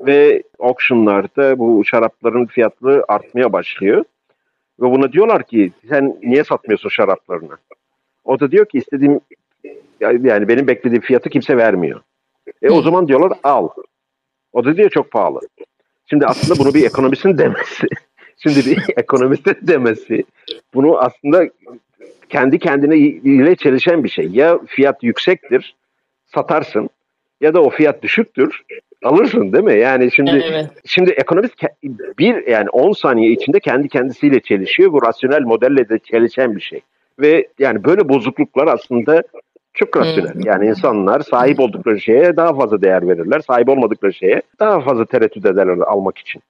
ve 0.00 0.42
auctionlarda 0.58 1.58
bu 1.58 1.84
şarapların 1.84 2.46
fiyatları 2.46 3.04
artmaya 3.08 3.52
başlıyor. 3.52 4.04
Ve 4.80 4.90
buna 4.90 5.12
diyorlar 5.12 5.42
ki 5.42 5.72
sen 5.88 6.16
niye 6.22 6.44
satmıyorsun 6.44 6.88
şaraplarını? 6.88 7.56
O 8.24 8.40
da 8.40 8.50
diyor 8.50 8.66
ki 8.66 8.78
istediğim 8.78 9.20
yani 10.00 10.48
benim 10.48 10.66
beklediğim 10.66 11.02
fiyatı 11.02 11.30
kimse 11.30 11.56
vermiyor. 11.56 12.00
E 12.62 12.70
o 12.70 12.82
zaman 12.82 13.08
diyorlar 13.08 13.32
al. 13.42 13.68
O 14.52 14.64
da 14.64 14.76
diyor 14.76 14.90
çok 14.90 15.10
pahalı. 15.10 15.40
Şimdi 16.10 16.26
aslında 16.26 16.58
bunu 16.58 16.74
bir 16.74 16.84
ekonomistin 16.84 17.38
demesi. 17.38 17.86
Şimdi 18.36 18.56
bir 18.56 18.78
ekonomistin 18.96 19.56
demesi. 19.62 20.24
Bunu 20.74 20.98
aslında 20.98 21.48
kendi 22.28 22.58
kendine 22.58 22.96
ile 22.98 23.56
çelişen 23.56 24.04
bir 24.04 24.08
şey. 24.08 24.26
Ya 24.26 24.58
fiyat 24.66 25.02
yüksektir 25.02 25.74
satarsın 26.26 26.90
ya 27.40 27.54
da 27.54 27.62
o 27.62 27.70
fiyat 27.70 28.02
düşüktür 28.02 28.62
alırsın 29.04 29.52
değil 29.52 29.64
mi? 29.64 29.78
Yani 29.78 30.12
şimdi 30.12 30.44
Evet. 30.50 30.66
şimdi 30.86 31.10
ekonomist 31.10 31.54
bir 32.18 32.46
yani 32.46 32.68
10 32.70 32.92
saniye 32.92 33.30
içinde 33.30 33.60
kendi 33.60 33.88
kendisiyle 33.88 34.40
çelişiyor. 34.40 34.92
Bu 34.92 35.02
rasyonel 35.02 35.42
modelle 35.42 35.88
de 35.88 35.98
çelişen 35.98 36.56
bir 36.56 36.60
şey. 36.60 36.80
Ve 37.18 37.48
yani 37.58 37.84
böyle 37.84 38.08
bozukluklar 38.08 38.66
aslında 38.66 39.22
çok 39.74 39.96
rasyonel. 39.96 40.34
Hmm. 40.34 40.40
Yani 40.44 40.66
insanlar 40.66 41.20
sahip 41.20 41.60
oldukları 41.60 42.00
şeye 42.00 42.36
daha 42.36 42.54
fazla 42.54 42.82
değer 42.82 43.08
verirler. 43.08 43.40
Sahip 43.40 43.68
olmadıkları 43.68 44.12
şeye 44.12 44.42
daha 44.60 44.80
fazla 44.80 45.04
tereddüt 45.04 45.46
ederler 45.46 45.78
almak 45.86 46.18
için. 46.18 46.42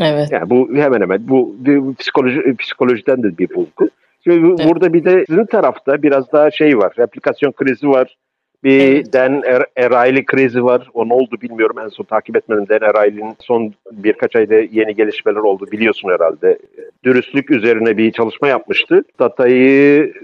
Evet. 0.00 0.28
Yani 0.32 0.50
bu 0.50 0.68
hemen 0.74 1.00
hemen 1.00 1.28
bu, 1.28 1.56
bu 1.58 1.94
psikoloji 1.94 2.56
psikolojiden 2.56 3.22
de 3.22 3.38
bir 3.38 3.54
bulgu. 3.54 3.90
Şimdi 4.24 4.46
Evet. 4.48 4.70
burada 4.70 4.92
bir 4.92 5.04
de 5.04 5.24
sizin 5.28 5.46
tarafta 5.46 6.02
biraz 6.02 6.32
daha 6.32 6.50
şey 6.50 6.78
var. 6.78 6.92
Replikasyon 6.98 7.52
krizi 7.52 7.88
var. 7.88 8.16
Bir 8.64 8.80
Evet. 8.80 9.12
Dan 9.12 9.42
Er- 9.42 9.66
Erayli 9.76 10.24
krizi 10.24 10.64
var. 10.64 10.90
O 10.94 11.08
ne 11.08 11.14
oldu 11.14 11.36
bilmiyorum. 11.42 11.76
En 11.84 11.88
son 11.88 12.04
takip 12.04 12.36
etmedim. 12.36 12.66
Dan 12.68 12.88
Erayli'nin 12.90 13.34
son 13.40 13.74
birkaç 13.92 14.36
ayda 14.36 14.54
yeni 14.54 14.94
gelişmeler 14.94 15.36
oldu. 15.40 15.66
Biliyorsun 15.72 16.08
herhalde. 16.10 16.58
Dürüstlük 17.04 17.50
üzerine 17.50 17.96
bir 17.96 18.12
çalışma 18.12 18.48
yapmıştı. 18.48 19.04
Datayı 19.18 20.14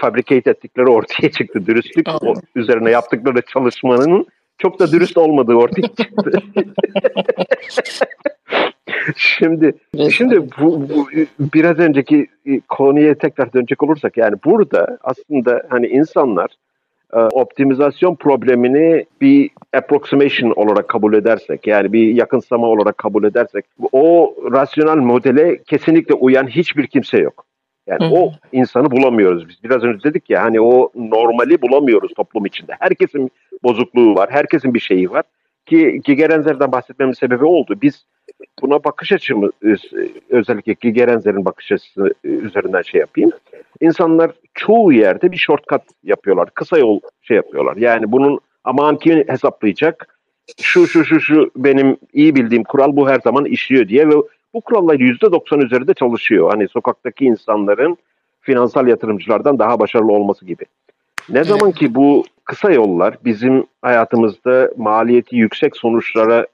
fabricate 0.00 0.50
ettikleri 0.50 0.86
ortaya 0.88 1.30
çıktı. 1.30 1.66
Dürüstlük 1.66 2.08
o- 2.22 2.34
üzerine 2.56 2.90
yaptıkları 2.90 3.42
çalışmanın 3.42 4.26
çok 4.58 4.78
da 4.80 4.92
dürüst 4.92 5.18
olmadığı 5.18 5.54
ortaya 5.54 5.82
çıktı. 5.88 6.30
Şimdi 9.16 9.74
Şimdi 10.12 10.40
bu, 10.60 10.88
bu 10.88 11.08
biraz 11.54 11.78
önceki 11.78 12.26
konuya 12.68 13.14
tekrar 13.14 13.52
dönecek 13.52 13.82
olursak 13.82 14.16
yani 14.16 14.36
burada 14.44 14.98
aslında 15.02 15.62
hani 15.68 15.86
insanlar 15.86 16.50
optimizasyon 17.20 18.14
problemini 18.14 19.04
bir 19.20 19.50
approximation 19.72 20.50
olarak 20.50 20.88
kabul 20.88 21.14
edersek 21.14 21.66
yani 21.66 21.92
bir 21.92 22.14
yakınsama 22.14 22.66
olarak 22.66 22.98
kabul 22.98 23.24
edersek 23.24 23.64
o 23.92 24.34
rasyonel 24.52 24.96
modele 24.96 25.62
kesinlikle 25.62 26.14
uyan 26.14 26.46
hiçbir 26.46 26.86
kimse 26.86 27.18
yok. 27.18 27.46
Yani 27.86 28.04
Hı. 28.04 28.14
o 28.14 28.32
insanı 28.52 28.90
bulamıyoruz 28.90 29.48
biz. 29.48 29.64
Biraz 29.64 29.82
önce 29.82 30.10
dedik 30.10 30.30
ya 30.30 30.42
hani 30.42 30.60
o 30.60 30.90
normali 30.94 31.62
bulamıyoruz 31.62 32.14
toplum 32.14 32.46
içinde. 32.46 32.72
Herkesin 32.78 33.30
bozukluğu 33.62 34.14
var, 34.14 34.30
herkesin 34.30 34.74
bir 34.74 34.80
şeyi 34.80 35.10
var. 35.10 35.22
Ki 35.66 36.00
Gigerenzer'den 36.04 36.72
bahsetmemin 36.72 37.12
sebebi 37.12 37.44
oldu. 37.44 37.78
Biz 37.82 38.06
buna 38.62 38.84
bakış 38.84 39.12
açımız 39.12 39.50
özellikle 40.30 40.72
Gigerenzer'in 40.80 41.44
bakış 41.44 41.72
açısı 41.72 42.14
üzerinden 42.24 42.82
şey 42.82 43.00
yapayım. 43.00 43.30
İnsanlar 43.80 44.30
çoğu 44.54 44.92
yerde 44.92 45.32
bir 45.32 45.36
shortcut 45.36 45.82
yapıyorlar. 46.04 46.50
Kısa 46.54 46.78
yol 46.78 47.00
şey 47.22 47.36
yapıyorlar. 47.36 47.76
Yani 47.76 48.12
bunun 48.12 48.40
aman 48.64 48.98
kim 48.98 49.28
hesaplayacak? 49.28 50.18
Şu 50.60 50.86
şu 50.86 51.04
şu 51.04 51.20
şu 51.20 51.50
benim 51.56 51.96
iyi 52.12 52.34
bildiğim 52.34 52.64
kural 52.64 52.96
bu 52.96 53.08
her 53.08 53.20
zaman 53.20 53.44
işliyor 53.44 53.88
diye 53.88 54.08
ve 54.08 54.14
bu 54.54 54.60
kurallar 54.60 54.94
%90 54.94 55.64
üzerinde 55.64 55.94
çalışıyor. 55.94 56.50
Hani 56.50 56.68
sokaktaki 56.68 57.24
insanların 57.24 57.96
finansal 58.40 58.88
yatırımcılardan 58.88 59.58
daha 59.58 59.78
başarılı 59.78 60.12
olması 60.12 60.44
gibi. 60.44 60.64
Ne 61.28 61.44
zaman 61.44 61.72
ki 61.72 61.94
bu 61.94 62.24
kısa 62.44 62.72
yollar 62.72 63.16
bizim 63.24 63.66
hayatımızda 63.82 64.70
maliyeti 64.76 65.36
yüksek 65.36 65.76
sonuçlara 65.76 66.46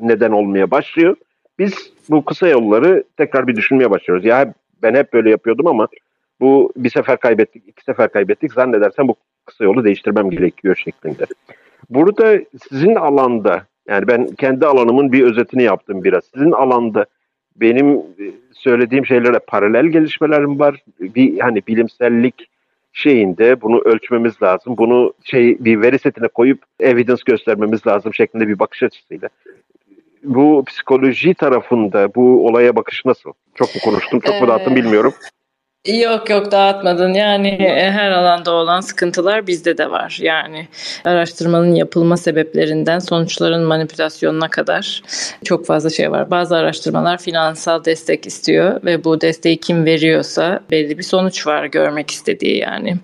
neden 0.00 0.30
olmaya 0.30 0.70
başlıyor. 0.70 1.16
Biz 1.58 1.92
bu 2.10 2.24
kısa 2.24 2.48
yolları 2.48 3.04
tekrar 3.16 3.46
bir 3.46 3.56
düşünmeye 3.56 3.90
başlıyoruz. 3.90 4.24
Ya 4.24 4.54
ben 4.82 4.94
hep 4.94 5.12
böyle 5.12 5.30
yapıyordum 5.30 5.66
ama 5.66 5.88
bu 6.40 6.72
bir 6.76 6.90
sefer 6.90 7.16
kaybettik, 7.16 7.62
iki 7.66 7.84
sefer 7.84 8.12
kaybettik. 8.12 8.52
Zannedersem 8.52 9.08
bu 9.08 9.16
kısa 9.46 9.64
yolu 9.64 9.84
değiştirmem 9.84 10.30
gerekiyor 10.30 10.76
şeklinde. 10.76 11.26
Burada 11.90 12.40
sizin 12.68 12.94
alanda 12.94 13.66
yani 13.88 14.08
ben 14.08 14.26
kendi 14.26 14.66
alanımın 14.66 15.12
bir 15.12 15.24
özetini 15.24 15.62
yaptım 15.62 16.04
biraz. 16.04 16.24
Sizin 16.34 16.52
alanda 16.52 17.06
benim 17.56 18.02
söylediğim 18.52 19.06
şeylere 19.06 19.38
paralel 19.38 19.86
gelişmelerim 19.86 20.58
var. 20.58 20.82
Bir 21.00 21.38
hani 21.38 21.62
bilimsellik 21.66 22.48
şeyinde 22.92 23.60
bunu 23.60 23.80
ölçmemiz 23.80 24.42
lazım. 24.42 24.76
Bunu 24.76 25.12
şey 25.24 25.64
bir 25.64 25.80
veri 25.80 25.98
setine 25.98 26.28
koyup 26.28 26.62
evidence 26.80 27.22
göstermemiz 27.26 27.86
lazım 27.86 28.14
şeklinde 28.14 28.48
bir 28.48 28.58
bakış 28.58 28.82
açısıyla. 28.82 29.28
Bu 30.24 30.64
psikoloji 30.66 31.34
tarafında 31.34 32.14
bu 32.14 32.46
olaya 32.46 32.76
bakış 32.76 33.04
nasıl? 33.04 33.32
Çok 33.54 33.74
mu 33.74 33.80
konuştum, 33.84 34.20
çok 34.20 34.40
mu 34.40 34.48
dağıttım 34.48 34.76
bilmiyorum. 34.76 35.14
Yok 35.86 36.30
yok 36.30 36.52
dağıtmadın. 36.52 37.14
Yani 37.14 37.48
e, 37.48 37.90
her 37.90 38.10
alanda 38.10 38.50
olan 38.50 38.80
sıkıntılar 38.80 39.46
bizde 39.46 39.78
de 39.78 39.90
var. 39.90 40.18
Yani 40.22 40.68
araştırmanın 41.04 41.74
yapılma 41.74 42.16
sebeplerinden 42.16 42.98
sonuçların 42.98 43.62
manipülasyonuna 43.62 44.48
kadar 44.48 45.02
çok 45.44 45.66
fazla 45.66 45.90
şey 45.90 46.10
var. 46.10 46.30
Bazı 46.30 46.56
araştırmalar 46.56 47.18
finansal 47.18 47.84
destek 47.84 48.26
istiyor 48.26 48.84
ve 48.84 49.04
bu 49.04 49.20
desteği 49.20 49.56
kim 49.56 49.84
veriyorsa 49.84 50.60
belli 50.70 50.98
bir 50.98 51.02
sonuç 51.02 51.46
var 51.46 51.64
görmek 51.64 52.10
istediği 52.10 52.58
yani. 52.58 52.96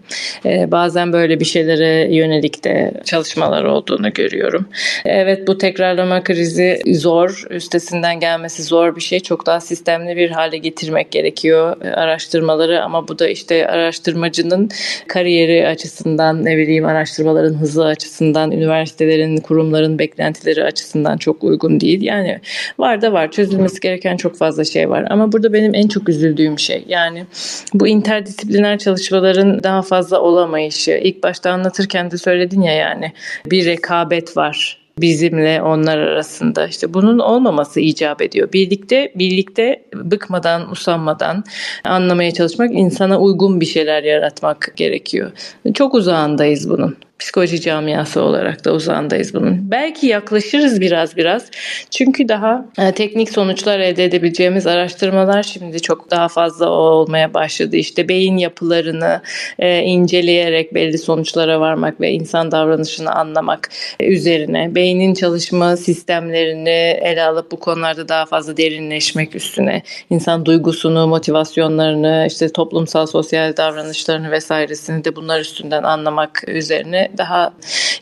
Ee, 0.47 0.71
bazen 0.71 1.13
böyle 1.13 1.41
bir 1.41 1.45
şeylere 1.45 2.15
yönelik 2.15 2.65
de 2.65 2.93
çalışmalar 3.05 3.65
olduğunu 3.65 4.13
görüyorum. 4.13 4.69
Evet 5.05 5.49
bu 5.49 5.59
tekrarlama 5.59 6.25
krizi 6.25 6.83
zor. 6.95 7.45
Üstesinden 7.51 8.21
gelmesi 8.21 8.63
zor 8.63 8.97
bir 8.97 9.01
şey. 9.01 9.21
Çok 9.21 9.47
daha 9.47 9.61
sistemli 9.61 10.17
bir 10.17 10.31
hale 10.31 10.59
getirmek 10.59 11.11
gerekiyor 11.11 11.77
araştırmaları 11.83 12.64
araştırmaları 12.65 12.85
ama 12.85 13.09
bu 13.09 13.19
da 13.19 13.29
işte 13.29 13.67
araştırmacının 13.67 14.71
kariyeri 15.09 15.69
açısından 15.69 16.45
ne 16.45 16.57
bileyim 16.57 16.85
araştırmaların 16.85 17.55
hızı 17.55 17.85
açısından 17.85 18.53
üniversitelerin 18.53 19.37
kurumların 19.37 19.99
beklentileri 19.99 20.65
açısından 20.65 21.17
çok 21.17 21.45
uygun 21.45 21.81
değil. 21.81 22.03
Yani 22.03 22.41
var 22.79 23.03
da 23.03 23.13
var 23.13 23.31
çözülmesi 23.31 23.81
gereken 23.81 24.17
çok 24.17 24.37
fazla 24.37 24.65
şey 24.65 24.91
var 24.91 25.07
ama 25.11 25.33
burada 25.33 25.53
benim 25.53 25.75
en 25.75 25.89
çok 25.89 26.09
üzüldüğüm 26.09 26.59
şey 26.59 26.85
yani 26.89 27.27
bu 27.75 27.87
interdisipliner 27.89 28.79
çalışmaların 28.79 29.63
daha 29.63 29.83
fazla 29.83 30.21
olamayışı. 30.21 31.01
İlk 31.03 31.23
başta 31.23 31.51
anlatırken 31.51 32.11
de 32.11 32.19
söyledin 32.19 32.63
ya 32.63 32.73
yani 32.73 33.13
bir 33.47 33.67
rekabet 33.67 34.37
var 34.37 34.84
bizimle 34.99 35.63
onlar 35.63 35.99
arasında 35.99 36.67
işte 36.67 36.95
bunun 36.95 37.19
olmaması 37.19 37.81
icap 37.81 38.23
ediyor. 38.23 38.53
Birlikte 38.53 39.13
birlikte 39.15 39.85
bıkmadan, 39.95 40.71
usanmadan 40.71 41.45
anlamaya 41.85 42.31
çalışmak, 42.31 42.71
insana 42.73 43.21
uygun 43.21 43.61
bir 43.61 43.67
şeyler 43.67 44.03
yaratmak 44.03 44.73
gerekiyor. 44.77 45.33
Çok 45.75 45.95
uzağındayız 45.95 46.71
bunun 46.71 46.97
psikoloji 47.19 47.61
camiası 47.61 48.23
olarak 48.23 48.65
da 48.65 48.73
uzağındayız 48.73 49.35
bunun. 49.35 49.71
Belki 49.71 50.07
yaklaşırız 50.07 50.81
biraz 50.81 51.17
biraz. 51.17 51.51
Çünkü 51.91 52.29
daha 52.29 52.67
e, 52.79 52.93
teknik 52.93 53.31
sonuçlar 53.31 53.79
elde 53.79 54.05
edebileceğimiz 54.05 54.67
araştırmalar 54.67 55.43
şimdi 55.43 55.81
çok 55.81 56.11
daha 56.11 56.29
fazla 56.29 56.69
olmaya 56.71 57.35
başladı. 57.35 57.77
İşte 57.77 58.09
beyin 58.09 58.37
yapılarını 58.37 59.21
e, 59.59 59.79
inceleyerek 59.79 60.75
belli 60.75 60.99
sonuçlara 60.99 61.61
varmak 61.61 62.01
ve 62.01 62.11
insan 62.11 62.51
davranışını 62.51 63.13
anlamak 63.13 63.71
üzerine 64.01 64.75
beynin 64.75 65.15
çalışma 65.15 65.77
sistemlerini 65.77 66.99
ele 67.03 67.23
alıp 67.23 67.53
bu 67.53 67.61
konularda 67.61 68.09
daha 68.09 68.27
fazla 68.27 68.57
derinleşmek 68.57 69.37
üstüne 69.37 69.83
insan 70.11 70.47
duygusunu, 70.47 71.07
motivasyonlarını, 71.07 72.27
işte 72.29 72.53
toplumsal 72.53 73.07
sosyal 73.07 73.57
davranışlarını 73.57 74.31
vesairesini 74.31 75.05
de 75.05 75.17
bunlar 75.17 75.41
üstünden 75.41 75.83
anlamak 75.83 76.43
üzerine 76.49 77.04
daha 77.19 77.53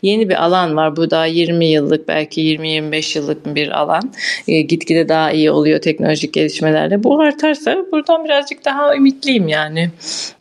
yeni 0.02 0.28
bir 0.28 0.44
alan 0.44 0.76
var. 0.76 0.96
Bu 0.96 1.10
daha 1.10 1.26
20 1.26 1.66
yıllık 1.66 2.08
belki 2.08 2.40
20-25 2.40 3.18
yıllık 3.18 3.54
bir 3.54 3.80
alan. 3.80 4.12
E, 4.48 4.60
gitgide 4.60 5.08
daha 5.08 5.32
iyi 5.32 5.50
oluyor 5.50 5.80
teknolojik 5.80 6.34
gelişmelerle. 6.34 7.02
Bu 7.02 7.20
artarsa 7.20 7.76
buradan 7.92 8.24
birazcık 8.24 8.64
daha 8.64 8.96
ümitliyim 8.96 9.48
yani. 9.48 9.90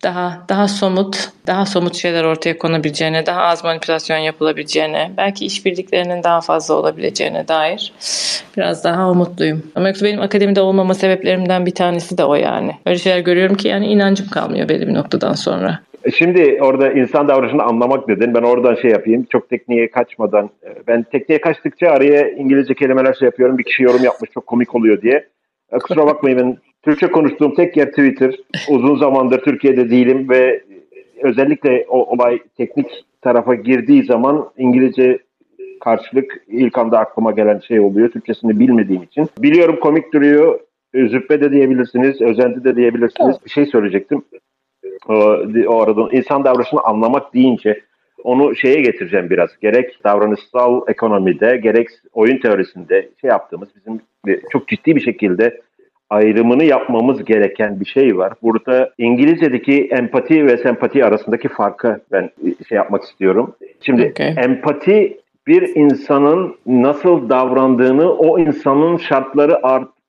Daha 0.04 0.46
daha 0.50 0.68
somut, 0.68 1.30
daha 1.48 1.66
somut 1.66 1.96
şeyler 1.96 2.24
ortaya 2.24 2.58
konabileceğine, 2.58 3.26
daha 3.26 3.42
az 3.42 3.64
manipülasyon 3.64 4.18
yapılabileceğine, 4.18 5.12
belki 5.18 5.46
işbirliklerinin 5.46 6.24
daha 6.24 6.42
fazla 6.42 6.74
olabileceğine 6.74 7.48
dair 7.48 7.94
biraz 8.58 8.84
daha 8.84 9.12
umutluyum. 9.12 9.72
Ama 9.76 9.88
yoksa 9.88 10.06
benim 10.06 10.22
akademide 10.22 10.62
olmama 10.62 10.94
sebeplerimden 10.94 11.66
bir 11.66 11.76
tanesi 11.76 12.18
de 12.18 12.24
o 12.24 12.36
yani. 12.36 12.76
Öyle 12.86 13.00
şeyler 13.00 13.20
görüyorum 13.20 13.58
ki 13.58 13.68
yani 13.68 13.88
inancım 13.88 14.30
kalmıyor 14.30 14.70
belli 14.70 14.88
bir 14.88 14.94
noktadan 14.94 15.34
sonra. 15.34 15.80
Şimdi 16.10 16.58
orada 16.62 16.92
insan 16.92 17.28
davranışını 17.28 17.64
anlamak 17.64 18.08
dedin. 18.08 18.34
Ben 18.34 18.42
oradan 18.42 18.76
şey 18.76 18.92
yapayım. 18.92 19.28
Çok 19.30 19.50
tekniğe 19.50 19.92
kaçmadan. 19.92 20.50
E, 20.64 20.70
ben 20.88 21.04
tekniğe 21.04 21.42
kaçtıkça 21.42 21.88
araya 21.88 22.32
İngilizce 22.32 22.74
kelimeler 22.74 23.14
şey 23.14 23.26
yapıyorum. 23.26 23.58
Bir 23.58 23.64
kişi 23.64 23.84
yorum 23.84 24.04
yapmış 24.04 24.30
çok 24.34 24.48
komik 24.48 24.76
oluyor 24.76 25.02
diye. 25.02 25.28
E, 25.72 25.78
kusura 25.78 26.06
bakmayın 26.06 26.40
ben 26.40 26.58
Türkçe 26.82 27.08
konuştuğum 27.08 27.56
tek 27.56 27.78
yer 27.78 27.90
Twitter. 27.90 28.36
Uzun 28.70 28.96
zamandır 28.96 29.42
Türkiye'de 29.42 29.90
değilim 29.90 30.30
ve 30.30 30.64
özellikle 31.22 31.86
o 31.90 32.16
olay 32.16 32.40
teknik 32.58 32.88
tarafa 33.22 33.56
girdiği 33.56 34.04
zaman 34.04 34.50
İngilizce 34.58 35.20
karşılık 35.80 36.44
ilk 36.48 36.78
anda 36.78 37.00
aklıma 37.00 37.32
gelen 37.32 37.60
şey 37.60 37.80
oluyor. 37.80 38.12
Türkçesini 38.12 38.60
bilmediğim 38.60 39.04
için. 39.04 39.30
Biliyorum 39.38 39.80
komik 39.82 40.14
duruyor. 40.14 40.60
Züppe 40.96 41.42
de 41.42 41.52
diyebilirsiniz, 41.52 42.22
özenti 42.22 42.64
de 42.64 42.76
diyebilirsiniz. 42.76 43.36
Bir 43.46 43.50
şey 43.50 43.66
söyleyecektim 43.66 44.24
o, 45.68 45.82
arada 45.82 46.10
insan 46.12 46.44
davranışını 46.44 46.82
anlamak 46.82 47.34
deyince 47.34 47.82
onu 48.24 48.56
şeye 48.56 48.82
getireceğim 48.82 49.30
biraz. 49.30 49.50
Gerek 49.62 50.04
davranışsal 50.04 50.82
ekonomide, 50.88 51.58
gerek 51.58 51.88
oyun 52.14 52.38
teorisinde 52.38 53.10
şey 53.22 53.30
yaptığımız 53.30 53.70
bizim 53.76 54.02
çok 54.52 54.68
ciddi 54.68 54.96
bir 54.96 55.02
şekilde 55.02 55.62
ayrımını 56.10 56.64
yapmamız 56.64 57.26
gereken 57.26 57.80
bir 57.80 57.86
şey 57.86 58.18
var. 58.18 58.34
Burada 58.42 58.92
İngilizce'deki 58.98 59.88
empati 59.92 60.46
ve 60.46 60.58
sempati 60.58 61.06
arasındaki 61.06 61.48
farkı 61.48 62.02
ben 62.12 62.30
şey 62.70 62.76
yapmak 62.76 63.04
istiyorum. 63.04 63.56
Şimdi 63.82 64.12
okay. 64.12 64.36
empati 64.38 65.18
bir 65.48 65.76
insanın 65.76 66.56
nasıl 66.66 67.30
davrandığını 67.30 68.14
o 68.14 68.40
insanın 68.40 68.98
şartları 68.98 69.60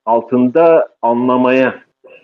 altında 0.06 0.88
anlamaya 1.02 1.74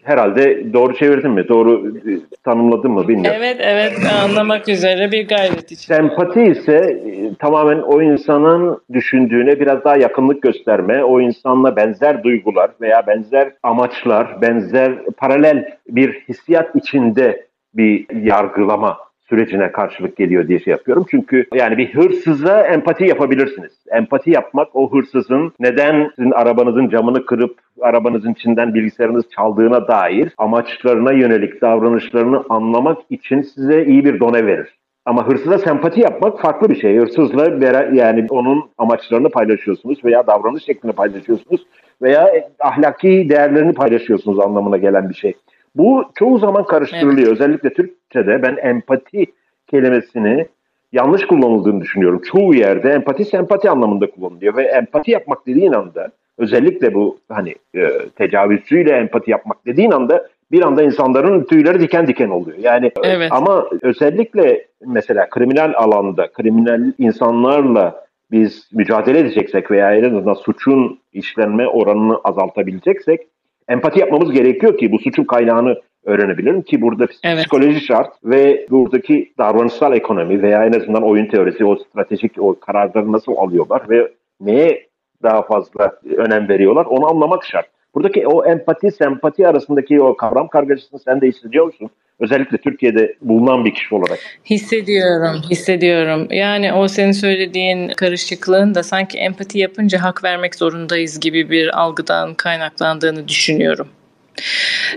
herhalde 0.08 0.72
doğru 0.72 0.94
çevirdim 0.94 1.32
mi? 1.32 1.48
Doğru 1.48 1.92
e, 1.96 2.12
tanımladım 2.44 2.92
mı 2.92 3.08
bilmiyorum. 3.08 3.40
Evet 3.44 3.56
evet 3.60 3.92
anlamak 4.24 4.68
üzere 4.68 5.12
bir 5.12 5.28
gayret 5.28 5.72
için. 5.72 5.94
Sempati 5.94 6.42
ise 6.42 6.76
e, 6.76 7.34
tamamen 7.34 7.78
o 7.78 8.02
insanın 8.02 8.80
düşündüğüne 8.92 9.60
biraz 9.60 9.84
daha 9.84 9.96
yakınlık 9.96 10.42
gösterme, 10.42 11.04
o 11.04 11.20
insanla 11.20 11.76
benzer 11.76 12.22
duygular 12.22 12.70
veya 12.80 13.06
benzer 13.06 13.52
amaçlar, 13.62 14.42
benzer 14.42 15.04
paralel 15.16 15.76
bir 15.88 16.12
hissiyat 16.28 16.76
içinde 16.76 17.46
bir 17.74 18.06
yargılama 18.22 19.07
sürecine 19.28 19.72
karşılık 19.72 20.16
geliyor 20.16 20.48
diye 20.48 20.58
şey 20.58 20.70
yapıyorum. 20.70 21.06
Çünkü 21.10 21.46
yani 21.54 21.78
bir 21.78 21.94
hırsıza 21.94 22.62
empati 22.62 23.04
yapabilirsiniz. 23.04 23.72
Empati 23.90 24.30
yapmak 24.30 24.76
o 24.76 24.92
hırsızın 24.92 25.52
neden 25.60 26.10
sizin 26.16 26.30
arabanızın 26.30 26.88
camını 26.88 27.26
kırıp 27.26 27.58
arabanızın 27.80 28.32
içinden 28.32 28.74
bilgisayarınız 28.74 29.24
çaldığına 29.36 29.88
dair 29.88 30.32
amaçlarına 30.38 31.12
yönelik 31.12 31.62
davranışlarını 31.62 32.44
anlamak 32.48 32.98
için 33.10 33.42
size 33.42 33.84
iyi 33.84 34.04
bir 34.04 34.20
done 34.20 34.46
verir. 34.46 34.78
Ama 35.04 35.28
hırsıza 35.28 35.58
sempati 35.58 36.00
yapmak 36.00 36.40
farklı 36.40 36.68
bir 36.68 36.80
şey. 36.80 36.96
Hırsızla 36.96 37.66
yani 37.92 38.26
onun 38.30 38.70
amaçlarını 38.78 39.30
paylaşıyorsunuz 39.30 40.04
veya 40.04 40.26
davranış 40.26 40.64
şeklini 40.64 40.92
paylaşıyorsunuz 40.92 41.66
veya 42.02 42.32
ahlaki 42.60 43.26
değerlerini 43.28 43.72
paylaşıyorsunuz 43.74 44.40
anlamına 44.40 44.76
gelen 44.76 45.08
bir 45.08 45.14
şey. 45.14 45.34
Bu 45.78 46.04
çoğu 46.14 46.38
zaman 46.38 46.64
karıştırılıyor. 46.64 47.28
Evet. 47.28 47.40
Özellikle 47.40 47.72
Türkçe'de 47.72 48.42
ben 48.42 48.56
empati 48.62 49.26
kelimesini 49.66 50.46
yanlış 50.92 51.26
kullanıldığını 51.26 51.80
düşünüyorum. 51.80 52.22
Çoğu 52.32 52.54
yerde 52.54 52.90
empati 52.90 53.24
sempati 53.24 53.70
anlamında 53.70 54.10
kullanılıyor 54.10 54.56
ve 54.56 54.62
empati 54.62 55.10
yapmak 55.10 55.46
dediğin 55.46 55.72
anda 55.72 56.10
özellikle 56.38 56.94
bu 56.94 57.18
hani 57.28 57.54
e, 57.74 57.88
tecavüzcüyle 58.16 58.90
empati 58.90 59.30
yapmak 59.30 59.66
dediğin 59.66 59.90
anda 59.90 60.28
bir 60.50 60.62
anda 60.62 60.82
insanların 60.82 61.44
tüyleri 61.44 61.80
diken 61.80 62.06
diken 62.06 62.28
oluyor. 62.28 62.58
Yani 62.58 62.92
evet. 63.04 63.32
ama 63.32 63.66
özellikle 63.82 64.66
mesela 64.86 65.28
kriminal 65.30 65.72
alanda 65.76 66.32
kriminal 66.32 66.92
insanlarla 66.98 68.04
biz 68.30 68.68
mücadele 68.72 69.18
edeceksek 69.18 69.70
veya 69.70 69.94
en 69.94 70.04
azından 70.04 70.34
suçun 70.34 71.00
işlenme 71.12 71.68
oranını 71.68 72.18
azaltabileceksek 72.24 73.20
empati 73.68 74.00
yapmamız 74.00 74.32
gerekiyor 74.32 74.78
ki 74.78 74.92
bu 74.92 74.98
suçun 74.98 75.24
kaynağını 75.24 75.76
öğrenebilirim 76.04 76.62
ki 76.62 76.82
burada 76.82 77.06
evet. 77.24 77.38
psikoloji 77.38 77.80
şart 77.80 78.12
ve 78.24 78.66
buradaki 78.70 79.32
davranışsal 79.38 79.96
ekonomi 79.96 80.42
veya 80.42 80.64
en 80.64 80.72
azından 80.72 81.02
oyun 81.02 81.26
teorisi 81.26 81.64
o 81.64 81.76
stratejik 81.76 82.32
o 82.38 82.60
kararları 82.60 83.12
nasıl 83.12 83.36
alıyorlar 83.36 83.90
ve 83.90 84.12
neye 84.40 84.88
daha 85.22 85.42
fazla 85.42 85.92
önem 86.16 86.48
veriyorlar 86.48 86.84
onu 86.84 87.10
anlamak 87.10 87.44
şart. 87.44 87.66
Buradaki 87.94 88.26
o 88.26 88.44
empati, 88.44 88.90
sempati 88.90 89.48
arasındaki 89.48 90.02
o 90.02 90.16
kavram 90.16 90.48
kargaşasını 90.48 91.00
sen 91.00 91.20
de 91.20 91.26
hissediyor 91.26 91.66
musun? 91.66 91.90
Özellikle 92.20 92.58
Türkiye'de 92.58 93.16
bulunan 93.22 93.64
bir 93.64 93.74
kişi 93.74 93.94
olarak. 93.94 94.18
Hissediyorum, 94.50 95.42
hissediyorum. 95.50 96.28
Yani 96.30 96.72
o 96.72 96.88
senin 96.88 97.12
söylediğin 97.12 97.88
karışıklığın 97.88 98.74
da 98.74 98.82
sanki 98.82 99.18
empati 99.18 99.58
yapınca 99.58 100.02
hak 100.02 100.24
vermek 100.24 100.54
zorundayız 100.54 101.20
gibi 101.20 101.50
bir 101.50 101.80
algıdan 101.80 102.34
kaynaklandığını 102.34 103.28
düşünüyorum. 103.28 103.88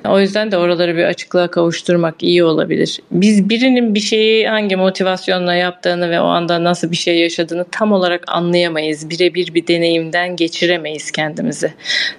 O 0.06 0.20
yüzden 0.20 0.52
de 0.52 0.58
oraları 0.58 0.98
bir 0.98 1.04
açıklığa 1.04 1.48
kavuşturmak 1.48 2.24
iyi 2.24 2.44
olabilir. 2.44 3.00
Biz 3.12 3.50
birinin 3.50 3.96
bir 3.96 4.00
şeyi 4.00 4.48
hangi 4.48 4.76
motivasyonla 4.76 5.54
yaptığını 5.54 6.10
ve 6.10 6.22
o 6.22 6.26
anda 6.26 6.64
nasıl 6.64 6.92
bir 6.92 6.96
şey 6.96 7.20
yaşadığını 7.20 7.66
tam 7.72 7.92
olarak 7.92 8.24
anlayamayız. 8.28 9.10
Birebir 9.10 9.54
bir 9.54 9.68
deneyimden 9.68 10.36
geçiremeyiz 10.36 11.12
kendimizi. 11.12 11.74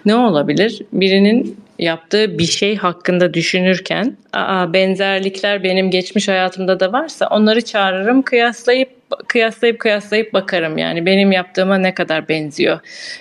Ne 0.05 0.15
olabilir? 0.15 0.83
Birinin 0.93 1.57
yaptığı 1.79 2.39
bir 2.39 2.47
şey 2.47 2.77
hakkında 2.77 3.35
düşünürken 3.35 4.16
aa, 4.33 4.73
benzerlikler 4.73 5.62
benim 5.62 5.91
geçmiş 5.91 6.29
hayatımda 6.29 6.81
da 6.81 6.93
varsa 6.93 7.27
onları 7.27 7.64
çağırırım 7.64 8.23
kıyaslayıp 8.23 9.03
kıyaslayıp 9.29 9.79
kıyaslayıp 9.79 10.33
bakarım 10.33 10.79
yani 10.79 11.07
benim 11.07 11.33
yaptığıma 11.33 11.79
ne 11.79 11.95
kadar 11.95 12.29
benziyor. 12.29 12.79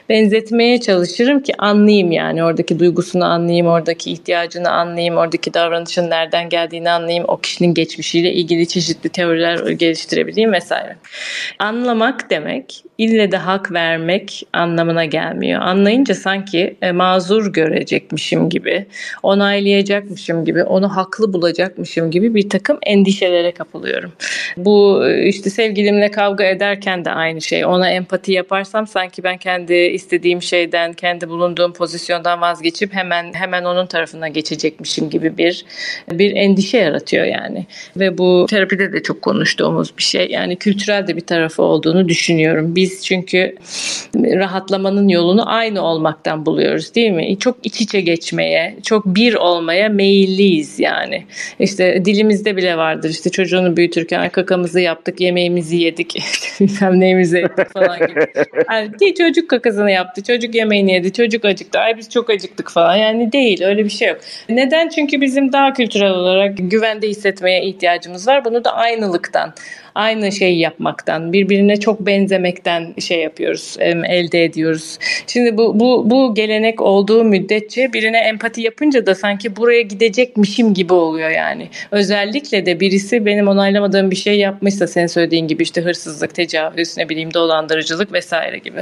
Benzetmeye 0.10 0.82
çalışırım 0.82 1.44
ki 1.44 1.54
anlayayım 1.58 2.12
yani 2.12 2.44
oradaki 2.44 2.80
duygusunu 2.80 3.26
anlayayım, 3.26 3.68
oradaki 3.68 4.12
ihtiyacını 4.12 4.72
anlayayım, 4.72 5.18
oradaki 5.18 5.54
davranışın 5.54 6.10
nereden 6.10 6.50
geldiğini 6.50 6.90
anlayayım, 6.90 7.26
o 7.28 7.38
kişinin 7.38 7.74
geçmişiyle 7.74 8.34
ilgili 8.34 8.68
çeşitli 8.68 9.10
teoriler 9.10 9.70
geliştirebileyim 9.70 10.52
vesaire. 10.54 10.96
Anlamak 11.60 12.30
demek 12.30 12.84
ille 12.98 13.32
de 13.32 13.38
hak 13.38 13.72
vermek 13.72 14.48
anlamına 14.54 15.06
gelmiyor. 15.06 15.62
Anlayınca 15.62 16.16
sanki 16.16 16.76
e, 16.82 16.92
mazur 16.92 17.54
görecekmişim 17.54 18.41
gibi, 18.50 18.86
onaylayacakmışım 19.24 20.46
gibi, 20.46 20.64
onu 20.64 20.96
haklı 20.96 21.34
bulacakmışım 21.34 22.12
gibi 22.12 22.36
bir 22.36 22.50
takım 22.50 22.78
endişelere 22.84 23.52
kapılıyorum. 23.52 24.12
Bu 24.58 25.08
işte 25.10 25.50
sevgilimle 25.50 26.12
kavga 26.12 26.44
ederken 26.44 27.06
de 27.06 27.12
aynı 27.12 27.42
şey. 27.42 27.66
Ona 27.66 27.90
empati 27.90 28.32
yaparsam 28.32 28.88
sanki 28.88 29.24
ben 29.24 29.38
kendi 29.38 29.74
istediğim 29.74 30.42
şeyden, 30.42 30.94
kendi 30.94 31.30
bulunduğum 31.30 31.74
pozisyondan 31.74 32.42
vazgeçip 32.42 32.94
hemen 32.94 33.34
hemen 33.34 33.64
onun 33.64 33.86
tarafına 33.86 34.28
geçecekmişim 34.28 35.10
gibi 35.10 35.38
bir 35.38 35.66
bir 36.12 36.36
endişe 36.36 36.78
yaratıyor 36.78 37.26
yani. 37.26 37.66
Ve 37.98 38.18
bu 38.18 38.46
terapide 38.50 38.94
de 38.94 39.04
çok 39.04 39.22
konuştuğumuz 39.22 39.98
bir 39.98 40.04
şey. 40.04 40.28
Yani 40.30 40.56
kültürel 40.56 41.08
de 41.08 41.16
bir 41.16 41.22
tarafı 41.22 41.64
olduğunu 41.64 42.10
düşünüyorum. 42.10 42.76
Biz 42.76 43.06
çünkü 43.06 43.56
rahatlamanın 44.16 45.08
yolunu 45.08 45.50
aynı 45.50 45.82
olmaktan 45.82 46.46
buluyoruz 46.46 46.96
değil 46.96 47.12
mi? 47.12 47.38
Çok 47.40 47.58
iç 47.64 47.82
içe 47.82 48.02
geçmeye, 48.32 48.76
çok 48.84 49.06
bir 49.06 49.34
olmaya 49.34 49.90
meyilliyiz 49.90 50.80
yani. 50.80 51.26
İşte 51.60 52.06
dilimizde 52.06 52.58
bile 52.58 52.78
vardır 52.78 53.10
işte 53.10 53.30
çocuğunu 53.30 53.78
büyütürken 53.78 54.30
kakamızı 54.30 54.80
yaptık, 54.80 55.22
yemeğimizi 55.22 55.78
yedik, 55.78 56.16
bilmem 56.60 57.00
neyimizi 57.00 57.38
ettik 57.38 57.74
falan 57.74 58.00
gibi. 58.00 58.28
Yani 58.72 59.16
çocuk 59.18 59.50
kakasını 59.50 59.92
yaptı, 59.92 60.24
çocuk 60.24 60.56
yemeğini 60.56 60.92
yedi, 60.92 61.14
çocuk 61.14 61.46
acıktı, 61.46 61.80
ay 61.80 61.98
biz 61.98 62.10
çok 62.10 62.30
acıktık 62.30 62.72
falan. 62.72 62.96
Yani 62.96 63.32
değil 63.32 63.64
öyle 63.64 63.86
bir 63.86 63.90
şey 63.90 64.08
yok. 64.08 64.18
Neden? 64.50 64.90
Çünkü 64.90 65.22
bizim 65.22 65.54
daha 65.54 65.74
kültürel 65.74 66.12
olarak 66.12 66.54
güvende 66.58 67.08
hissetmeye 67.08 67.66
ihtiyacımız 67.66 68.28
var. 68.28 68.46
Bunu 68.46 68.64
da 68.64 68.74
aynılıktan, 68.74 69.54
aynı 69.96 70.32
şeyi 70.32 70.60
yapmaktan, 70.60 71.34
birbirine 71.34 71.80
çok 71.80 72.00
benzemekten 72.00 72.94
şey 73.00 73.20
yapıyoruz, 73.20 73.76
elde 73.80 74.44
ediyoruz. 74.44 74.98
Şimdi 75.28 75.58
bu 75.58 75.80
bu 75.80 76.10
bu 76.10 76.36
gelenek 76.36 76.82
olduğu 76.82 77.24
müddetçe 77.24 77.94
birine 77.94 78.18
empati 78.18 78.62
yapınca 78.62 79.06
da 79.06 79.16
sanki 79.16 79.56
buraya 79.56 79.82
gidecekmişim 79.82 80.74
gibi 80.74 80.94
oluyor 80.94 81.30
yani. 81.30 81.68
Özellikle 81.92 82.66
de 82.66 82.80
birisi 82.80 83.26
benim 83.26 83.48
onaylamadığım 83.48 84.12
bir 84.12 84.16
şey 84.16 84.40
yapmışsa 84.40 84.88
senin 84.88 85.08
söylediğin 85.08 85.48
gibi 85.48 85.64
işte 85.64 85.82
hırsızlık, 85.82 86.36
tecavüz, 86.36 86.98
ne 86.98 87.10
bileyim 87.10 87.34
dolandırıcılık 87.34 88.14
vesaire 88.14 88.58
gibi. 88.58 88.82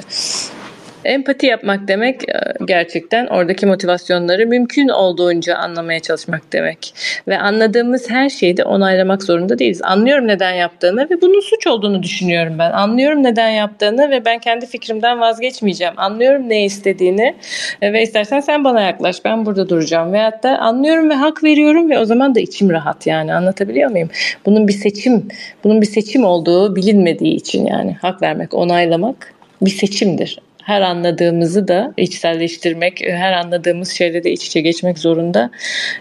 Empati 1.05 1.45
yapmak 1.45 1.87
demek 1.87 2.29
e, 2.29 2.41
gerçekten 2.65 3.27
oradaki 3.27 3.65
motivasyonları 3.65 4.47
mümkün 4.47 4.87
olduğunca 4.87 5.55
anlamaya 5.55 5.99
çalışmak 5.99 6.53
demek. 6.53 6.93
Ve 7.27 7.39
anladığımız 7.39 8.09
her 8.09 8.29
şeyi 8.29 8.57
de 8.57 8.63
onaylamak 8.63 9.23
zorunda 9.23 9.59
değiliz. 9.59 9.81
Anlıyorum 9.83 10.27
neden 10.27 10.53
yaptığını 10.53 11.09
ve 11.09 11.21
bunun 11.21 11.39
suç 11.39 11.67
olduğunu 11.67 12.03
düşünüyorum 12.03 12.55
ben. 12.59 12.71
Anlıyorum 12.71 13.23
neden 13.23 13.49
yaptığını 13.49 14.09
ve 14.09 14.25
ben 14.25 14.39
kendi 14.39 14.65
fikrimden 14.65 15.19
vazgeçmeyeceğim. 15.19 15.93
Anlıyorum 15.97 16.49
ne 16.49 16.65
istediğini 16.65 17.35
ve 17.81 18.03
istersen 18.03 18.39
sen 18.39 18.63
bana 18.63 18.81
yaklaş 18.81 19.25
ben 19.25 19.45
burada 19.45 19.69
duracağım. 19.69 20.13
Veyahut 20.13 20.43
da 20.43 20.57
anlıyorum 20.57 21.09
ve 21.09 21.13
hak 21.13 21.43
veriyorum 21.43 21.89
ve 21.89 21.99
o 21.99 22.05
zaman 22.05 22.35
da 22.35 22.39
içim 22.39 22.69
rahat 22.69 23.07
yani 23.07 23.33
anlatabiliyor 23.33 23.91
muyum? 23.91 24.09
Bunun 24.45 24.67
bir 24.67 24.73
seçim, 24.73 25.27
bunun 25.63 25.81
bir 25.81 25.87
seçim 25.87 26.25
olduğu 26.25 26.75
bilinmediği 26.75 27.35
için 27.35 27.65
yani 27.65 27.97
hak 28.01 28.21
vermek, 28.21 28.53
onaylamak 28.53 29.33
bir 29.61 29.71
seçimdir 29.71 30.39
her 30.69 30.81
anladığımızı 30.81 31.67
da 31.67 31.93
içselleştirmek, 31.97 33.01
her 33.07 33.33
anladığımız 33.33 33.89
şeyle 33.89 34.23
de 34.23 34.31
iç 34.31 34.45
içe 34.45 34.61
geçmek 34.61 34.99
zorunda 34.99 35.51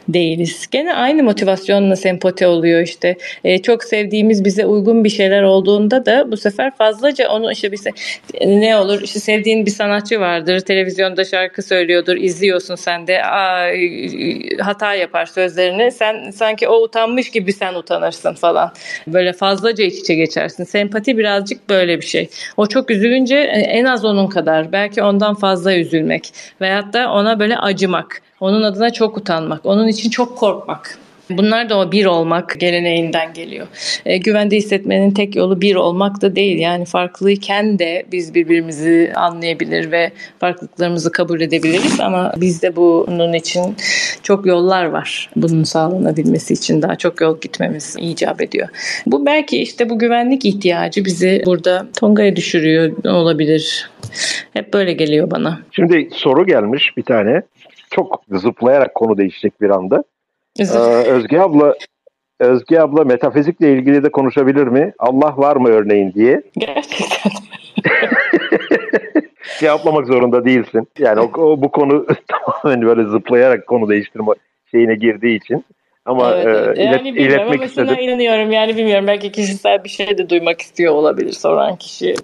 değiliz. 0.08 0.66
Gene 0.70 0.94
aynı 0.94 1.22
motivasyonla 1.22 1.96
sempati 1.96 2.46
oluyor 2.46 2.80
işte. 2.80 3.16
E, 3.44 3.62
çok 3.62 3.84
sevdiğimiz 3.84 4.44
bize 4.44 4.66
uygun 4.66 5.04
bir 5.04 5.08
şeyler 5.08 5.42
olduğunda 5.42 6.06
da 6.06 6.30
bu 6.32 6.36
sefer 6.36 6.76
fazlaca 6.76 7.28
onu 7.28 7.52
işte 7.52 7.72
bir 7.72 7.78
ne 8.46 8.76
olur 8.76 9.00
işte 9.02 9.20
sevdiğin 9.20 9.66
bir 9.66 9.70
sanatçı 9.70 10.20
vardır, 10.20 10.60
televizyonda 10.60 11.24
şarkı 11.24 11.62
söylüyordur, 11.62 12.16
izliyorsun 12.16 12.74
sen 12.74 13.06
de 13.06 13.24
aa, 13.24 13.68
hata 14.60 14.94
yapar 14.94 15.26
sözlerini. 15.26 15.92
Sen 15.92 16.30
sanki 16.30 16.68
o 16.68 16.82
utanmış 16.82 17.30
gibi 17.30 17.52
sen 17.52 17.74
utanırsın 17.74 18.34
falan. 18.34 18.72
Böyle 19.06 19.32
fazlaca 19.32 19.84
iç 19.84 19.98
içe 19.98 20.14
geçersin. 20.14 20.64
Sempati 20.64 21.18
birazcık 21.18 21.68
böyle 21.68 22.00
bir 22.00 22.06
şey. 22.06 22.28
O 22.56 22.66
çok 22.66 22.90
üzülünce 22.90 23.36
en 23.68 23.84
az 23.84 24.04
onun 24.04 24.26
kadar 24.26 24.57
kadar 24.58 24.72
belki 24.72 25.02
ondan 25.02 25.34
fazla 25.34 25.74
üzülmek 25.74 26.32
veyahut 26.60 26.92
da 26.92 27.12
ona 27.12 27.40
böyle 27.40 27.58
acımak, 27.58 28.22
onun 28.40 28.62
adına 28.62 28.92
çok 28.92 29.16
utanmak, 29.18 29.66
onun 29.66 29.88
için 29.88 30.10
çok 30.10 30.38
korkmak. 30.38 30.98
Bunlar 31.30 31.68
da 31.68 31.78
o 31.78 31.92
bir 31.92 32.06
olmak 32.06 32.60
geleneğinden 32.60 33.32
geliyor. 33.32 33.66
E, 34.06 34.18
güvende 34.18 34.56
hissetmenin 34.56 35.10
tek 35.10 35.36
yolu 35.36 35.60
bir 35.60 35.74
olmak 35.74 36.22
da 36.22 36.36
değil. 36.36 36.58
Yani 36.58 36.84
farklıyken 36.84 37.78
de 37.78 38.06
biz 38.12 38.34
birbirimizi 38.34 39.12
anlayabilir 39.14 39.92
ve 39.92 40.10
farklılıklarımızı 40.38 41.12
kabul 41.12 41.40
edebiliriz 41.40 42.00
ama 42.00 42.32
bizde 42.36 42.76
bunun 42.76 43.32
için 43.32 43.76
çok 44.22 44.46
yollar 44.46 44.84
var. 44.84 45.30
Bunun 45.36 45.64
sağlanabilmesi 45.64 46.54
için 46.54 46.82
daha 46.82 46.96
çok 46.96 47.20
yol 47.20 47.40
gitmemiz 47.40 47.96
icap 48.00 48.42
ediyor. 48.42 48.68
Bu 49.06 49.26
belki 49.26 49.62
işte 49.62 49.90
bu 49.90 49.98
güvenlik 49.98 50.44
ihtiyacı 50.44 51.04
bizi 51.04 51.42
burada 51.46 51.86
Tonga'ya 52.00 52.36
düşürüyor 52.36 53.04
olabilir. 53.04 53.90
Hep 54.52 54.72
böyle 54.72 54.92
geliyor 54.92 55.30
bana. 55.30 55.60
Şimdi 55.72 56.08
soru 56.12 56.46
gelmiş 56.46 56.96
bir 56.96 57.02
tane. 57.02 57.42
Çok 57.90 58.22
zıplayarak 58.32 58.94
konu 58.94 59.18
değişecek 59.18 59.60
bir 59.60 59.70
anda. 59.70 60.04
Ee, 60.58 60.64
Özge 61.10 61.38
abla 61.38 61.74
Özge 62.40 62.78
abla 62.78 63.04
metafizikle 63.04 63.72
ilgili 63.72 64.02
de 64.04 64.10
konuşabilir 64.10 64.66
mi? 64.66 64.92
Allah 64.98 65.34
var 65.36 65.56
mı 65.56 65.68
örneğin 65.68 66.12
diye. 66.12 66.42
Gerçekten. 66.56 67.32
Cevaplamak 69.60 70.06
zorunda 70.06 70.44
değilsin. 70.44 70.88
Yani 70.98 71.20
o, 71.20 71.40
o 71.40 71.62
bu 71.62 71.70
konu 71.70 72.06
tamamen 72.28 72.82
böyle 72.82 73.04
zıplayarak 73.04 73.66
konu 73.66 73.88
değiştirme 73.88 74.32
şeyine 74.70 74.94
girdiği 74.94 75.36
için. 75.36 75.64
Ama 76.08 76.34
evet, 76.34 76.46
evet. 76.46 76.78
E, 76.78 76.82
yani 76.82 77.08
ilet, 77.08 77.20
iletmek 77.20 77.60
ama 77.60 77.68
şuna 77.68 78.00
inanıyorum 78.00 78.52
yani 78.52 78.76
bilmiyorum 78.76 79.06
belki 79.06 79.32
kişisel 79.32 79.84
bir 79.84 79.88
şey 79.88 80.18
de 80.18 80.30
duymak 80.30 80.60
istiyor 80.60 80.94
olabilir 80.94 81.32
soran 81.32 81.76
kişi. 81.76 82.14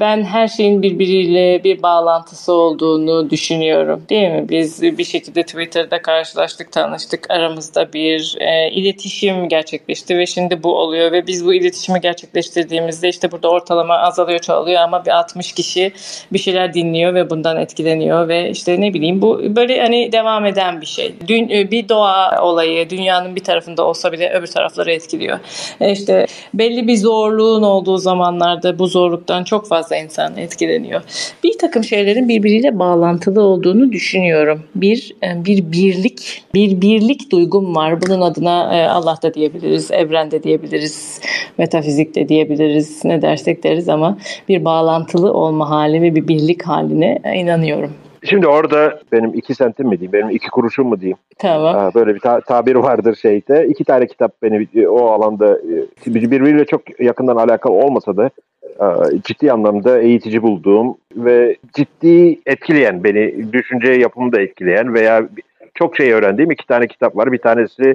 Ben 0.00 0.24
her 0.24 0.48
şeyin 0.48 0.82
birbiriyle 0.82 1.64
bir 1.64 1.82
bağlantısı 1.82 2.52
olduğunu 2.52 3.30
düşünüyorum 3.30 4.02
değil 4.08 4.30
mi? 4.30 4.46
Biz 4.48 4.82
bir 4.82 5.04
şekilde 5.04 5.42
Twitter'da 5.42 6.02
karşılaştık, 6.02 6.72
tanıştık. 6.72 7.30
Aramızda 7.30 7.92
bir 7.92 8.36
e, 8.40 8.70
iletişim 8.70 9.48
gerçekleşti 9.48 10.18
ve 10.18 10.26
şimdi 10.26 10.62
bu 10.62 10.78
oluyor 10.78 11.12
ve 11.12 11.26
biz 11.26 11.46
bu 11.46 11.54
iletişimi 11.54 12.00
gerçekleştirdiğimizde 12.00 13.08
işte 13.08 13.32
burada 13.32 13.48
ortalama 13.50 13.94
azalıyor, 13.94 14.38
çoğalıyor 14.38 14.80
ama 14.80 15.04
bir 15.04 15.10
60 15.10 15.52
kişi 15.52 15.92
bir 16.32 16.38
şeyler 16.38 16.74
dinliyor 16.74 17.14
ve 17.14 17.30
bundan 17.30 17.56
etkileniyor 17.56 18.28
ve 18.28 18.50
işte 18.50 18.80
ne 18.80 18.94
bileyim 18.94 19.22
bu 19.22 19.56
böyle 19.56 19.80
hani 19.80 20.12
devam 20.12 20.46
eden 20.46 20.80
bir 20.80 20.86
şey. 20.86 21.14
Dün 21.28 21.48
e, 21.48 21.70
bir 21.70 21.88
doğa 21.88 22.42
olayı, 22.42 22.90
dünya 22.90 23.13
dünyanın 23.14 23.36
bir 23.36 23.44
tarafında 23.44 23.84
olsa 23.86 24.12
bile 24.12 24.30
öbür 24.30 24.46
tarafları 24.46 24.92
etkiliyor. 24.92 25.38
E 25.80 25.92
işte 25.92 26.26
belli 26.54 26.86
bir 26.86 26.96
zorluğun 26.96 27.62
olduğu 27.62 27.98
zamanlarda 27.98 28.78
bu 28.78 28.86
zorluktan 28.86 29.44
çok 29.44 29.68
fazla 29.68 29.96
insan 29.96 30.36
etkileniyor. 30.36 31.02
Bir 31.44 31.58
takım 31.58 31.84
şeylerin 31.84 32.28
birbiriyle 32.28 32.78
bağlantılı 32.78 33.42
olduğunu 33.42 33.92
düşünüyorum. 33.92 34.62
Bir 34.74 35.16
e, 35.22 35.44
bir 35.44 35.72
birlik, 35.72 36.42
bir 36.54 36.80
birlik 36.80 37.32
duygum 37.32 37.76
var. 37.76 38.02
Bunun 38.02 38.20
adına 38.20 38.78
e, 38.78 38.88
Allah 38.88 39.18
da 39.22 39.34
diyebiliriz, 39.34 39.90
evren 39.90 40.30
de 40.30 40.42
diyebiliriz, 40.42 41.20
metafizik 41.58 42.14
de 42.14 42.28
diyebiliriz. 42.28 43.04
Ne 43.04 43.22
dersek 43.22 43.64
deriz 43.64 43.88
ama 43.88 44.18
bir 44.48 44.64
bağlantılı 44.64 45.32
olma 45.32 45.70
hali 45.70 46.02
ve 46.02 46.14
bir 46.14 46.28
birlik 46.28 46.62
haline 46.62 47.18
inanıyorum. 47.34 48.03
Şimdi 48.24 48.46
orada 48.48 49.00
benim 49.12 49.34
iki 49.34 49.54
sentim 49.54 49.88
mi 49.88 50.00
diyeyim, 50.00 50.12
benim 50.12 50.30
iki 50.30 50.50
kuruşum 50.50 50.88
mu 50.88 51.00
diyeyim. 51.00 51.18
Tamam. 51.38 51.90
Böyle 51.94 52.14
bir 52.14 52.20
ta- 52.20 52.40
tabir 52.40 52.74
vardır 52.74 53.14
şeyde. 53.22 53.66
İki 53.68 53.84
tane 53.84 54.06
kitap 54.06 54.32
beni 54.42 54.88
o 54.88 55.06
alanda 55.06 55.58
e, 56.06 56.14
birbiriyle 56.14 56.64
çok 56.64 57.00
yakından 57.00 57.36
alakalı 57.36 57.74
olmasa 57.74 58.16
da 58.16 58.30
e, 58.64 58.86
ciddi 59.24 59.52
anlamda 59.52 60.00
eğitici 60.00 60.42
bulduğum 60.42 60.96
ve 61.16 61.56
ciddi 61.72 62.40
etkileyen 62.46 63.04
beni, 63.04 63.52
düşünce 63.52 63.92
yapımı 63.92 64.32
da 64.32 64.40
etkileyen 64.40 64.94
veya 64.94 65.28
çok 65.74 65.96
şey 65.96 66.12
öğrendiğim 66.12 66.50
iki 66.50 66.66
tane 66.66 66.86
kitap 66.86 67.16
var. 67.16 67.32
Bir 67.32 67.38
tanesi 67.38 67.94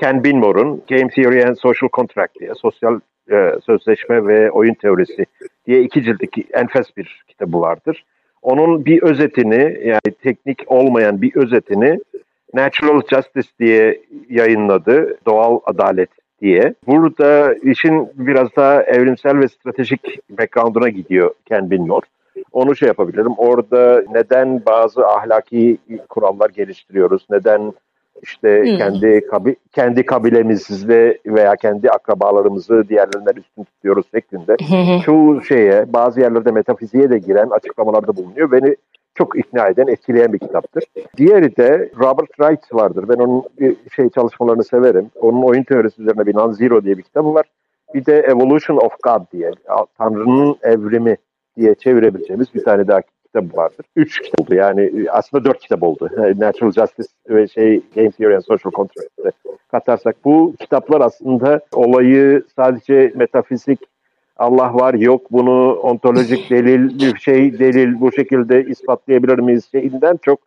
Ken 0.00 0.24
Binmore'un 0.24 0.82
Game 0.88 1.08
Theory 1.08 1.44
and 1.44 1.56
Social 1.56 1.88
Contract 1.92 2.40
diye 2.40 2.54
sosyal 2.54 3.00
e, 3.30 3.52
sözleşme 3.66 4.26
ve 4.26 4.50
oyun 4.50 4.74
teorisi 4.74 5.26
diye 5.66 5.82
iki 5.82 6.02
ciltlik 6.02 6.38
enfes 6.52 6.96
bir 6.96 7.24
kitabı 7.28 7.60
vardır 7.60 8.04
onun 8.46 8.84
bir 8.84 9.02
özetini 9.02 9.78
yani 9.84 10.14
teknik 10.22 10.62
olmayan 10.66 11.22
bir 11.22 11.36
özetini 11.36 12.00
Natural 12.54 13.02
Justice 13.10 13.48
diye 13.60 14.00
yayınladı. 14.30 15.18
Doğal 15.26 15.60
Adalet 15.64 16.10
diye. 16.42 16.74
Burada 16.86 17.54
işin 17.54 18.08
biraz 18.14 18.48
daha 18.56 18.82
evrimsel 18.82 19.38
ve 19.38 19.48
stratejik 19.48 20.18
background'una 20.38 20.88
gidiyor 20.88 21.34
Ken 21.44 21.70
Binmore. 21.70 22.06
Onu 22.52 22.76
şey 22.76 22.86
yapabilirim. 22.86 23.32
Orada 23.36 24.02
neden 24.12 24.66
bazı 24.66 25.06
ahlaki 25.06 25.78
kurallar 26.08 26.50
geliştiriyoruz? 26.50 27.26
Neden 27.30 27.72
işte 28.22 28.62
hmm. 28.64 28.78
kendi 28.78 29.26
kabi, 29.26 29.56
kendi 29.72 30.06
kabilemizle 30.06 31.18
veya 31.26 31.56
kendi 31.56 31.90
akrabalarımızı 31.90 32.88
diğerlerinden 32.88 33.34
üstün 33.36 33.64
tutuyoruz 33.64 34.06
şeklinde 34.14 34.56
çoğu 35.02 35.42
şeye 35.42 35.92
bazı 35.92 36.20
yerlerde 36.20 36.50
metafiziğe 36.50 37.10
de 37.10 37.18
giren 37.18 37.50
açıklamalarda 37.50 38.16
bulunuyor. 38.16 38.52
Beni 38.52 38.76
çok 39.14 39.38
ikna 39.38 39.66
eden, 39.66 39.86
etkileyen 39.86 40.32
bir 40.32 40.38
kitaptır. 40.38 40.84
Diğeri 41.16 41.56
de 41.56 41.90
Robert 41.98 42.28
Wright 42.28 42.74
vardır. 42.74 43.08
Ben 43.08 43.14
onun 43.14 43.44
şey 43.94 44.08
çalışmalarını 44.08 44.64
severim. 44.64 45.10
Onun 45.20 45.42
oyun 45.42 45.62
teorisi 45.62 46.02
üzerine 46.02 46.26
bir 46.26 46.34
Non-Zero 46.34 46.84
diye 46.84 46.98
bir 46.98 47.02
kitabı 47.02 47.34
var. 47.34 47.46
Bir 47.94 48.06
de 48.06 48.18
Evolution 48.18 48.76
of 48.76 48.92
God 49.02 49.32
diye, 49.32 49.50
Tanrı'nın 49.98 50.56
evrimi 50.62 51.16
diye 51.56 51.74
çevirebileceğimiz 51.74 52.54
bir 52.54 52.64
tane 52.64 52.88
daha 52.88 53.00
kitap 53.36 53.58
vardır. 53.58 53.86
Üç 53.96 54.20
kitap 54.20 54.40
oldu 54.40 54.54
yani 54.54 54.90
aslında 55.10 55.44
dört 55.44 55.60
kitap 55.60 55.82
oldu. 55.82 56.10
Natural 56.36 56.72
Justice 56.72 57.08
ve 57.28 57.48
şey 57.48 57.80
Game 57.94 58.10
Theory 58.10 58.34
and 58.34 58.42
Social 58.42 58.72
Contract'te 58.72 59.30
katarsak 59.70 60.16
bu 60.24 60.54
kitaplar 60.60 61.00
aslında 61.00 61.60
olayı 61.72 62.42
sadece 62.56 63.12
metafizik 63.14 63.80
Allah 64.36 64.74
var 64.74 64.94
yok 64.94 65.32
bunu 65.32 65.74
ontolojik 65.74 66.50
delil 66.50 66.98
bir 66.98 67.18
şey 67.18 67.58
delil 67.58 68.00
bu 68.00 68.12
şekilde 68.12 68.64
ispatlayabilir 68.64 69.38
miyiz 69.38 69.68
şeyinden 69.72 70.18
çok 70.22 70.40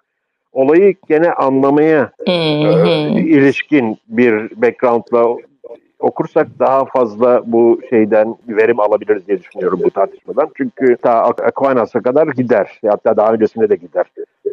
olayı 0.53 0.95
gene 1.09 1.31
anlamaya 1.31 2.11
e, 2.25 2.33
ilişkin 3.11 3.97
bir 4.07 4.61
backgroundla 4.61 5.37
okursak 5.99 6.47
daha 6.59 6.85
fazla 6.85 7.41
bu 7.45 7.79
şeyden 7.89 8.35
verim 8.47 8.79
alabiliriz 8.79 9.27
diye 9.27 9.39
düşünüyorum 9.39 9.79
bu 9.83 9.89
tartışmadan. 9.89 10.49
Çünkü 10.57 10.97
ta 10.97 11.23
Aquinas'a 11.23 12.01
kadar 12.01 12.27
gider. 12.27 12.79
Hatta 12.87 13.17
daha 13.17 13.33
öncesinde 13.33 13.69
de 13.69 13.75
gider. 13.75 14.05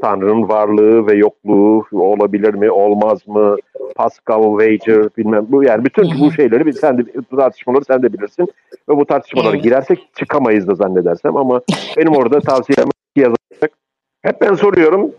Tanrı'nın 0.02 0.48
varlığı 0.48 1.06
ve 1.06 1.14
yokluğu 1.14 1.84
olabilir 1.92 2.54
mi, 2.54 2.70
olmaz 2.70 3.28
mı? 3.28 3.56
Pascal, 3.96 4.58
Wager 4.58 5.08
bilmem 5.18 5.46
bu 5.48 5.64
yani 5.64 5.84
bütün 5.84 6.20
bu 6.20 6.32
şeyleri 6.32 6.72
sen 6.72 6.98
de 6.98 7.02
bu 7.30 7.36
tartışmaları 7.36 7.84
sen 7.84 8.02
de 8.02 8.12
bilirsin 8.12 8.48
ve 8.88 8.96
bu 8.96 9.06
tartışmalara 9.06 9.56
girersek 9.56 10.08
çıkamayız 10.14 10.68
da 10.68 10.74
zannedersem 10.74 11.36
ama 11.36 11.60
benim 11.96 12.12
orada 12.16 12.40
tavsiyem 12.40 12.88
yazacak. 13.16 13.70
Hep 14.22 14.40
ben 14.40 14.54
soruyorum 14.54 15.10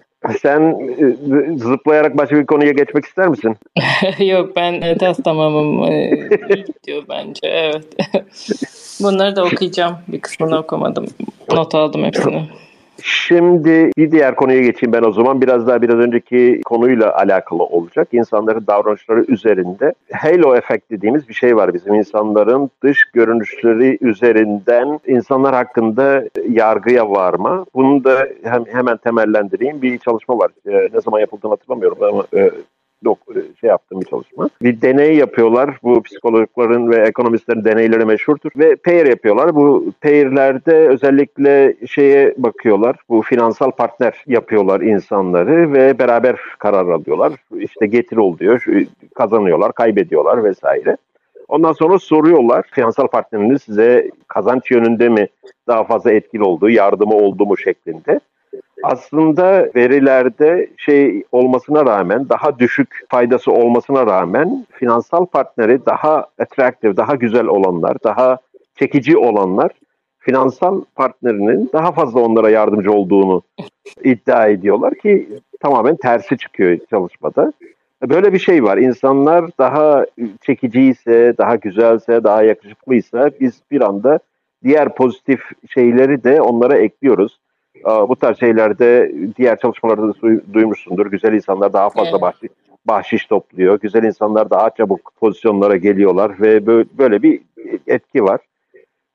sen 0.42 0.62
e, 1.00 1.58
zıplayarak 1.58 2.18
başka 2.18 2.36
bir 2.36 2.46
konuya 2.46 2.72
geçmek 2.72 3.06
ister 3.06 3.28
misin? 3.28 3.58
Yok 4.20 4.56
ben 4.56 4.98
test 4.98 5.24
tamamım 5.24 5.84
e, 5.84 6.12
diyor 6.88 7.04
bence 7.10 7.40
evet. 7.44 7.86
Bunları 9.02 9.36
da 9.36 9.46
okuyacağım. 9.46 9.98
Bir 10.08 10.22
kısmını 10.22 10.60
okumadım. 10.60 11.06
Not 11.54 11.76
aldım 11.76 12.04
hepsini. 12.04 12.50
Şimdi 13.04 13.92
bir 13.98 14.12
diğer 14.12 14.36
konuya 14.36 14.62
geçeyim 14.62 14.94
ben 14.94 15.04
o 15.04 15.12
zaman. 15.12 15.42
Biraz 15.42 15.68
daha 15.68 15.82
biraz 15.82 15.96
önceki 15.96 16.62
konuyla 16.66 17.16
alakalı 17.16 17.64
olacak. 17.64 18.08
İnsanların 18.12 18.68
davranışları 18.68 19.26
üzerinde 19.28 19.94
halo 20.14 20.56
efekt 20.56 20.92
dediğimiz 20.92 21.30
bir 21.30 21.34
şey 21.34 21.56
var 21.56 21.74
bizim 21.74 21.94
insanların 21.94 22.70
dış 22.84 23.04
görünüşleri 23.14 23.98
üzerinden 24.02 25.00
insanlar 25.08 25.56
hakkında 25.56 26.24
yargıya 26.50 27.10
varma. 27.10 27.66
Bunu 27.76 28.04
da 28.04 28.28
hem, 28.44 28.66
hemen 28.66 28.98
temellendireyim. 28.98 29.82
Bir 29.82 29.98
çalışma 29.98 30.38
var. 30.38 30.52
Ee, 30.68 30.90
ne 30.94 31.02
zaman 31.02 31.20
yapıldığını 31.20 31.52
hatırlamıyorum 31.52 31.98
ama 32.04 32.24
e, 32.34 32.52
dok 33.06 33.18
e, 33.36 33.40
şey 33.62 33.70
yaptığım 33.70 34.02
bir 34.02 34.06
çalışma. 34.06 34.50
Bir 34.62 34.82
deney 34.82 35.16
yapıyorlar. 35.16 35.78
Bu 35.84 36.04
psikologların 36.04 36.92
ve 36.92 36.96
ekonomistlerin 36.96 37.64
deneyleri 37.64 38.06
meşhurdur. 38.06 38.52
Ve 38.58 38.76
pair 38.76 39.06
yapıyorlar. 39.06 39.56
Bu 39.56 39.94
pairlerde 40.02 40.88
özellikle 40.88 41.76
şeye 41.88 42.34
bakıyorlar. 42.38 42.96
Bu 43.10 43.22
finansal 43.22 43.72
partner 43.72 44.24
yapıyorlar 44.28 44.82
insanları 44.82 45.74
ve 45.74 46.00
beraber 46.00 46.36
karar 46.60 46.88
alıyorlar. 46.88 47.34
İşte 47.60 47.88
getir 47.88 48.18
oluyor, 48.18 48.66
kazanıyorlar, 49.16 49.74
kaybediyorlar 49.74 50.44
vesaire. 50.44 50.98
Ondan 51.48 51.74
sonra 51.74 52.00
soruyorlar 52.00 52.64
finansal 52.72 53.08
partneriniz 53.08 53.62
size 53.62 54.12
kazanç 54.28 54.72
yönünde 54.72 55.10
mi 55.10 55.28
daha 55.68 55.84
fazla 55.84 56.12
etkili 56.12 56.44
olduğu, 56.44 56.70
yardımı 56.70 57.16
oldu 57.16 57.46
mu 57.46 57.58
şeklinde 57.58 58.20
aslında 58.84 59.70
verilerde 59.76 60.70
şey 60.78 61.24
olmasına 61.32 61.86
rağmen 61.86 62.30
daha 62.30 62.60
düşük 62.60 63.06
faydası 63.10 63.52
olmasına 63.52 64.06
rağmen 64.06 64.66
finansal 64.72 65.26
partneri 65.26 65.86
daha 65.86 66.28
attractive, 66.40 66.98
daha 66.98 67.16
güzel 67.16 67.46
olanlar, 67.46 67.98
daha 68.04 68.38
çekici 68.76 69.18
olanlar 69.18 69.72
finansal 70.20 70.82
partnerinin 70.96 71.70
daha 71.74 71.92
fazla 71.92 72.20
onlara 72.20 72.50
yardımcı 72.50 72.92
olduğunu 72.92 73.42
iddia 74.04 74.48
ediyorlar 74.48 74.96
ki 74.96 75.30
tamamen 75.60 75.96
tersi 75.96 76.38
çıkıyor 76.38 76.78
çalışmada. 76.90 77.54
Böyle 78.10 78.34
bir 78.34 78.40
şey 78.40 78.64
var. 78.64 78.78
İnsanlar 78.78 79.46
daha 79.60 80.06
çekiciyse, 80.42 81.34
daha 81.38 81.56
güzelse, 81.56 82.24
daha 82.24 82.44
yakışıklıysa 82.44 83.32
biz 83.40 83.62
bir 83.72 83.82
anda 83.82 84.20
diğer 84.64 84.96
pozitif 84.96 85.42
şeyleri 85.70 86.24
de 86.24 86.42
onlara 86.42 86.78
ekliyoruz. 86.78 87.40
Bu 87.86 88.16
tarz 88.16 88.40
şeylerde 88.40 89.12
diğer 89.38 89.60
çalışmalarda 89.60 90.08
da 90.08 90.14
duymuşsundur. 90.54 91.06
Güzel 91.06 91.34
insanlar 91.34 91.74
daha 91.74 91.90
fazla 91.90 92.12
evet. 92.12 92.22
bahşiş, 92.22 92.50
bahşiş 92.86 93.26
topluyor. 93.26 93.80
Güzel 93.80 94.04
insanlar 94.04 94.50
daha 94.50 94.70
çabuk 94.70 95.12
pozisyonlara 95.20 95.76
geliyorlar 95.78 96.42
ve 96.42 96.68
böyle 96.98 97.24
bir 97.24 97.42
etki 97.88 98.24
var. 98.24 98.40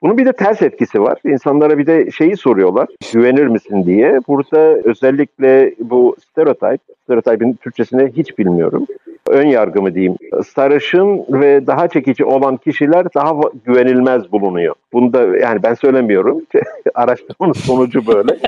Bunun 0.02 0.18
bir 0.18 0.26
de 0.26 0.32
ters 0.32 0.62
etkisi 0.62 1.02
var. 1.02 1.18
İnsanlara 1.24 1.78
bir 1.78 1.86
de 1.86 2.10
şeyi 2.10 2.36
soruyorlar. 2.36 2.88
Güvenir 3.12 3.46
misin 3.46 3.86
diye. 3.86 4.20
Burada 4.28 4.58
özellikle 4.84 5.74
bu 5.80 6.16
stereotip, 6.30 6.80
stereotipin 7.04 7.52
Türkçesini 7.52 8.12
hiç 8.16 8.38
bilmiyorum. 8.38 8.86
Ön 9.28 9.46
yargı 9.46 9.82
mı 9.82 9.94
diyeyim. 9.94 10.16
Sarışın 10.54 11.24
ve 11.28 11.66
daha 11.66 11.88
çekici 11.88 12.24
olan 12.24 12.56
kişiler 12.56 13.06
daha 13.14 13.34
güvenilmez 13.64 14.32
bulunuyor. 14.32 14.74
Bunu 14.92 15.12
da 15.12 15.36
yani 15.36 15.62
ben 15.62 15.74
söylemiyorum. 15.74 16.42
Araştırmanın 16.94 17.52
sonucu 17.52 18.06
böyle. 18.06 18.38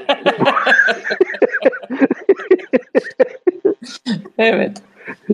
evet. 4.39 4.73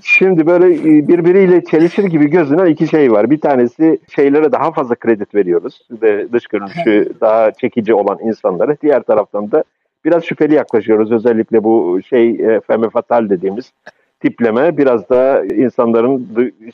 Şimdi 0.03 0.47
böyle 0.47 0.74
e, 0.74 1.09
birbiriyle 1.09 1.64
çelişir 1.64 2.05
gibi 2.05 2.31
gözünen 2.31 2.66
iki 2.66 2.89
şey 2.89 3.12
var. 3.12 3.31
Bir 3.31 3.41
tanesi 3.41 3.99
şeylere 4.14 4.53
daha 4.53 4.72
fazla 4.72 4.95
kredi 4.95 5.24
veriyoruz. 5.35 5.81
Ve 6.03 6.33
dış 6.33 6.47
görünüşü 6.47 7.12
daha 7.20 7.51
çekici 7.51 7.95
olan 7.95 8.18
insanlara. 8.22 8.76
Diğer 8.83 9.03
taraftan 9.03 9.51
da 9.51 9.64
biraz 10.05 10.24
şüpheli 10.24 10.55
yaklaşıyoruz. 10.55 11.12
Özellikle 11.12 11.64
bu 11.64 12.01
şey 12.09 12.31
e, 12.31 12.61
femme 12.61 12.91
fatal 12.91 13.28
dediğimiz 13.28 13.72
tipleme 14.20 14.76
biraz 14.76 15.09
da 15.09 15.45
insanların 15.45 16.28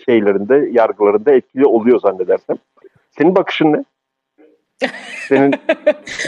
şeylerinde, 0.04 0.68
yargılarında 0.72 1.32
etkili 1.32 1.66
oluyor 1.66 2.00
zannedersem. 2.00 2.56
Senin 3.10 3.36
bakışın 3.36 3.72
ne? 3.72 3.84
Senin 5.28 5.54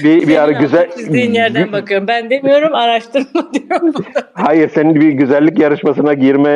bir, 0.05 0.29
bir 0.29 0.37
ara 0.37 0.53
güzel... 0.53 0.91
Çizdiğin 0.97 1.33
yerden 1.33 1.73
bakıyorum. 1.73 2.09
Ben 2.09 2.31
demiyorum 2.31 2.75
araştırma 2.75 3.53
diyorum. 3.55 3.95
Hayır 4.35 4.69
senin 4.69 4.95
bir 4.95 5.09
güzellik 5.09 5.59
yarışmasına 5.59 6.15
girme 6.15 6.51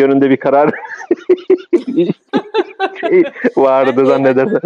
yönünde 0.00 0.30
bir 0.30 0.36
karar 0.36 0.70
şey 3.00 3.22
vardı 3.56 4.06
zannedersen. 4.06 4.60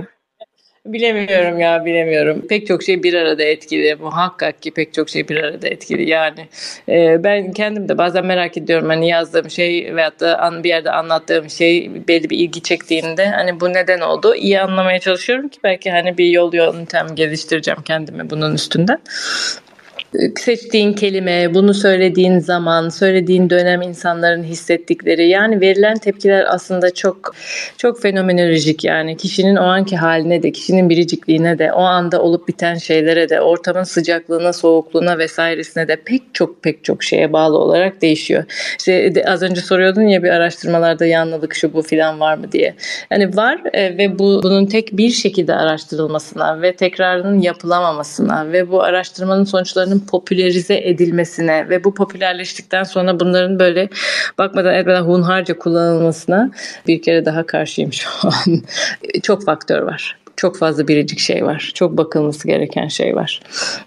Bilemiyorum 0.87 1.61
ya 1.61 1.85
bilemiyorum. 1.85 2.47
Pek 2.49 2.66
çok 2.66 2.83
şey 2.83 3.03
bir 3.03 3.14
arada 3.14 3.43
etkili. 3.43 3.95
Muhakkak 3.95 4.62
ki 4.62 4.70
pek 4.70 4.95
çok 4.95 5.09
şey 5.09 5.28
bir 5.28 5.37
arada 5.37 5.68
etkili 5.68 6.11
yani. 6.11 6.49
E, 6.89 7.24
ben 7.24 7.53
kendim 7.53 7.89
de 7.89 7.99
bazen 7.99 8.26
merak 8.26 8.57
ediyorum 8.57 8.89
hani 8.89 9.09
yazdığım 9.09 9.51
şey 9.51 9.97
veyahut 9.97 10.20
da 10.20 10.51
bir 10.64 10.68
yerde 10.68 10.91
anlattığım 10.91 11.51
şey 11.51 11.91
belli 12.09 12.30
bir 12.30 12.39
ilgi 12.39 12.62
çektiğinde 12.62 13.26
hani 13.26 13.61
bu 13.61 13.72
neden 13.72 14.01
oldu 14.01 14.35
iyi 14.35 14.61
anlamaya 14.61 14.99
çalışıyorum 14.99 15.49
ki 15.49 15.59
belki 15.64 15.91
hani 15.91 16.18
bir 16.18 16.26
yol 16.26 16.55
yöntem 16.55 17.07
geliştireceğim 17.14 17.83
kendime 17.83 18.30
bunun 18.30 18.55
üstünden 18.55 18.99
seçtiğin 20.40 20.92
kelime, 20.92 21.54
bunu 21.54 21.74
söylediğin 21.74 22.38
zaman, 22.38 22.88
söylediğin 22.88 23.50
dönem 23.50 23.82
insanların 23.82 24.42
hissettikleri 24.42 25.28
yani 25.28 25.60
verilen 25.60 25.98
tepkiler 25.98 26.44
aslında 26.48 26.94
çok 26.94 27.34
çok 27.76 28.02
fenomenolojik 28.02 28.84
yani 28.84 29.16
kişinin 29.16 29.56
o 29.56 29.62
anki 29.62 29.96
haline 29.96 30.42
de, 30.42 30.52
kişinin 30.52 30.90
biricikliğine 30.90 31.58
de, 31.58 31.72
o 31.72 31.80
anda 31.80 32.22
olup 32.22 32.48
biten 32.48 32.74
şeylere 32.74 33.28
de, 33.28 33.40
ortamın 33.40 33.82
sıcaklığına, 33.82 34.52
soğukluğuna 34.52 35.18
vesairesine 35.18 35.88
de 35.88 35.96
pek 35.96 36.22
çok 36.32 36.62
pek 36.62 36.84
çok 36.84 37.02
şeye 37.02 37.32
bağlı 37.32 37.58
olarak 37.58 38.02
değişiyor. 38.02 38.44
İşte 38.78 39.24
az 39.26 39.42
önce 39.42 39.60
soruyordun 39.60 40.02
ya 40.02 40.22
bir 40.22 40.30
araştırmalarda 40.30 41.06
yanlılık 41.06 41.54
şu 41.54 41.72
bu 41.72 41.82
filan 41.82 42.20
var 42.20 42.36
mı 42.36 42.52
diye. 42.52 42.74
Yani 43.10 43.36
var 43.36 43.60
e, 43.72 43.98
ve 43.98 44.18
bu 44.18 44.40
bunun 44.42 44.66
tek 44.66 44.96
bir 44.96 45.10
şekilde 45.10 45.54
araştırılmasına 45.54 46.62
ve 46.62 46.76
tekrarının 46.76 47.40
yapılamamasına 47.40 48.52
ve 48.52 48.70
bu 48.70 48.82
araştırmanın 48.82 49.44
sonuçlarının 49.44 50.01
popülerize 50.07 50.78
edilmesine 50.78 51.68
ve 51.68 51.84
bu 51.84 51.94
popülerleştikten 51.94 52.84
sonra 52.84 53.20
bunların 53.20 53.59
böyle 53.59 53.88
bakmadan 54.38 54.74
etmeden 54.74 55.03
hunharca 55.03 55.59
kullanılmasına 55.59 56.50
bir 56.86 57.03
kere 57.03 57.24
daha 57.24 57.46
karşıyım 57.46 57.92
şu 57.92 58.09
an. 58.22 58.62
Çok 59.22 59.44
faktör 59.44 59.82
var 59.82 60.21
çok 60.43 60.59
fazla 60.59 60.88
biricik 60.88 61.18
şey 61.18 61.45
var. 61.45 61.70
Çok 61.74 61.97
bakılması 61.97 62.49
gereken 62.49 62.88
şey 62.88 63.16
var. 63.16 63.40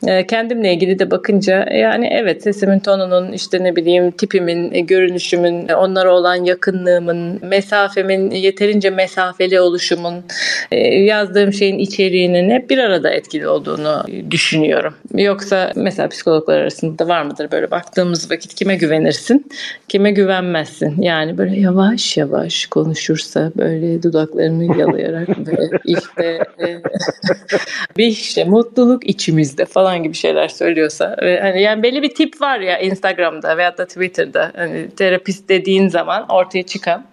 E, 0.08 0.28
kendimle 0.28 0.74
ilgili 0.74 1.00
de 1.00 1.12
bakınca 1.12 1.66
yani 1.74 2.10
evet 2.12 2.44
sesimin 2.44 2.80
tonunun 2.80 3.32
işte 3.32 3.64
ne 3.64 3.76
bileyim 3.76 4.12
tipimin, 4.12 4.74
e, 4.74 4.80
görünüşümün, 4.80 5.68
onlara 5.68 6.14
olan 6.14 6.36
yakınlığımın, 6.36 7.40
mesafemin 7.42 8.32
yeterince 8.32 8.90
mesafeli 8.90 9.60
oluşumun, 9.60 10.24
e, 10.72 10.80
yazdığım 10.96 11.54
şeyin 11.54 11.80
içeriğinin 11.80 12.50
hep 12.50 12.70
bir 12.70 12.78
arada 12.78 13.10
etkili 13.10 13.48
olduğunu 13.48 14.04
düşünüyorum. 14.32 14.94
Yoksa 15.14 15.72
mesela 15.76 16.10
psikologlar 16.10 16.60
arasında 16.60 17.00
da 17.00 17.08
var 17.08 17.24
mıdır 17.24 17.52
böyle 17.52 17.72
baktığımız 17.72 18.32
vakit 18.32 18.56
kime 18.56 18.76
güvenirsin, 18.76 19.46
kime 19.88 20.12
güvenmezsin. 20.12 21.02
Yani 21.02 21.38
böyle 21.38 21.60
yavaş 21.60 22.18
yavaş 22.18 22.66
konuşursa 22.66 23.52
böyle 23.58 24.04
dudaklarını 24.04 24.80
yalayarak 24.80 25.30
ve 25.30 25.70
işte 25.86 26.45
bir 27.98 28.08
işte 28.08 28.44
mutluluk 28.44 29.10
içimizde 29.10 29.66
falan 29.66 30.04
gibi 30.04 30.14
şeyler 30.14 30.48
söylüyorsa 30.48 31.16
hani 31.20 31.62
yani 31.62 31.84
belli 31.84 32.02
bir 32.02 32.16
tip 32.16 32.42
var 32.42 32.60
ya 32.60 32.80
Instagram'da 32.80 33.58
veyahut 33.58 33.78
da 33.78 33.86
Twitter'da 33.86 34.52
hani 34.56 34.90
terapist 34.90 35.50
dediğin 35.50 35.88
zaman 35.88 36.26
ortaya 36.30 36.64
çıkan 36.64 37.06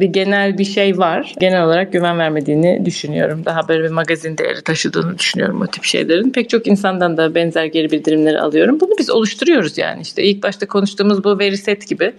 bir 0.00 0.06
genel 0.06 0.58
bir 0.58 0.64
şey 0.64 0.98
var. 0.98 1.34
Genel 1.40 1.64
olarak 1.64 1.92
güven 1.92 2.18
vermediğini 2.18 2.84
düşünüyorum. 2.84 3.42
Daha 3.44 3.68
böyle 3.68 3.84
bir 3.84 3.90
magazin 3.90 4.38
değeri 4.38 4.62
taşıdığını 4.62 5.18
düşünüyorum 5.18 5.60
o 5.62 5.66
tip 5.66 5.84
şeylerin. 5.84 6.30
Pek 6.30 6.50
çok 6.50 6.66
insandan 6.66 7.16
da 7.16 7.34
benzer 7.34 7.64
geri 7.64 7.90
bildirimleri 7.90 8.40
alıyorum. 8.40 8.80
Bunu 8.80 8.90
biz 8.98 9.10
oluşturuyoruz 9.10 9.78
yani 9.78 10.02
işte 10.02 10.22
ilk 10.22 10.42
başta 10.42 10.66
konuştuğumuz 10.66 11.24
bu 11.24 11.38
veri 11.38 11.56
set 11.56 11.88
gibi 11.88 12.12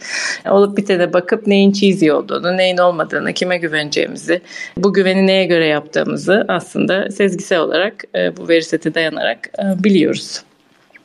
olup 0.49 0.77
bitene 0.77 1.13
bakıp 1.13 1.47
neyin 1.47 1.71
cheesy 1.71 2.11
olduğunu, 2.11 2.57
neyin 2.57 2.77
olmadığını, 2.77 3.33
kime 3.33 3.57
güveneceğimizi, 3.57 4.41
bu 4.77 4.93
güveni 4.93 5.27
neye 5.27 5.45
göre 5.45 5.65
yaptığımızı 5.67 6.10
aslında 6.47 7.09
sezgisel 7.09 7.59
olarak 7.59 7.93
bu 8.37 8.49
veri 8.49 8.63
sete 8.63 8.93
dayanarak 8.93 9.49
biliyoruz. 9.83 10.43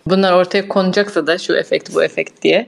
Bunlar 0.06 0.32
ortaya 0.32 0.68
konacaksa 0.68 1.26
da 1.26 1.38
şu 1.38 1.54
efekt 1.54 1.94
bu 1.94 2.04
efekt 2.04 2.42
diye 2.42 2.66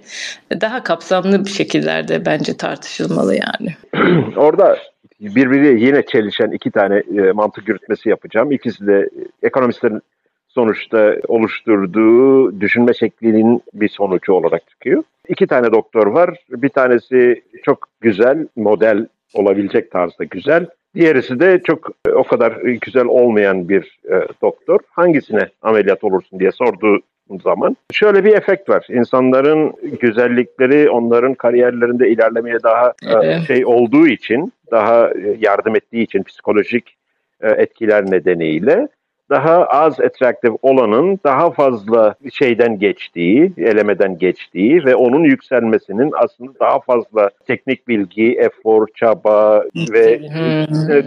daha 0.60 0.82
kapsamlı 0.82 1.44
bir 1.44 1.50
şekillerde 1.50 2.26
bence 2.26 2.56
tartışılmalı 2.56 3.34
yani. 3.34 3.76
Orada 4.36 4.78
birbiri 5.20 5.84
yine 5.84 6.06
çelişen 6.06 6.50
iki 6.50 6.70
tane 6.70 7.02
e, 7.18 7.32
mantık 7.32 7.68
yürütmesi 7.68 8.08
yapacağım. 8.08 8.52
İkisi 8.52 8.86
de 8.86 9.08
ekonomistlerin 9.42 10.02
sonuçta 10.48 11.16
oluşturduğu 11.28 12.60
düşünme 12.60 12.94
şeklinin 12.94 13.62
bir 13.74 13.88
sonucu 13.88 14.32
olarak 14.32 14.70
çıkıyor. 14.70 15.02
İki 15.28 15.46
tane 15.46 15.72
doktor 15.72 16.06
var. 16.06 16.38
Bir 16.50 16.68
tanesi 16.68 17.42
çok 17.62 17.86
güzel, 18.00 18.46
model 18.56 19.06
olabilecek 19.34 19.90
tarzda 19.90 20.24
güzel. 20.24 20.66
Diğerisi 20.94 21.40
de 21.40 21.60
çok 21.64 21.90
e, 22.08 22.10
o 22.10 22.24
kadar 22.24 22.52
güzel 22.62 23.04
olmayan 23.04 23.68
bir 23.68 23.98
e, 24.10 24.14
doktor. 24.42 24.80
Hangisine 24.90 25.48
ameliyat 25.62 26.04
olursun 26.04 26.40
diye 26.40 26.52
sorduğu 26.52 27.00
zaman 27.42 27.76
şöyle 27.92 28.24
bir 28.24 28.32
efekt 28.32 28.68
var. 28.68 28.86
İnsanların 28.90 29.72
güzellikleri 30.00 30.90
onların 30.90 31.34
kariyerlerinde 31.34 32.10
ilerlemeye 32.10 32.62
daha 32.62 32.94
e, 33.22 33.40
şey 33.40 33.66
olduğu 33.66 34.08
için, 34.08 34.52
daha 34.70 35.10
e, 35.10 35.36
yardım 35.40 35.76
ettiği 35.76 36.02
için 36.02 36.22
psikolojik 36.22 36.96
e, 37.40 37.48
etkiler 37.48 38.10
nedeniyle 38.10 38.88
daha 39.30 39.64
az 39.64 40.00
attractive 40.00 40.56
olanın 40.62 41.20
daha 41.24 41.50
fazla 41.50 42.14
şeyden 42.32 42.78
geçtiği, 42.78 43.52
elemeden 43.58 44.18
geçtiği 44.18 44.84
ve 44.84 44.96
onun 44.96 45.24
yükselmesinin 45.24 46.12
aslında 46.16 46.52
daha 46.60 46.80
fazla 46.80 47.30
teknik 47.46 47.88
bilgi, 47.88 48.32
efor, 48.32 48.86
çaba 48.94 49.64
ve 49.92 50.20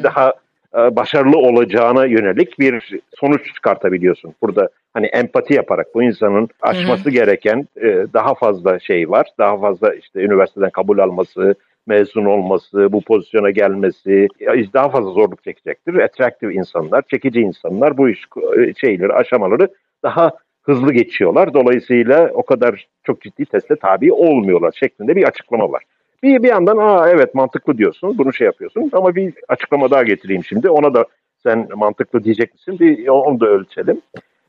daha 0.04 0.34
başarılı 0.74 1.38
olacağına 1.38 2.06
yönelik 2.06 2.60
bir 2.60 3.00
sonuç 3.16 3.54
çıkartabiliyorsun. 3.56 4.34
Burada 4.42 4.70
hani 4.94 5.06
empati 5.06 5.54
yaparak 5.54 5.88
bu 5.96 6.04
insanın 6.04 6.50
aşması 6.62 7.04
Hı-hı. 7.04 7.10
gereken 7.10 7.68
e, 7.82 8.06
daha 8.14 8.34
fazla 8.34 8.80
şey 8.80 9.10
var. 9.10 9.28
Daha 9.38 9.60
fazla 9.60 9.94
işte 9.94 10.20
üniversiteden 10.22 10.70
kabul 10.70 11.00
alması, 11.00 11.56
mezun 11.88 12.26
olması, 12.26 12.94
bu 12.94 13.02
pozisyona 13.02 13.50
gelmesi 13.50 14.28
daha 14.74 14.90
fazla 14.90 15.12
zorluk 15.12 15.44
çekecektir. 15.44 15.96
Attractive 15.96 16.54
insanlar, 16.54 17.02
çekici 17.02 17.40
insanlar 17.40 17.98
bu 17.98 18.10
iş 18.10 18.26
e, 18.58 18.74
şeyleri, 18.74 19.14
aşamaları 19.14 19.68
daha 20.04 20.32
hızlı 20.62 20.94
geçiyorlar. 20.94 21.54
Dolayısıyla 21.54 22.32
o 22.34 22.44
kadar 22.44 22.88
çok 23.04 23.22
ciddi 23.22 23.46
teste 23.46 23.76
tabi 23.76 24.14
olmuyorlar 24.14 24.72
şeklinde 24.80 25.16
bir 25.16 25.24
açıklama 25.24 25.72
var. 25.72 25.84
Bir, 26.24 26.44
bir 26.44 26.48
yandan 26.48 26.78
aa 26.78 27.10
evet 27.10 27.36
mantıklı 27.36 27.78
diyorsun, 27.78 28.18
bunu 28.18 28.34
şey 28.34 28.46
yapıyorsun 28.46 28.90
ama 28.94 29.16
bir 29.16 29.34
açıklama 29.48 29.92
daha 29.92 30.04
getireyim 30.04 30.44
şimdi. 30.44 30.70
Ona 30.70 30.94
da 30.94 31.06
sen 31.44 31.68
mantıklı 31.76 32.24
diyecek 32.24 32.54
misin? 32.54 32.80
Bir 32.80 33.08
onu 33.08 33.40
da 33.40 33.46
ölçelim. 33.46 34.02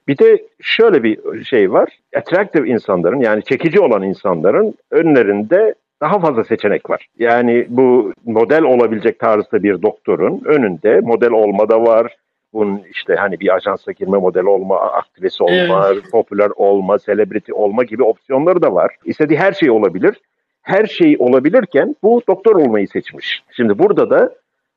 Bir 0.09 0.19
de 0.19 0.43
şöyle 0.61 1.03
bir 1.03 1.45
şey 1.45 1.73
var. 1.73 1.99
Attractive 2.17 2.69
insanların 2.69 3.21
yani 3.21 3.45
çekici 3.45 3.81
olan 3.81 4.03
insanların 4.03 4.75
önlerinde 4.91 5.75
daha 6.03 6.19
fazla 6.19 6.45
seçenek 6.45 6.91
var. 6.91 7.07
Yani 7.19 7.67
bu 7.69 8.13
model 8.25 8.63
olabilecek 8.63 9.19
tarzda 9.19 9.63
bir 9.63 9.83
doktorun 9.83 10.43
önünde 10.45 11.01
model 11.01 11.31
olma 11.31 11.69
da 11.69 11.83
var. 11.83 12.17
Bunun 12.53 12.83
işte 12.91 13.15
hani 13.15 13.41
bir 13.41 13.55
ajansa 13.55 13.93
girme 13.93 14.19
modeli 14.19 14.49
olma, 14.49 14.81
aktivist 14.81 15.41
olma, 15.41 15.89
evet. 15.93 16.11
popüler 16.13 16.51
olma, 16.57 16.99
celebrity 16.99 17.53
olma 17.53 17.85
gibi 17.85 18.03
opsiyonları 18.03 18.63
da 18.63 18.75
var. 18.75 18.97
İstediği 19.05 19.39
her 19.39 19.53
şey 19.53 19.71
olabilir. 19.71 20.21
Her 20.63 20.87
şey 20.87 21.17
olabilirken 21.19 21.97
bu 22.03 22.23
doktor 22.29 22.57
olmayı 22.57 22.89
seçmiş. 22.89 23.43
Şimdi 23.57 23.79
burada 23.79 24.11
da 24.11 24.35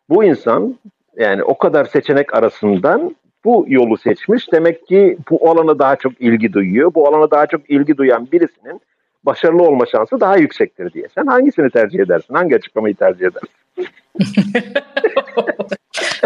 bu 0.09 0.23
insan 0.23 0.75
yani 1.17 1.43
o 1.43 1.57
kadar 1.57 1.85
seçenek 1.85 2.35
arasından 2.35 3.15
bu 3.45 3.65
yolu 3.67 3.97
seçmiş. 3.97 4.51
Demek 4.51 4.87
ki 4.87 5.17
bu 5.29 5.49
alana 5.49 5.79
daha 5.79 5.95
çok 5.95 6.21
ilgi 6.21 6.53
duyuyor. 6.53 6.93
Bu 6.93 7.07
alana 7.07 7.31
daha 7.31 7.47
çok 7.47 7.69
ilgi 7.69 7.97
duyan 7.97 8.27
birisinin 8.31 8.81
başarılı 9.25 9.63
olma 9.63 9.85
şansı 9.85 10.19
daha 10.19 10.37
yüksektir 10.37 10.93
diye. 10.93 11.07
Sen 11.15 11.25
hangisini 11.25 11.69
tercih 11.69 11.99
edersin? 11.99 12.33
Hangi 12.33 12.55
açıklamayı 12.55 12.95
tercih 12.95 13.25
edersin? 13.25 13.49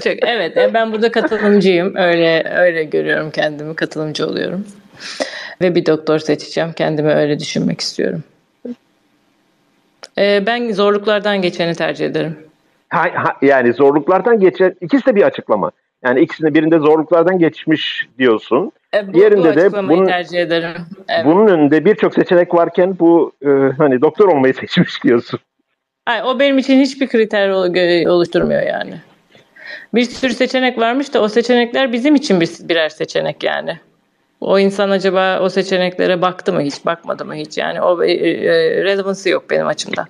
çok, 0.04 0.14
evet 0.28 0.58
e, 0.58 0.74
ben 0.74 0.91
burada 0.91 1.12
katılımcıyım. 1.12 1.95
Öyle 1.95 2.54
öyle 2.56 2.84
görüyorum 2.84 3.32
kendimi. 3.32 3.76
Katılımcı 3.76 4.28
oluyorum. 4.28 4.66
Ve 5.62 5.76
bir 5.76 5.86
doktor 5.86 6.20
seçeceğim. 6.20 6.74
Kendimi 6.74 7.14
öyle 7.14 7.39
düşünmek 7.39 7.82
istiyorum. 7.82 8.24
Ee, 10.18 10.43
ben 10.45 10.72
zorluklardan 10.72 11.41
geçeni 11.41 11.76
tercih 11.76 12.06
ederim. 12.06 12.38
Ha, 12.89 13.06
ha, 13.16 13.38
yani 13.41 13.74
zorluklardan 13.74 14.39
geçen 14.39 14.76
ikisi 14.82 15.06
de 15.06 15.16
bir 15.16 15.24
açıklama. 15.24 15.72
Yani 16.04 16.20
ikisinde 16.20 16.54
birinde 16.54 16.80
zorluklardan 16.80 17.39
geçmiş 17.39 18.08
diyorsun. 18.18 18.72
E, 18.96 19.08
bu, 19.08 19.14
Diğerinde 19.14 19.52
bu 19.52 19.56
de 19.56 19.74
bunun, 19.74 20.06
tercih 20.06 20.40
ederim. 20.40 20.72
Evet. 21.10 21.26
Bunun 21.26 21.48
önünde 21.48 21.86
birçok 21.86 22.14
seçenek 22.14 22.54
varken 22.54 23.00
bu 23.00 23.32
e, 23.42 23.50
hani 23.78 24.02
doktor 24.02 24.28
olmayı 24.28 24.54
seçmiş 24.60 25.04
diyorsun. 25.04 25.40
Ay, 26.06 26.22
o 26.24 26.40
benim 26.40 26.58
için 26.58 26.80
hiçbir 26.80 27.08
kriter 27.08 27.50
oluşturmuyor 28.10 28.62
yani. 28.62 28.94
Bir 29.94 30.04
sürü 30.04 30.34
seçenek 30.34 30.78
varmış 30.78 31.14
da 31.14 31.22
o 31.22 31.28
seçenekler 31.28 31.94
bizim 31.94 32.16
için 32.16 32.42
bir, 32.42 32.50
birer 32.62 32.90
seçenek 32.90 33.44
yani. 33.44 33.80
O 34.42 34.60
insan 34.60 34.90
acaba 34.90 35.40
o 35.40 35.50
seçeneklere 35.50 36.22
baktı 36.22 36.54
mı 36.54 36.62
hiç, 36.62 36.86
bakmadı 36.86 37.26
mı 37.26 37.36
hiç? 37.36 37.58
Yani 37.58 37.82
o 37.82 38.04
e, 38.04 38.12
e, 38.12 38.84
relevansı 38.84 39.30
yok 39.30 39.50
benim 39.50 39.68
açımdan. 39.68 40.08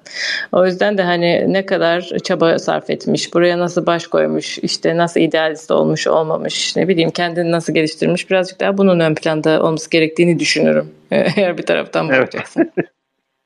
O 0.51 0.65
yüzden 0.65 0.97
de 0.97 1.03
hani 1.03 1.53
ne 1.53 1.65
kadar 1.65 2.01
çaba 2.23 2.59
sarf 2.59 2.89
etmiş, 2.89 3.33
buraya 3.33 3.59
nasıl 3.59 3.85
baş 3.85 4.07
koymuş, 4.07 4.57
işte 4.57 4.97
nasıl 4.97 5.19
idealist 5.19 5.71
olmuş, 5.71 6.07
olmamış, 6.07 6.75
ne 6.75 6.87
bileyim 6.87 7.09
kendini 7.09 7.51
nasıl 7.51 7.73
geliştirmiş 7.73 8.29
birazcık 8.29 8.59
daha 8.59 8.77
bunun 8.77 8.99
ön 8.99 9.15
planda 9.15 9.63
olması 9.63 9.89
gerektiğini 9.89 10.39
düşünürüm. 10.39 10.91
Eğer 11.11 11.57
bir 11.57 11.65
taraftan 11.65 12.09
bakacaksın. 12.09 12.71
Evet. 12.77 12.89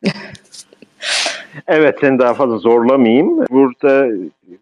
evet 1.67 1.97
seni 2.01 2.19
daha 2.19 2.33
fazla 2.33 2.57
zorlamayayım. 2.57 3.45
Burada 3.49 4.07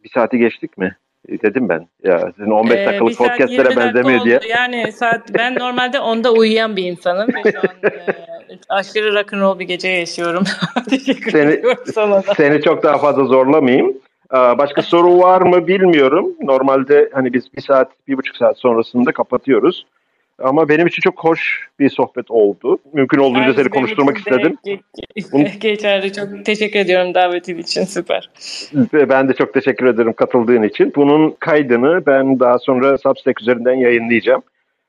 bir 0.04 0.10
saati 0.14 0.38
geçtik 0.38 0.78
mi? 0.78 0.96
Dedim 1.30 1.70
ben. 1.70 1.88
Ya 2.04 2.32
sizin 2.38 2.52
15 2.52 2.76
ee, 2.76 2.86
dakikalık 2.86 3.18
podcastlere 3.18 3.76
benzemiyor 3.76 4.26
diye. 4.26 4.40
Yani 4.50 4.92
saat 4.92 5.34
ben 5.34 5.56
normalde 5.56 6.00
onda 6.00 6.34
uyuyan 6.34 6.76
bir 6.76 6.84
insanım 6.84 7.28
ve 7.28 7.52
şu 7.52 7.60
an 7.60 7.92
e, 7.92 8.60
aşırı 8.70 9.16
rock'n'roll 9.16 9.60
bir 9.60 9.66
gece 9.66 9.88
yaşıyorum. 9.88 10.44
Teşekkür 10.90 11.32
seni, 11.32 11.52
ediyorum 11.52 11.84
sana 11.94 12.16
da. 12.28 12.34
Seni 12.34 12.62
çok 12.62 12.84
daha 12.84 12.98
fazla 12.98 13.26
zorlamayayım. 13.26 13.98
Başka 14.34 14.82
soru 14.82 15.20
var 15.20 15.42
mı 15.42 15.68
bilmiyorum. 15.68 16.36
Normalde 16.42 17.10
hani 17.14 17.34
biz 17.34 17.54
bir 17.54 17.62
saat, 17.62 17.92
bir 18.08 18.18
buçuk 18.18 18.36
saat 18.36 18.58
sonrasında 18.60 19.12
kapatıyoruz. 19.12 19.86
Ama 20.44 20.70
benim 20.70 20.88
için 20.88 21.02
çok 21.02 21.24
hoş 21.24 21.68
bir 21.80 21.90
sohbet 21.90 22.32
oldu. 22.32 22.78
Mümkün 22.94 23.18
olduğunca 23.18 23.42
yani 23.42 23.56
seni 23.56 23.70
konuşturmak 23.70 24.18
istedim. 24.18 24.58
Ge- 24.66 25.60
geçerli. 25.60 26.14
Çok 26.14 26.46
teşekkür 26.46 26.80
ediyorum 26.80 27.14
davetin 27.14 27.58
için. 27.58 27.84
Süper. 27.84 28.30
Ve 28.94 29.10
ben 29.10 29.30
de 29.30 29.34
çok 29.34 29.54
teşekkür 29.54 29.86
ederim 29.86 30.14
katıldığın 30.14 30.64
için. 30.64 30.94
Bunun 30.96 31.36
kaydını 31.40 32.06
ben 32.06 32.40
daha 32.40 32.60
sonra 32.60 32.98
Substack 32.98 33.42
üzerinden 33.42 33.74
yayınlayacağım. 33.74 34.42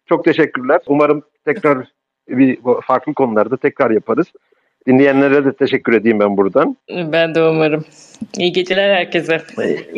Çok 0.08 0.24
teşekkürler. 0.24 0.80
Umarım 0.86 1.22
tekrar 1.44 1.78
bir 2.28 2.58
farklı 2.82 3.14
konularda 3.14 3.56
tekrar 3.56 3.90
yaparız. 3.90 4.26
Dinleyenlere 4.86 5.44
de 5.44 5.52
teşekkür 5.52 5.92
edeyim 5.92 6.20
ben 6.20 6.36
buradan. 6.36 6.76
Ben 6.90 7.34
de 7.34 7.42
umarım. 7.42 7.84
İyi 8.38 8.52
geceler 8.52 8.94
herkese. 8.94 9.42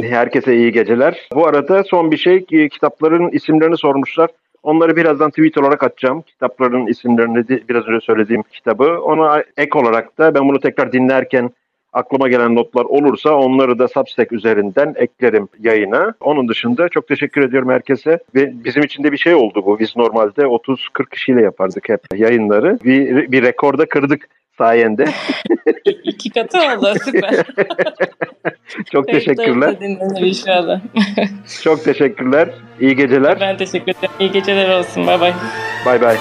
Herkese 0.02 0.56
iyi 0.56 0.72
geceler. 0.72 1.28
Bu 1.34 1.46
arada 1.46 1.84
son 1.84 2.10
bir 2.10 2.16
şey 2.16 2.44
kitapların 2.68 3.28
isimlerini 3.28 3.76
sormuşlar. 3.76 4.30
Onları 4.64 4.96
birazdan 4.96 5.30
tweet 5.30 5.58
olarak 5.58 5.82
atacağım. 5.82 6.22
Kitapların 6.22 6.86
isimlerini 6.86 7.48
biraz 7.68 7.86
önce 7.86 8.06
söylediğim 8.06 8.42
kitabı. 8.42 9.00
Ona 9.00 9.42
ek 9.56 9.78
olarak 9.78 10.18
da 10.18 10.34
ben 10.34 10.48
bunu 10.48 10.60
tekrar 10.60 10.92
dinlerken 10.92 11.50
aklıma 11.92 12.28
gelen 12.28 12.54
notlar 12.54 12.84
olursa 12.84 13.34
onları 13.34 13.78
da 13.78 13.88
Substack 13.88 14.32
üzerinden 14.32 14.94
eklerim 14.96 15.48
yayına. 15.60 16.14
Onun 16.20 16.48
dışında 16.48 16.88
çok 16.88 17.08
teşekkür 17.08 17.42
ediyorum 17.42 17.70
herkese. 17.70 18.18
Ve 18.34 18.64
bizim 18.64 18.82
için 18.82 19.04
de 19.04 19.12
bir 19.12 19.16
şey 19.16 19.34
oldu 19.34 19.62
bu. 19.66 19.78
Biz 19.78 19.96
normalde 19.96 20.42
30-40 20.42 21.10
kişiyle 21.10 21.42
yapardık 21.42 21.88
hep 21.88 22.00
yayınları. 22.14 22.78
Bir, 22.84 23.32
bir 23.32 23.42
rekorda 23.42 23.86
kırdık 23.86 24.28
sayende. 24.58 25.04
İki 26.04 26.30
katı 26.30 26.58
oldu 26.58 26.94
süper. 27.04 27.34
Çok 28.92 29.08
teşekkürler. 29.08 29.76
İnşallah. 30.20 30.80
Çok 31.62 31.84
teşekkürler. 31.84 32.48
İyi 32.80 32.96
geceler. 32.96 33.40
Ben 33.40 33.56
teşekkür 33.56 33.92
ederim. 33.92 34.14
İyi 34.20 34.32
geceler 34.32 34.78
olsun. 34.78 35.06
Bay 35.06 35.20
bay. 35.20 35.32
Bay 35.86 36.00
bay. 36.00 36.16